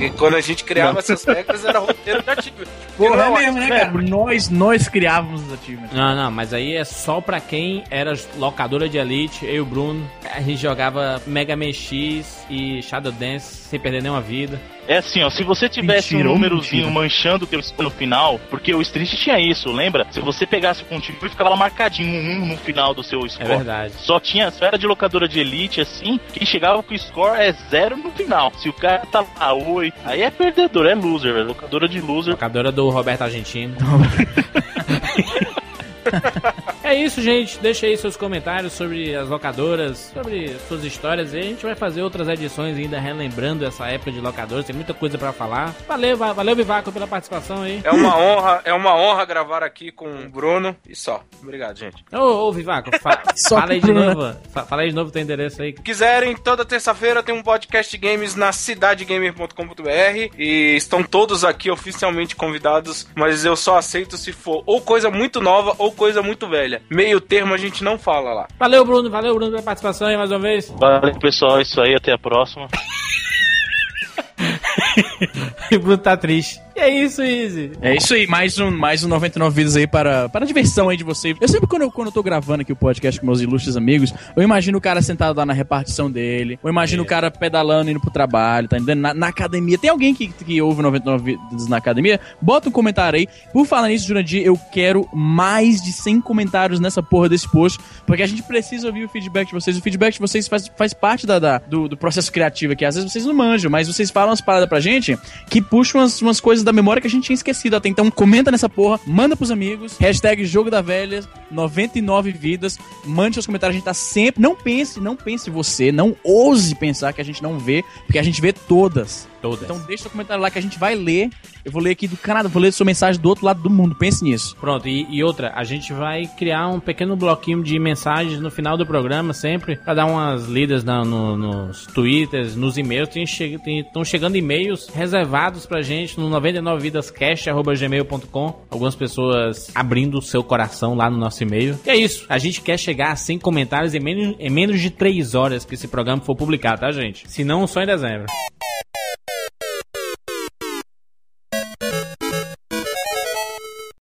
E 0.00 0.10
quando 0.10 0.34
a 0.34 0.40
gente 0.40 0.64
criava 0.64 0.98
essas 0.98 1.24
regras, 1.24 1.64
era 1.64 1.78
roteiro 1.78 2.22
de 2.22 2.30
achievement. 2.30 2.66
Porra, 2.96 3.22
é 3.24 3.30
mesmo, 3.30 3.60
né, 3.60 3.68
cara? 3.68 3.92
Nós, 4.02 4.48
nós 4.50 4.88
criávamos 4.88 5.42
os 5.46 5.52
achievements. 5.52 5.92
Não, 5.94 6.14
não, 6.16 6.30
mas 6.30 6.52
aí 6.52 6.74
é 6.76 6.84
só 6.84 7.20
pra 7.20 7.40
quem 7.40 7.84
era 7.90 8.12
locadora 8.36 8.88
de 8.88 8.98
Elite, 8.98 9.44
eu 9.46 9.54
e 9.54 9.60
o 9.60 9.64
Bruno. 9.66 10.08
A 10.32 10.40
gente 10.40 10.60
jogava 10.60 11.20
Mega 11.26 11.56
Man 11.56 11.72
X 11.72 12.44
e 12.50 12.82
Shadow 12.82 13.12
Dance 13.12 13.46
sem 13.68 13.78
perder 13.80 14.02
nenhuma 14.02 14.20
vida. 14.20 14.60
É 14.86 14.98
assim, 14.98 15.22
ó, 15.22 15.30
se 15.30 15.42
você 15.42 15.66
tivesse 15.66 16.12
Mentira, 16.12 16.28
um 16.28 16.34
númerozinho 16.34 16.82
mentira. 16.88 17.00
manchando 17.00 17.44
o 17.44 17.46
teu 17.48 17.62
score 17.62 17.84
no 17.84 17.90
final, 17.90 18.38
porque 18.50 18.74
o 18.74 18.82
Street 18.82 19.08
tinha 19.14 19.40
isso, 19.40 19.72
lembra? 19.72 20.06
Se 20.10 20.20
você 20.20 20.46
pegasse 20.46 20.82
o 20.82 20.84
pontinho, 20.84 21.18
ficava 21.18 21.48
lá 21.48 21.56
marcadinho 21.56 22.20
um 22.20 22.42
1 22.42 22.46
no 22.48 22.56
final 22.58 22.92
do 22.92 23.02
seu 23.02 23.24
É 23.24 23.28
score. 23.30 23.48
verdade. 23.48 23.94
Só 24.00 24.20
tinha, 24.20 24.50
só 24.50 24.66
era 24.66 24.76
de 24.76 24.86
locadora 24.86 25.26
de 25.26 25.40
elite, 25.40 25.80
assim, 25.80 26.20
quem 26.34 26.46
chegava 26.46 26.82
com 26.82 26.92
o 26.94 26.98
score 26.98 27.40
é 27.40 27.52
zero 27.70 27.96
no 27.96 28.10
final. 28.10 28.52
Se 28.58 28.68
o 28.68 28.74
cara 28.74 29.06
tá 29.10 29.24
lá, 29.40 29.54
oi, 29.84 29.92
aí 30.04 30.22
é 30.22 30.30
perdedor, 30.30 30.86
é 30.86 30.94
loser, 30.94 31.32
velho. 31.32 31.48
Locadora 31.48 31.88
de 31.88 32.00
loser. 32.00 32.32
Locadora 32.32 32.72
do 32.72 32.88
Roberto 32.90 33.22
Argentino. 33.22 33.74
É 36.84 36.94
isso, 36.94 37.22
gente. 37.22 37.58
Deixa 37.60 37.86
aí 37.86 37.96
seus 37.96 38.14
comentários 38.14 38.74
sobre 38.74 39.16
as 39.16 39.26
locadoras, 39.28 40.10
sobre 40.12 40.54
suas 40.68 40.84
histórias. 40.84 41.32
E 41.32 41.38
a 41.38 41.42
gente 41.42 41.64
vai 41.64 41.74
fazer 41.74 42.02
outras 42.02 42.28
edições 42.28 42.76
ainda 42.76 43.00
relembrando 43.00 43.64
essa 43.64 43.86
época 43.88 44.12
de 44.12 44.20
locadoras. 44.20 44.66
Tem 44.66 44.76
muita 44.76 44.92
coisa 44.92 45.16
pra 45.16 45.32
falar. 45.32 45.74
Valeu, 45.88 46.14
va- 46.14 46.34
valeu, 46.34 46.54
Vivaco, 46.54 46.92
pela 46.92 47.06
participação 47.06 47.62
aí. 47.62 47.80
É 47.82 47.90
uma 47.90 48.18
honra, 48.18 48.60
é 48.66 48.74
uma 48.74 48.94
honra 48.94 49.24
gravar 49.24 49.62
aqui 49.62 49.90
com 49.90 50.06
o 50.06 50.28
Bruno. 50.28 50.76
E 50.86 50.94
só. 50.94 51.22
Obrigado, 51.42 51.78
gente. 51.78 52.04
Ô, 52.12 52.18
ô 52.48 52.52
Vivaco, 52.52 52.90
fa- 53.00 53.22
Só 53.34 53.58
fala 53.60 53.72
aí 53.72 53.80
de 53.80 53.92
novo. 53.92 54.36
Fa- 54.52 54.64
Fala 54.66 54.82
aí 54.82 54.90
de 54.90 54.94
novo 54.94 55.10
teu 55.10 55.22
endereço 55.22 55.62
aí. 55.62 55.72
quiserem, 55.72 56.36
toda 56.36 56.66
terça-feira 56.66 57.22
tem 57.22 57.34
um 57.34 57.42
podcast 57.42 57.90
de 57.90 57.96
games 57.96 58.34
na 58.36 58.52
cidadegamer.com.br 58.52 60.34
e 60.38 60.74
estão 60.76 61.02
todos 61.02 61.44
aqui 61.44 61.70
oficialmente 61.70 62.36
convidados, 62.36 63.08
mas 63.14 63.44
eu 63.44 63.56
só 63.56 63.78
aceito 63.78 64.16
se 64.18 64.32
for 64.32 64.62
ou 64.66 64.80
coisa 64.82 65.10
muito 65.10 65.40
nova 65.40 65.74
ou 65.78 65.90
coisa 65.90 66.22
muito 66.22 66.46
velha. 66.48 66.73
Meio 66.90 67.20
termo 67.20 67.54
a 67.54 67.56
gente 67.56 67.84
não 67.84 67.98
fala 67.98 68.32
lá. 68.32 68.48
Valeu, 68.58 68.84
Bruno. 68.84 69.10
Valeu, 69.10 69.34
Bruno, 69.34 69.52
pela 69.52 69.62
participação 69.62 70.08
aí 70.08 70.16
mais 70.16 70.30
uma 70.30 70.40
vez. 70.40 70.70
Valeu, 70.70 71.18
pessoal, 71.18 71.58
é 71.58 71.62
isso 71.62 71.80
aí, 71.80 71.94
até 71.94 72.12
a 72.12 72.18
próxima. 72.18 72.68
E 75.70 75.76
o 75.76 75.80
Bruno 75.80 75.98
tá 75.98 76.16
triste. 76.16 76.60
E 76.76 76.80
é 76.80 76.88
isso, 77.04 77.22
Easy. 77.22 77.70
É 77.80 77.96
isso 77.96 78.12
aí, 78.14 78.26
mais 78.26 78.58
um, 78.58 78.68
mais 78.70 79.04
um 79.04 79.08
99 79.08 79.54
vidas 79.54 79.76
aí 79.76 79.86
para, 79.86 80.28
para 80.28 80.44
a 80.44 80.46
diversão 80.46 80.88
aí 80.88 80.96
de 80.96 81.04
você. 81.04 81.34
Eu 81.40 81.46
sempre, 81.48 81.68
quando 81.68 81.82
eu, 81.82 81.90
quando 81.90 82.08
eu 82.08 82.12
tô 82.12 82.22
gravando 82.22 82.62
aqui 82.62 82.72
o 82.72 82.76
podcast 82.76 83.20
com 83.20 83.26
meus 83.26 83.40
ilustres 83.40 83.76
amigos, 83.76 84.12
eu 84.36 84.42
imagino 84.42 84.76
o 84.78 84.80
cara 84.80 85.00
sentado 85.00 85.36
lá 85.38 85.46
na 85.46 85.52
repartição 85.52 86.10
dele, 86.10 86.58
eu 86.62 86.68
imagino 86.68 87.02
o 87.04 87.06
cara 87.06 87.30
pedalando, 87.30 87.90
indo 87.90 88.00
pro 88.00 88.10
trabalho, 88.10 88.66
tá 88.68 88.76
entendendo? 88.76 89.00
Na, 89.00 89.14
na 89.14 89.28
academia. 89.28 89.78
Tem 89.78 89.88
alguém 89.88 90.14
que, 90.14 90.26
que 90.28 90.60
ouve 90.60 90.82
99 90.82 91.38
vidas 91.50 91.68
na 91.68 91.76
academia? 91.76 92.18
Bota 92.42 92.68
um 92.68 92.72
comentário 92.72 93.18
aí. 93.20 93.28
Por 93.52 93.64
falar 93.66 93.88
nisso, 93.88 94.06
Jurandir, 94.08 94.42
eu 94.44 94.58
quero 94.72 95.08
mais 95.14 95.80
de 95.80 95.92
100 95.92 96.20
comentários 96.22 96.80
nessa 96.80 97.02
porra 97.02 97.28
desse 97.28 97.48
post, 97.50 97.78
porque 98.04 98.22
a 98.22 98.26
gente 98.26 98.42
precisa 98.42 98.88
ouvir 98.88 99.04
o 99.04 99.08
feedback 99.08 99.46
de 99.46 99.54
vocês. 99.54 99.78
O 99.78 99.80
feedback 99.80 100.14
de 100.14 100.20
vocês 100.20 100.48
faz, 100.48 100.68
faz 100.76 100.92
parte 100.92 101.24
da, 101.24 101.38
da- 101.38 101.58
do, 101.58 101.88
do 101.88 101.96
processo 101.96 102.32
criativo 102.32 102.72
aqui. 102.72 102.84
Às 102.84 102.96
vezes 102.96 103.12
vocês 103.12 103.24
não 103.24 103.34
manjam, 103.34 103.70
mas 103.70 103.86
vocês 103.86 104.10
falam 104.10 104.30
umas 104.30 104.40
paradas 104.40 104.68
pra 104.68 104.80
gente 104.80 105.13
que 105.48 105.60
puxam 105.60 106.00
umas, 106.00 106.20
umas 106.22 106.40
coisas 106.40 106.64
da 106.64 106.72
memória 106.72 107.00
que 107.00 107.06
a 107.06 107.10
gente 107.10 107.24
tinha 107.24 107.34
esquecido 107.34 107.76
até. 107.76 107.88
Então 107.88 108.10
comenta 108.10 108.50
nessa 108.50 108.68
porra, 108.68 109.00
manda 109.06 109.36
pros 109.36 109.50
amigos, 109.50 109.96
hashtag 109.98 110.44
Jogo 110.44 110.70
da 110.70 110.80
Velha, 110.80 111.24
99 111.50 112.32
vidas, 112.32 112.78
mande 113.04 113.34
seus 113.34 113.46
comentários, 113.46 113.74
a 113.74 113.78
gente 113.78 113.84
tá 113.84 113.94
sempre... 113.94 114.42
Não 114.42 114.54
pense, 114.54 115.00
não 115.00 115.16
pense 115.16 115.50
você, 115.50 115.92
não 115.92 116.16
ouse 116.22 116.74
pensar 116.74 117.12
que 117.12 117.20
a 117.20 117.24
gente 117.24 117.42
não 117.42 117.58
vê, 117.58 117.84
porque 118.06 118.18
a 118.18 118.22
gente 118.22 118.40
vê 118.40 118.52
todas. 118.52 119.28
Todas. 119.44 119.64
Então 119.64 119.78
deixa 119.86 120.04
seu 120.04 120.10
comentário 120.10 120.42
lá 120.42 120.50
que 120.50 120.58
a 120.58 120.62
gente 120.62 120.78
vai 120.78 120.94
ler. 120.94 121.28
Eu 121.62 121.70
vou 121.70 121.82
ler 121.82 121.90
aqui 121.90 122.08
do 122.08 122.16
Canadá, 122.16 122.48
vou 122.48 122.62
ler 122.62 122.72
sua 122.72 122.86
mensagem 122.86 123.20
do 123.20 123.28
outro 123.28 123.44
lado 123.44 123.60
do 123.62 123.68
mundo, 123.68 123.94
pense 123.94 124.24
nisso. 124.24 124.56
Pronto, 124.58 124.88
e, 124.88 125.06
e 125.10 125.22
outra, 125.22 125.52
a 125.54 125.62
gente 125.64 125.92
vai 125.92 126.26
criar 126.26 126.66
um 126.68 126.80
pequeno 126.80 127.14
bloquinho 127.16 127.62
de 127.62 127.78
mensagens 127.78 128.40
no 128.40 128.50
final 128.50 128.78
do 128.78 128.86
programa, 128.86 129.34
sempre, 129.34 129.76
pra 129.76 129.92
dar 129.92 130.06
umas 130.06 130.46
lidas 130.46 130.82
na- 130.82 131.04
no- 131.04 131.36
nos 131.36 131.84
twitters, 131.86 132.56
nos 132.56 132.78
e-mails. 132.78 133.10
Estão 133.14 134.02
che 134.02 134.10
chegando 134.10 134.36
e-mails 134.36 134.88
reservados 134.88 135.66
pra 135.66 135.82
gente 135.82 136.18
no 136.18 136.30
99vidascast.gmail.com. 136.30 138.64
Algumas 138.70 138.94
pessoas 138.94 139.70
abrindo 139.74 140.16
o 140.18 140.22
seu 140.22 140.42
coração 140.42 140.94
lá 140.94 141.10
no 141.10 141.18
nosso 141.18 141.42
e-mail. 141.42 141.78
E 141.84 141.90
é 141.90 141.96
isso, 141.96 142.24
a 142.28 142.38
gente 142.38 142.60
quer 142.62 142.78
chegar 142.78 143.10
a 143.12 143.16
100 143.16 143.38
comentários 143.40 143.92
em 143.94 144.00
menos, 144.00 144.36
em 144.38 144.48
menos 144.50 144.80
de 144.80 144.88
3 144.90 145.34
horas 145.34 145.64
que 145.64 145.74
esse 145.74 145.88
programa 145.88 146.22
for 146.22 146.34
publicado, 146.36 146.80
tá, 146.80 146.90
gente? 146.92 147.28
Se 147.30 147.44
não, 147.44 147.66
só 147.66 147.82
em 147.82 147.86
dezembro. 147.86 148.26